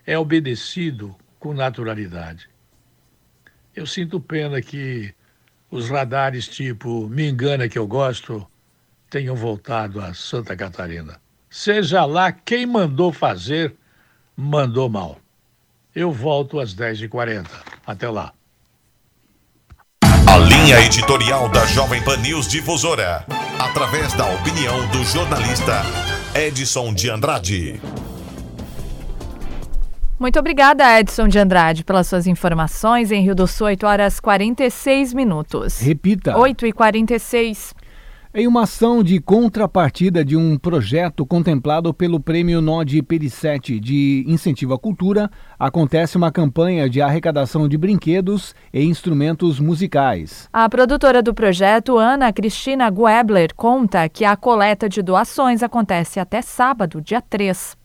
é 0.06 0.18
obedecido 0.18 1.14
com 1.38 1.54
naturalidade. 1.54 2.51
Eu 3.76 3.86
sinto 3.86 4.20
pena 4.20 4.62
que 4.62 5.14
os 5.70 5.90
radares 5.90 6.48
tipo 6.48 7.08
Me 7.08 7.30
Engana 7.30 7.70
Que 7.70 7.80
Eu 7.80 7.88
Gosto 7.88 8.46
tenham 9.10 9.36
voltado 9.36 10.02
a 10.02 10.14
Santa 10.14 10.56
Catarina. 10.56 11.20
Seja 11.50 12.06
lá 12.06 12.32
quem 12.32 12.66
mandou 12.66 13.12
fazer, 13.12 13.76
mandou 14.36 14.90
mal. 14.90 15.20
Eu 15.94 16.12
volto 16.12 16.60
às 16.60 16.74
10h40. 16.74 17.48
Até 17.86 18.10
lá. 18.10 18.34
A 20.04 20.38
linha 20.38 20.80
editorial 20.80 21.50
da 21.50 21.66
Jovem 21.66 22.02
Pan 22.04 22.18
News 22.18 22.48
Difusora, 22.48 23.26
através 23.60 24.14
da 24.14 24.26
opinião 24.34 24.88
do 24.92 25.04
jornalista 25.04 25.82
Edson 26.34 26.94
de 26.94 27.10
Andrade. 27.10 27.82
Muito 30.22 30.38
obrigada, 30.38 31.00
Edson 31.00 31.28
de 31.28 31.40
Andrade, 31.40 31.84
pelas 31.84 32.06
suas 32.06 32.28
informações. 32.28 33.12
Em 33.12 33.24
Rio 33.24 33.34
do 33.34 33.48
Sul, 33.48 33.66
8 33.66 33.88
horas 33.88 34.20
46 34.20 35.16
minutos. 35.16 35.80
Repita. 35.80 36.38
8 36.38 36.68
e 36.68 36.72
46. 36.72 37.74
Em 38.32 38.46
uma 38.46 38.62
ação 38.62 39.02
de 39.02 39.20
contrapartida 39.20 40.24
de 40.24 40.38
um 40.38 40.60
projeto 40.60 41.26
contemplado 41.26 41.92
pelo 41.92 42.20
Prêmio 42.20 42.62
Nod 42.62 43.02
Pericete 43.02 43.80
de 43.80 44.24
Incentivo 44.28 44.76
à 44.76 44.78
Cultura, 44.78 45.28
acontece 45.58 46.18
uma 46.18 46.32
campanha 46.32 46.88
de 46.88 47.02
arrecadação 47.02 47.68
de 47.68 47.76
brinquedos 47.76 48.54
e 48.72 48.84
instrumentos 48.84 49.60
musicais. 49.60 50.48
A 50.54 50.70
produtora 50.70 51.24
do 51.24 51.34
projeto, 51.34 51.98
Ana 51.98 52.32
Cristina 52.32 52.92
Guebler, 52.92 53.56
conta 53.56 54.08
que 54.08 54.24
a 54.24 54.36
coleta 54.36 54.88
de 54.88 55.02
doações 55.02 55.64
acontece 55.64 56.20
até 56.20 56.44
sábado, 56.44 57.02
dia 57.02 57.22
3. 57.22 57.81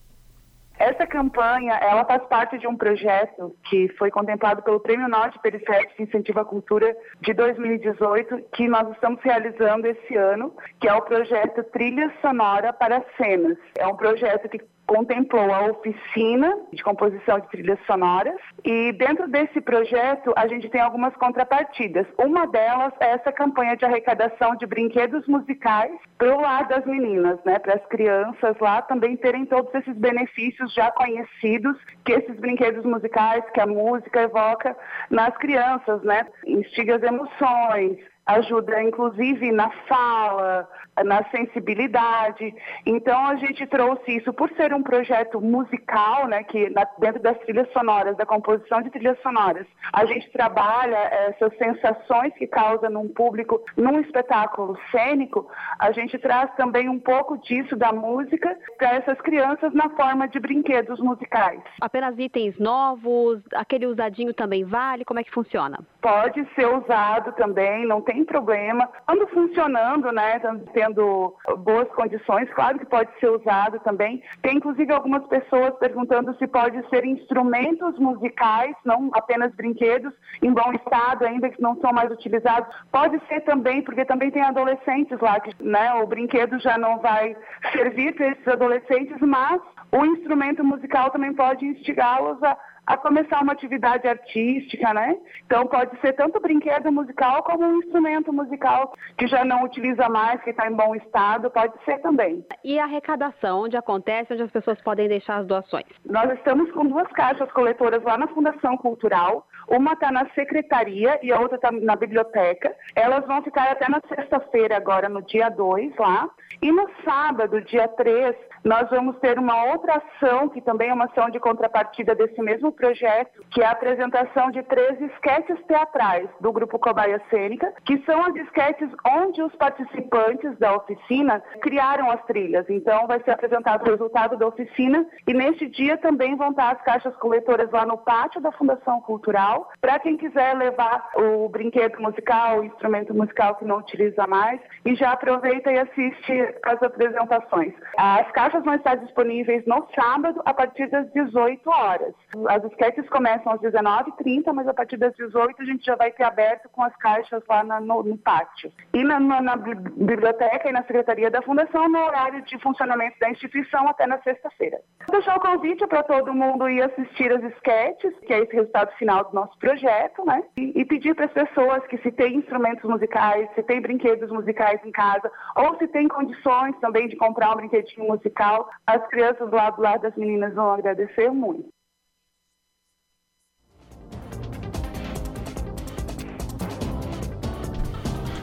Essa 0.79 1.07
campanha, 1.07 1.75
ela 1.75 2.05
faz 2.05 2.23
parte 2.25 2.59
de 2.59 2.67
um 2.67 2.77
projeto 2.77 3.57
que 3.65 3.89
foi 3.97 4.11
contemplado 4.11 4.63
pelo 4.63 4.79
Prêmio 4.79 5.09
Norte 5.09 5.39
Periférico 5.39 5.97
de 5.97 6.03
Incentivo 6.03 6.41
à 6.41 6.45
Cultura 6.45 6.95
de 7.21 7.33
2018, 7.33 8.43
que 8.55 8.69
nós 8.69 8.91
estamos 8.93 9.21
realizando 9.23 9.87
esse 9.87 10.15
ano, 10.17 10.55
que 10.79 10.87
é 10.87 10.93
o 10.93 11.01
projeto 11.01 11.65
Trilha 11.65 12.13
Sonora 12.21 12.75
para 12.75 13.03
Cenas. 13.17 13.57
É 13.79 13.87
um 13.87 13.97
projeto 13.97 14.49
que 14.51 14.61
contemplou 14.87 15.53
a 15.53 15.67
oficina 15.67 16.57
de 16.73 16.83
composição 16.83 17.41
de 17.41 17.49
trilhas 17.49 17.79
sonoras. 17.87 18.37
E 18.65 18.93
dentro 18.93 19.29
desse 19.29 19.61
projeto 19.61 20.33
a 20.37 20.47
gente 20.47 20.69
tem 20.69 20.81
algumas 20.81 21.15
contrapartidas. 21.17 22.07
Uma 22.19 22.47
delas 22.47 22.93
é 23.01 23.13
essa 23.13 23.33
campanha 23.33 23.77
de 23.77 23.85
arrecadação 23.85 24.57
de 24.57 24.67
brinquedos 24.67 25.27
musicais 25.27 25.93
para 26.17 26.35
o 26.35 26.41
lar 26.41 26.67
das 26.69 26.85
meninas, 26.87 27.39
né, 27.45 27.59
para 27.59 27.75
as 27.75 27.87
crianças 27.87 28.57
lá 28.61 28.81
também 28.83 29.17
terem 29.17 29.45
todos 29.45 29.75
esses 29.75 29.97
benefícios 29.97 30.73
já 30.73 30.91
conhecidos 30.93 31.77
que 32.05 32.13
esses 32.13 32.39
brinquedos 32.39 32.85
musicais, 32.85 33.45
que 33.53 33.61
a 33.61 33.67
música 33.67 34.23
evoca 34.23 34.77
nas 35.11 35.37
crianças, 35.37 36.03
né, 36.03 36.27
instiga 36.47 36.97
as 36.97 37.03
emoções, 37.03 37.99
ajuda 38.27 38.83
inclusive 38.83 39.53
na 39.53 39.71
fala, 39.89 40.69
na 41.05 41.25
sensibilidade. 41.31 42.55
Então 42.85 43.27
a 43.27 43.37
gente 43.37 43.67
trouxe 43.67 44.17
isso 44.17 44.33
por 44.33 44.51
ser 44.51 44.75
um 44.75 44.83
projeto 44.83 45.41
musical, 45.41 46.27
né, 46.27 46.43
que 46.43 46.69
na, 46.71 46.85
dentro 46.99 47.23
das 47.23 47.39
trilhas 47.39 47.71
sonoras, 47.73 48.17
da 48.17 48.27
composição 48.27 48.83
de 48.83 48.91
trilhas 48.91 49.21
sonoras, 49.23 49.67
a 49.93 50.05
gente 50.07 50.31
trabalha 50.31 50.97
essas 50.97 51.57
sensações 51.57 52.33
que 52.35 52.47
causa 52.47 52.89
num 52.91 53.09
público, 53.09 53.63
num 53.77 54.01
espetáculo 54.01 54.77
cênico, 54.91 55.49
a 55.79 55.93
gente 55.93 56.19
traz 56.19 56.53
também 56.57 56.89
um 56.89 56.99
pouco 56.99 57.39
disso 57.39 57.77
da 57.77 57.93
música 57.93 58.57
para 58.79 58.95
essas 58.95 59.21
crianças 59.21 59.73
na 59.73 59.89
forma 59.91 60.27
de 60.29 60.41
brinquedos 60.41 60.99
musicais. 61.01 61.61
Apenas 61.81 62.19
itens 62.19 62.59
novos, 62.59 63.41
aquele 63.55 63.87
usadinho 63.87 64.35
também 64.35 64.65
vale? 64.65 65.05
Como 65.05 65.21
é 65.21 65.25
que 65.25 65.31
funciona? 65.31 65.79
Pode 66.01 66.47
ser 66.55 66.67
usado 66.67 67.33
também, 67.33 67.87
não 67.87 68.01
tem 68.01 68.16
problema. 68.25 68.89
Quando 69.07 69.27
funcionando, 69.29 70.11
né, 70.13 70.41
tendo 70.73 71.35
boas 71.59 71.89
condições, 71.89 72.49
claro 72.55 72.79
que 72.79 72.87
pode 72.87 73.11
ser 73.19 73.31
usado 73.31 73.79
também. 73.81 74.23
Tem 74.43 74.57
inclusive 74.57 74.93
algumas 74.93 75.27
pessoas 75.27 75.75
perguntando 75.79 76.37
se 76.37 76.47
pode 76.47 76.87
ser 76.89 77.05
instrumentos 77.05 77.99
musicais, 77.99 78.75
não 78.85 79.11
apenas 79.13 79.55
brinquedos, 79.55 80.13
em 80.43 80.53
bom 80.53 80.73
estado 80.73 81.25
ainda 81.25 81.51
que 81.51 81.61
não 81.61 81.77
são 81.81 81.93
mais 81.93 82.11
utilizados. 82.11 82.75
Pode 82.91 83.21
ser 83.29 83.41
também, 83.43 83.83
porque 83.83 84.05
também 84.05 84.31
tem 84.31 84.43
adolescentes 84.43 85.19
lá 85.21 85.39
que, 85.41 85.51
né, 85.63 85.95
o 85.95 86.07
brinquedo 86.07 86.59
já 86.59 86.79
não 86.79 86.99
vai 86.99 87.37
servir 87.73 88.15
para 88.15 88.29
esses 88.29 88.49
adolescentes, 88.49 89.17
mas 89.21 89.61
o 89.93 90.05
instrumento 90.05 90.65
musical 90.65 91.11
também 91.11 91.33
pode 91.33 91.65
instigá-los 91.65 92.43
a 92.43 92.57
a 92.87 92.97
começar 92.97 93.43
uma 93.43 93.53
atividade 93.53 94.07
artística, 94.07 94.95
né? 94.95 95.17
Então 95.45 95.67
pode 95.67 95.99
ser 96.01 96.13
tanto 96.13 96.41
brinquedo 96.41 96.93
musical 96.93 97.43
como 97.43 97.65
um 97.65 97.79
instrumento 97.79 98.33
musical 98.33 98.95
que 99.19 99.27
já 99.27 99.45
não 99.45 99.65
utiliza 99.65 100.09
mais, 100.09 100.41
que 100.43 100.51
está 100.51 100.69
em 100.69 100.75
bom 100.75 100.95
estado, 100.95 101.51
pode 101.51 101.73
ser 101.85 101.99
também. 101.99 102.45
E 102.65 102.79
a 102.79 102.85
arrecadação, 102.85 103.63
onde 103.63 103.77
acontece, 103.77 104.33
onde 104.33 104.43
as 104.43 104.51
pessoas 104.51 104.81
podem 104.83 105.09
deixar 105.09 105.39
as 105.39 105.47
doações? 105.47 105.87
Nós 106.05 106.31
estamos 106.33 106.71
com 106.73 106.87
duas 106.87 107.09
caixas 107.13 107.51
coletoras 107.53 108.03
lá 108.03 108.17
na 108.17 108.29
Fundação 108.29 108.77
Cultural. 108.77 109.47
Uma 109.69 109.95
está 109.95 110.13
na 110.13 110.29
secretaria 110.31 111.19
e 111.23 111.33
a 111.33 111.41
outra 111.41 111.57
está 111.57 111.73
na 111.73 111.97
biblioteca. 111.97 112.75
Elas 112.95 113.27
vão 113.27 113.43
ficar 113.43 113.71
até 113.73 113.89
na 113.89 114.01
sexta-feira, 114.09 114.77
agora 114.77 115.09
no 115.09 115.23
dia 115.23 115.49
2 115.49 115.97
lá. 115.97 116.31
E 116.63 116.71
no 116.71 116.89
sábado, 117.05 117.61
dia 117.63 117.89
3, 117.89 118.35
nós 118.67 118.91
vamos 118.91 119.17
ter 119.21 119.39
uma 119.39 119.65
outra 119.67 120.03
ação, 120.03 120.49
que 120.49 120.61
também 120.61 120.91
é 120.91 120.93
uma 120.93 121.05
ação 121.05 121.31
de 121.31 121.39
contrapartida 121.39 122.17
desse 122.17 122.43
mesmo 122.43 122.73
projeto, 122.73 123.45
que 123.53 123.63
é 123.63 123.67
a 123.67 123.71
apresentação 123.71 124.51
de 124.51 124.61
três 124.65 125.01
esquetes 125.01 125.57
teatrais 125.69 126.29
do 126.41 126.53
Grupo 126.53 126.77
Cobaia 126.77 127.23
Cênica, 127.31 127.73
que 127.85 128.03
são 128.05 128.21
as 128.25 128.35
esquetes 128.35 128.91
onde 129.07 129.41
os 129.41 129.55
participantes 129.55 130.59
da 130.59 130.75
oficina 130.75 131.41
criaram 131.61 132.11
as 132.11 132.21
trilhas. 132.25 132.69
Então, 132.69 133.07
vai 133.07 133.23
ser 133.23 133.31
apresentado 133.31 133.83
o 133.83 133.91
resultado 133.91 134.37
da 134.37 134.49
oficina 134.49 135.07
e 135.29 135.33
neste 135.33 135.69
dia 135.69 135.97
também 135.99 136.35
vão 136.35 136.51
estar 136.51 136.73
as 136.73 136.83
caixas 136.83 137.15
coletoras 137.19 137.71
lá 137.71 137.87
no 137.87 137.99
pátio 137.99 138.41
da 138.41 138.51
Fundação 138.51 139.01
Cultural, 139.01 139.71
para 139.81 140.01
quem 140.01 140.17
quiser 140.17 140.57
levar 140.57 141.11
o 141.15 141.49
brinquedo 141.49 142.01
musical, 142.01 142.59
o 142.59 142.65
instrumento 142.65 143.15
musical 143.15 143.55
que 143.55 143.65
não 143.65 143.79
utiliza 143.79 144.27
mais, 144.27 144.61
e 144.85 144.97
já 144.97 145.13
aproveita 145.13 145.71
e 145.71 145.79
assiste 145.79 146.55
as 146.65 146.83
apresentações. 146.83 147.73
As 147.97 148.29
caixas 148.33 148.56
vão 148.65 148.75
estar 148.75 148.97
disponíveis 148.97 149.65
no 149.67 149.87
sábado 149.95 150.41
a 150.45 150.53
partir 150.53 150.89
das 150.89 151.11
18 151.13 151.69
horas. 151.69 152.15
As 152.49 152.65
esquetes 152.65 153.09
começam 153.09 153.53
às 153.53 153.61
19h30, 153.61 154.53
mas 154.53 154.69
a 154.69 154.75
partir 154.75 154.97
das 154.97 155.15
18 155.17 155.63
a 155.63 155.65
gente 155.65 155.85
já 155.85 155.97
vai 155.97 156.11
ter 156.11 156.25
aberto 156.25 156.69
com 156.71 156.83
as 156.83 156.95
caixas 156.97 157.43
lá 157.49 157.63
na, 157.65 157.81
no, 157.81 158.03
no, 158.03 158.19
pátio. 158.19 158.73
E 158.93 159.03
na, 159.03 159.21
na, 159.21 159.41
na, 159.41 159.57
biblioteca 159.57 160.69
e 160.69 160.73
na 160.73 160.83
secretaria 160.83 161.31
da 161.31 161.43
Fundação 161.43 161.89
no 161.89 161.99
horário 161.99 162.43
de 162.43 162.59
funcionamento 162.61 163.19
da 163.21 163.31
instituição 163.31 163.89
até 163.89 164.07
na 164.07 164.21
sexta-feira. 164.23 164.81
Vou 165.09 165.19
deixar 165.19 165.37
o 165.37 165.41
convite 165.41 165.87
para 165.87 166.03
todo 166.03 166.35
mundo 166.35 166.69
ir 166.69 166.83
assistir 166.83 167.33
as 167.33 167.43
esquetes, 167.43 168.13
que 168.27 168.33
é 168.33 168.41
esse 168.41 168.55
resultado 168.55 168.93
final 168.97 169.25
do 169.25 169.35
nosso 169.35 169.57
projeto, 169.59 170.25
né? 170.25 170.43
E, 170.57 170.81
e 170.81 170.85
pedir 170.85 171.15
para 171.15 171.27
as 171.27 171.33
pessoas 171.33 171.87
que 171.87 171.99
se 171.99 172.11
tem 172.13 172.37
instrumentos 172.37 172.89
musicais, 172.89 173.49
se 173.55 173.63
tem 173.63 173.81
brinquedos 173.81 174.31
musicais 174.31 174.81
em 174.85 174.91
casa, 174.91 175.31
ou 175.57 175.77
se 175.79 175.87
tem 175.89 176.09
condições 176.09 176.77
também 176.81 177.09
de 177.09 177.17
comprar 177.17 177.53
um 177.53 177.57
brinquedinho 177.57 178.07
musical, 178.07 178.46
as 178.87 179.07
crianças 179.09 179.49
do 179.49 179.57
lado, 179.57 179.77
do 179.77 179.83
lado 179.83 180.03
das 180.03 180.17
meninas 180.17 180.55
vão 180.55 180.71
agradecer 180.73 181.31
muito. 181.31 181.69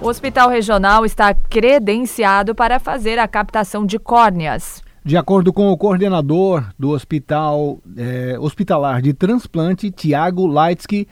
O 0.03 0.07
Hospital 0.09 0.49
Regional 0.49 1.05
está 1.05 1.33
credenciado 1.33 2.53
para 2.53 2.77
fazer 2.77 3.17
a 3.17 3.25
captação 3.25 3.85
de 3.85 3.97
córneas. 3.97 4.83
De 5.05 5.15
acordo 5.15 5.53
com 5.53 5.69
o 5.69 5.77
coordenador 5.77 6.65
do 6.77 6.89
Hospital 6.89 7.79
é, 7.97 8.37
Hospitalar 8.37 9.01
de 9.01 9.13
Transplante, 9.13 9.89
Tiago 9.91 10.45
Leitsky, 10.45 11.07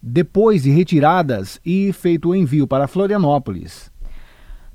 depois 0.00 0.62
de 0.62 0.70
retiradas 0.70 1.60
e 1.66 1.92
feito 1.92 2.28
o 2.28 2.36
envio 2.36 2.68
para 2.68 2.86
Florianópolis. 2.86 3.90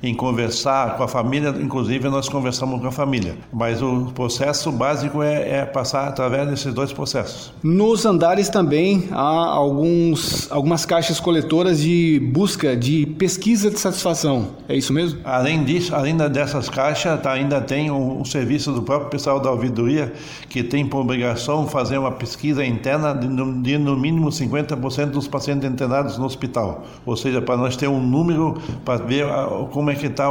em 0.03 0.13
conversar 0.13 0.97
com 0.97 1.03
a 1.03 1.07
família, 1.07 1.55
inclusive 1.61 2.09
nós 2.09 2.27
conversamos 2.27 2.81
com 2.81 2.87
a 2.87 2.91
família. 2.91 3.35
Mas 3.53 3.81
o 3.81 4.11
processo 4.13 4.69
básico 4.69 5.23
é, 5.23 5.59
é 5.59 5.65
passar 5.65 6.09
através 6.09 6.49
desses 6.49 6.73
dois 6.73 6.91
processos. 6.91 7.53
Nos 7.63 8.05
andares 8.05 8.49
também 8.49 9.07
há 9.11 9.15
alguns, 9.17 10.51
algumas 10.51 10.85
caixas 10.85 11.21
coletoras 11.21 11.79
de 11.79 12.19
busca 12.33 12.75
de 12.75 13.05
pesquisa 13.17 13.71
de 13.71 13.79
satisfação. 13.79 14.49
É 14.67 14.75
isso 14.75 14.91
mesmo? 14.91 15.21
Além 15.23 15.63
disso, 15.63 15.95
além 15.95 16.17
dessas 16.17 16.69
caixas, 16.69 17.21
tá, 17.21 17.31
ainda 17.31 17.61
tem 17.61 17.89
o, 17.89 18.19
o 18.19 18.25
serviço 18.25 18.73
do 18.73 18.81
próprio 18.81 19.09
pessoal 19.09 19.39
da 19.39 19.49
ouvidoria 19.51 20.11
que 20.49 20.63
tem 20.63 20.85
por 20.85 20.99
obrigação 20.99 21.65
fazer 21.67 21.97
uma 21.97 22.11
pesquisa 22.11 22.65
interna 22.65 23.13
de, 23.13 23.27
de 23.61 23.77
no 23.77 23.95
mínimo 23.95 24.27
50% 24.27 25.11
dos 25.11 25.29
pacientes 25.29 25.69
internados 25.69 26.17
no 26.17 26.25
hospital. 26.25 26.83
Ou 27.05 27.15
seja, 27.15 27.41
para 27.41 27.55
nós 27.55 27.77
ter 27.77 27.87
um 27.87 28.01
número 28.05 28.57
para 28.83 29.01
ver 29.01 29.25
como 29.71 29.89
é 29.89 29.92
é 29.93 29.95
que 29.95 30.07
está 30.07 30.27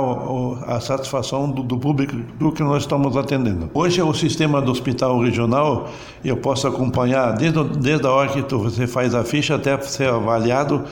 a 0.66 0.80
satisfação 0.80 1.50
do, 1.50 1.62
do, 1.62 1.78
público 1.78 2.16
do 2.38 2.52
que 2.52 2.62
nós 2.62 2.82
estamos 2.82 3.16
atendendo. 3.16 3.70
Hoje 3.72 4.02
o 4.02 4.12
sistema 4.12 4.60
do 4.60 4.70
hospital 4.70 5.20
regional 5.20 5.88
eu 6.24 6.36
posso 6.36 6.66
acompanhar 6.66 7.32
desde, 7.32 7.62
desde 7.78 8.06
a 8.06 8.10
hora 8.10 8.28
que 8.28 8.42
tu, 8.42 8.58
você 8.58 8.86
faz 8.86 9.14
a 9.14 9.24
ficha 9.24 9.54
até 9.54 9.80
ser 9.80 10.08
avaliado 10.08 10.84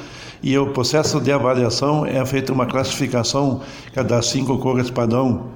e 0.42 0.56
o 0.56 0.68
processo 0.68 1.20
de 1.20 1.30
avaliação 1.30 2.06
é 2.06 2.24
feita 2.24 2.52
uma 2.52 2.64
classificação 2.64 3.60
das 4.06 4.26
cinco 4.26 4.56
cores 4.58 4.90
padrão, 4.90 5.46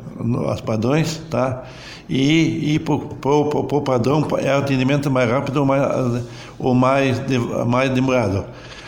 as 0.50 0.60
padrões, 0.60 1.22
tá? 1.30 1.64
E, 2.08 2.74
e 2.74 2.78
por, 2.78 3.00
padrão 3.82 4.26
é 4.38 4.52
atendimento 4.52 5.10
mais 5.10 5.30
rápido 5.30 5.58
ou 5.60 5.66
mais, 5.66 6.22
ou 6.58 6.74
mais, 6.74 7.22
mais 7.66 7.90
demorado. 7.90 8.44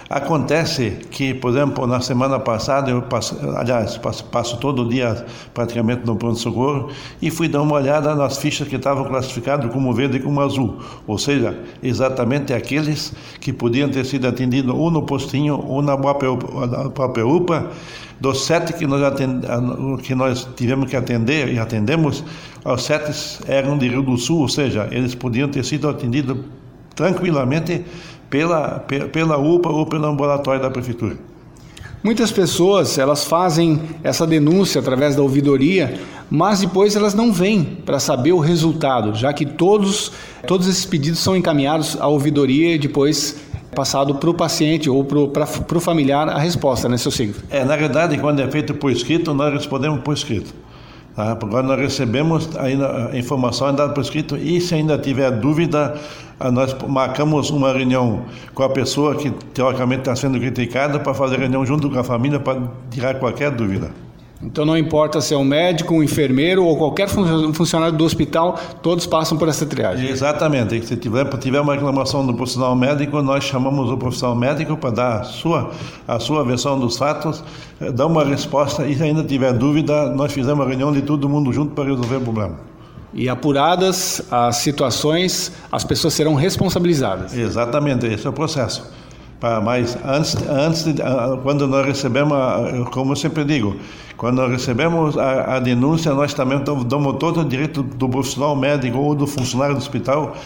Acontece 0.08 0.98
que, 1.10 1.34
por 1.34 1.50
exemplo, 1.50 1.84
na 1.84 2.00
semana 2.00 2.38
passada, 2.38 2.90
eu 2.90 3.02
passo, 3.02 3.36
aliás, 3.56 3.98
passo, 3.98 4.24
passo 4.26 4.56
todo 4.58 4.88
dia 4.88 5.26
praticamente 5.52 6.06
no 6.06 6.14
pronto-socorro 6.14 6.90
e 7.20 7.28
fui 7.28 7.48
dar 7.48 7.62
uma 7.62 7.74
olhada 7.74 8.14
nas 8.14 8.38
fichas 8.38 8.68
que 8.68 8.76
estavam 8.76 9.04
classificadas 9.06 9.68
como 9.72 9.92
verde 9.92 10.18
e 10.18 10.20
como 10.20 10.40
azul, 10.40 10.78
ou 11.08 11.18
seja, 11.18 11.58
exatamente 11.82 12.52
aqueles 12.52 13.12
que 13.40 13.52
podiam 13.52 13.88
ter 13.88 14.04
sido 14.06 14.28
atendidos 14.28 14.72
ou 14.72 14.92
no 14.92 15.02
postinho 15.02 15.60
ou 15.66 15.82
na 15.82 15.96
própria, 15.98 17.26
UPA. 17.26 17.70
Dos 18.20 18.46
sete 18.46 18.72
que 18.72 18.86
nós, 18.86 19.02
atend, 19.02 19.44
que 20.02 20.14
nós 20.14 20.48
tivemos 20.56 20.88
que 20.88 20.96
atender 20.96 21.52
e 21.52 21.58
atendemos, 21.58 22.24
os 22.64 22.82
sete 22.82 23.12
eram 23.46 23.76
de 23.76 23.88
Rio 23.88 24.02
do 24.02 24.16
Sul, 24.16 24.42
ou 24.42 24.48
seja, 24.48 24.88
eles 24.90 25.14
podiam 25.14 25.48
ter 25.48 25.64
sido 25.64 25.88
atendidos 25.88 26.38
tranquilamente 26.94 27.84
pela, 28.30 28.84
pela 29.12 29.38
UPA 29.38 29.70
ou 29.70 29.86
pelo 29.86 30.06
ambulatório 30.06 30.60
da 30.60 30.70
prefeitura. 30.70 31.16
Muitas 32.02 32.30
pessoas 32.30 32.98
elas 32.98 33.24
fazem 33.24 33.80
essa 34.04 34.26
denúncia 34.26 34.80
através 34.80 35.16
da 35.16 35.22
ouvidoria, 35.22 35.98
mas 36.30 36.60
depois 36.60 36.94
elas 36.94 37.14
não 37.14 37.32
vêm 37.32 37.64
para 37.84 37.98
saber 37.98 38.32
o 38.32 38.38
resultado, 38.38 39.14
já 39.14 39.32
que 39.32 39.44
todos, 39.44 40.12
todos 40.46 40.68
esses 40.68 40.84
pedidos 40.84 41.18
são 41.18 41.36
encaminhados 41.36 41.96
à 42.00 42.06
ouvidoria 42.06 42.74
e 42.74 42.78
depois 42.78 43.40
passado 43.74 44.14
para 44.14 44.30
o 44.30 44.34
paciente 44.34 44.88
ou 44.88 45.04
para 45.04 45.44
o 45.76 45.80
familiar 45.80 46.28
a 46.28 46.38
resposta, 46.38 46.88
né, 46.88 46.96
seu 46.96 47.10
Signo? 47.10 47.34
É, 47.50 47.64
na 47.64 47.76
verdade, 47.76 48.16
quando 48.18 48.40
é 48.40 48.50
feito 48.50 48.72
por 48.72 48.90
escrito, 48.90 49.34
nós 49.34 49.52
respondemos 49.52 50.00
por 50.00 50.14
escrito. 50.14 50.54
Tá? 51.16 51.32
Agora 51.32 51.62
nós 51.62 51.80
recebemos 51.80 52.54
ainda 52.58 53.08
a 53.08 53.18
informação 53.18 53.74
dada 53.74 53.94
por 53.94 54.02
escrito 54.02 54.36
e 54.36 54.60
se 54.60 54.74
ainda 54.74 54.98
tiver 54.98 55.30
dúvida, 55.30 55.98
ah, 56.38 56.50
nós 56.50 56.76
marcamos 56.86 57.48
uma 57.48 57.72
reunião 57.72 58.26
com 58.54 58.62
a 58.62 58.68
pessoa 58.68 59.16
que 59.16 59.30
teoricamente 59.54 60.00
está 60.00 60.14
sendo 60.14 60.38
criticada 60.38 61.00
para 61.00 61.14
fazer 61.14 61.38
reunião 61.38 61.64
junto 61.64 61.88
com 61.88 61.98
a 61.98 62.04
família 62.04 62.38
para 62.38 62.60
tirar 62.90 63.14
qualquer 63.14 63.50
dúvida. 63.50 64.05
Então 64.42 64.66
não 64.66 64.76
importa 64.76 65.20
se 65.20 65.32
é 65.32 65.36
um 65.36 65.44
médico, 65.44 65.94
um 65.94 66.02
enfermeiro 66.02 66.62
ou 66.64 66.76
qualquer 66.76 67.08
funcionário 67.08 67.96
do 67.96 68.04
hospital, 68.04 68.58
todos 68.82 69.06
passam 69.06 69.38
por 69.38 69.48
essa 69.48 69.64
triagem. 69.64 70.10
Exatamente. 70.10 70.86
Se 70.86 70.96
tiver, 70.96 71.26
tiver 71.38 71.60
uma 71.60 71.74
reclamação 71.74 72.26
do 72.26 72.34
profissional 72.34 72.76
médico, 72.76 73.22
nós 73.22 73.44
chamamos 73.44 73.90
o 73.90 73.96
profissional 73.96 74.36
médico 74.36 74.76
para 74.76 74.90
dar 74.90 75.20
a 75.20 75.24
sua, 75.24 75.70
a 76.06 76.18
sua 76.18 76.44
versão 76.44 76.78
dos 76.78 76.98
fatos, 76.98 77.42
eh, 77.80 77.90
dar 77.90 78.06
uma 78.06 78.24
resposta 78.24 78.86
e 78.86 78.94
se 78.94 79.02
ainda 79.02 79.24
tiver 79.24 79.54
dúvida, 79.54 80.10
nós 80.10 80.32
fizemos 80.32 80.60
uma 80.60 80.68
reunião 80.68 80.92
de 80.92 81.00
todo 81.00 81.28
mundo 81.28 81.50
junto 81.50 81.74
para 81.74 81.84
resolver 81.84 82.16
o 82.16 82.20
problema. 82.20 82.56
E 83.14 83.30
apuradas 83.30 84.20
as 84.30 84.56
situações, 84.56 85.50
as 85.72 85.82
pessoas 85.82 86.12
serão 86.12 86.34
responsabilizadas. 86.34 87.34
Exatamente, 87.34 88.04
esse 88.06 88.26
é 88.26 88.30
o 88.30 88.32
processo. 88.34 88.86
Mas 89.64 89.96
antes, 90.04 90.36
antes 90.48 90.84
de, 90.84 90.94
quando 91.42 91.66
nós 91.66 91.86
recebemos, 91.86 92.36
como 92.90 93.12
eu 93.12 93.16
sempre 93.16 93.44
digo, 93.44 93.76
quando 94.16 94.46
recebemos 94.46 95.16
a, 95.18 95.56
a 95.56 95.60
denúncia, 95.60 96.12
nós 96.14 96.32
também 96.32 96.62
damos 96.86 97.16
todo 97.18 97.40
o 97.40 97.44
direito 97.44 97.82
do 97.82 98.08
profissional 98.08 98.56
médico 98.56 98.98
ou 98.98 99.14
do 99.14 99.26
funcionário 99.26 99.74
do 99.74 99.78
hospital 99.78 100.36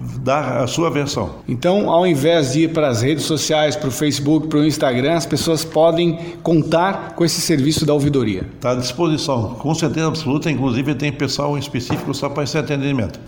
dar 0.00 0.62
a 0.62 0.66
sua 0.66 0.90
versão. 0.90 1.36
Então, 1.46 1.90
ao 1.90 2.06
invés 2.06 2.54
de 2.54 2.62
ir 2.62 2.72
para 2.72 2.88
as 2.88 3.02
redes 3.02 3.24
sociais, 3.24 3.76
para 3.76 3.88
o 3.88 3.92
Facebook, 3.92 4.48
para 4.48 4.58
o 4.58 4.64
Instagram, 4.64 5.14
as 5.14 5.26
pessoas 5.26 5.64
podem 5.64 6.18
contar 6.42 7.14
com 7.14 7.24
esse 7.24 7.40
serviço 7.40 7.84
da 7.84 7.92
ouvidoria. 7.92 8.46
Está 8.54 8.70
à 8.70 8.74
disposição, 8.74 9.56
com 9.58 9.74
certeza 9.74 10.08
absoluta. 10.08 10.50
Inclusive, 10.50 10.94
tem 10.94 11.12
pessoal 11.12 11.56
específico 11.58 12.14
só 12.14 12.28
para 12.30 12.44
esse 12.44 12.56
atendimento. 12.56 13.20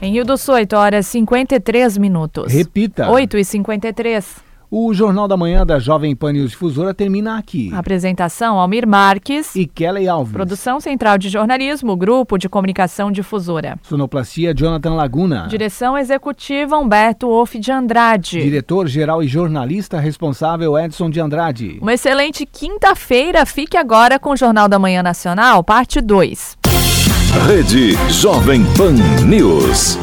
Em 0.00 0.12
Rio 0.12 0.24
do 0.24 0.36
Sul, 0.38 0.54
8 0.54 0.76
horas 0.76 1.06
53 1.08 1.98
minutos. 1.98 2.52
Repita. 2.52 3.10
8 3.10 3.36
e 3.36 3.44
53 3.44 4.49
o 4.70 4.94
Jornal 4.94 5.26
da 5.26 5.36
Manhã 5.36 5.66
da 5.66 5.78
Jovem 5.78 6.14
Pan 6.14 6.32
News 6.32 6.50
Difusora 6.50 6.94
termina 6.94 7.36
aqui. 7.36 7.70
Apresentação 7.74 8.58
Almir 8.58 8.86
Marques 8.86 9.56
e 9.56 9.66
Kelly 9.66 10.06
Alves. 10.06 10.32
Produção 10.32 10.78
Central 10.78 11.18
de 11.18 11.28
Jornalismo, 11.28 11.96
Grupo 11.96 12.38
de 12.38 12.48
Comunicação 12.48 13.10
Difusora. 13.10 13.78
Sonoplastia 13.82 14.54
Jonathan 14.54 14.94
Laguna. 14.94 15.48
Direção 15.48 15.98
Executiva 15.98 16.78
Humberto 16.78 17.26
Wolff 17.26 17.58
de 17.58 17.72
Andrade. 17.72 18.40
Diretor-geral 18.40 19.22
e 19.22 19.26
jornalista 19.26 19.98
responsável 19.98 20.78
Edson 20.78 21.10
de 21.10 21.20
Andrade. 21.20 21.78
Uma 21.82 21.94
excelente 21.94 22.46
quinta-feira. 22.46 23.44
Fique 23.44 23.76
agora 23.76 24.18
com 24.18 24.30
o 24.30 24.36
Jornal 24.36 24.68
da 24.68 24.78
Manhã 24.78 25.02
Nacional, 25.02 25.64
parte 25.64 26.00
2. 26.00 26.56
Rede 27.46 27.92
Jovem 28.08 28.64
Pan 28.76 28.94
News. 29.24 29.98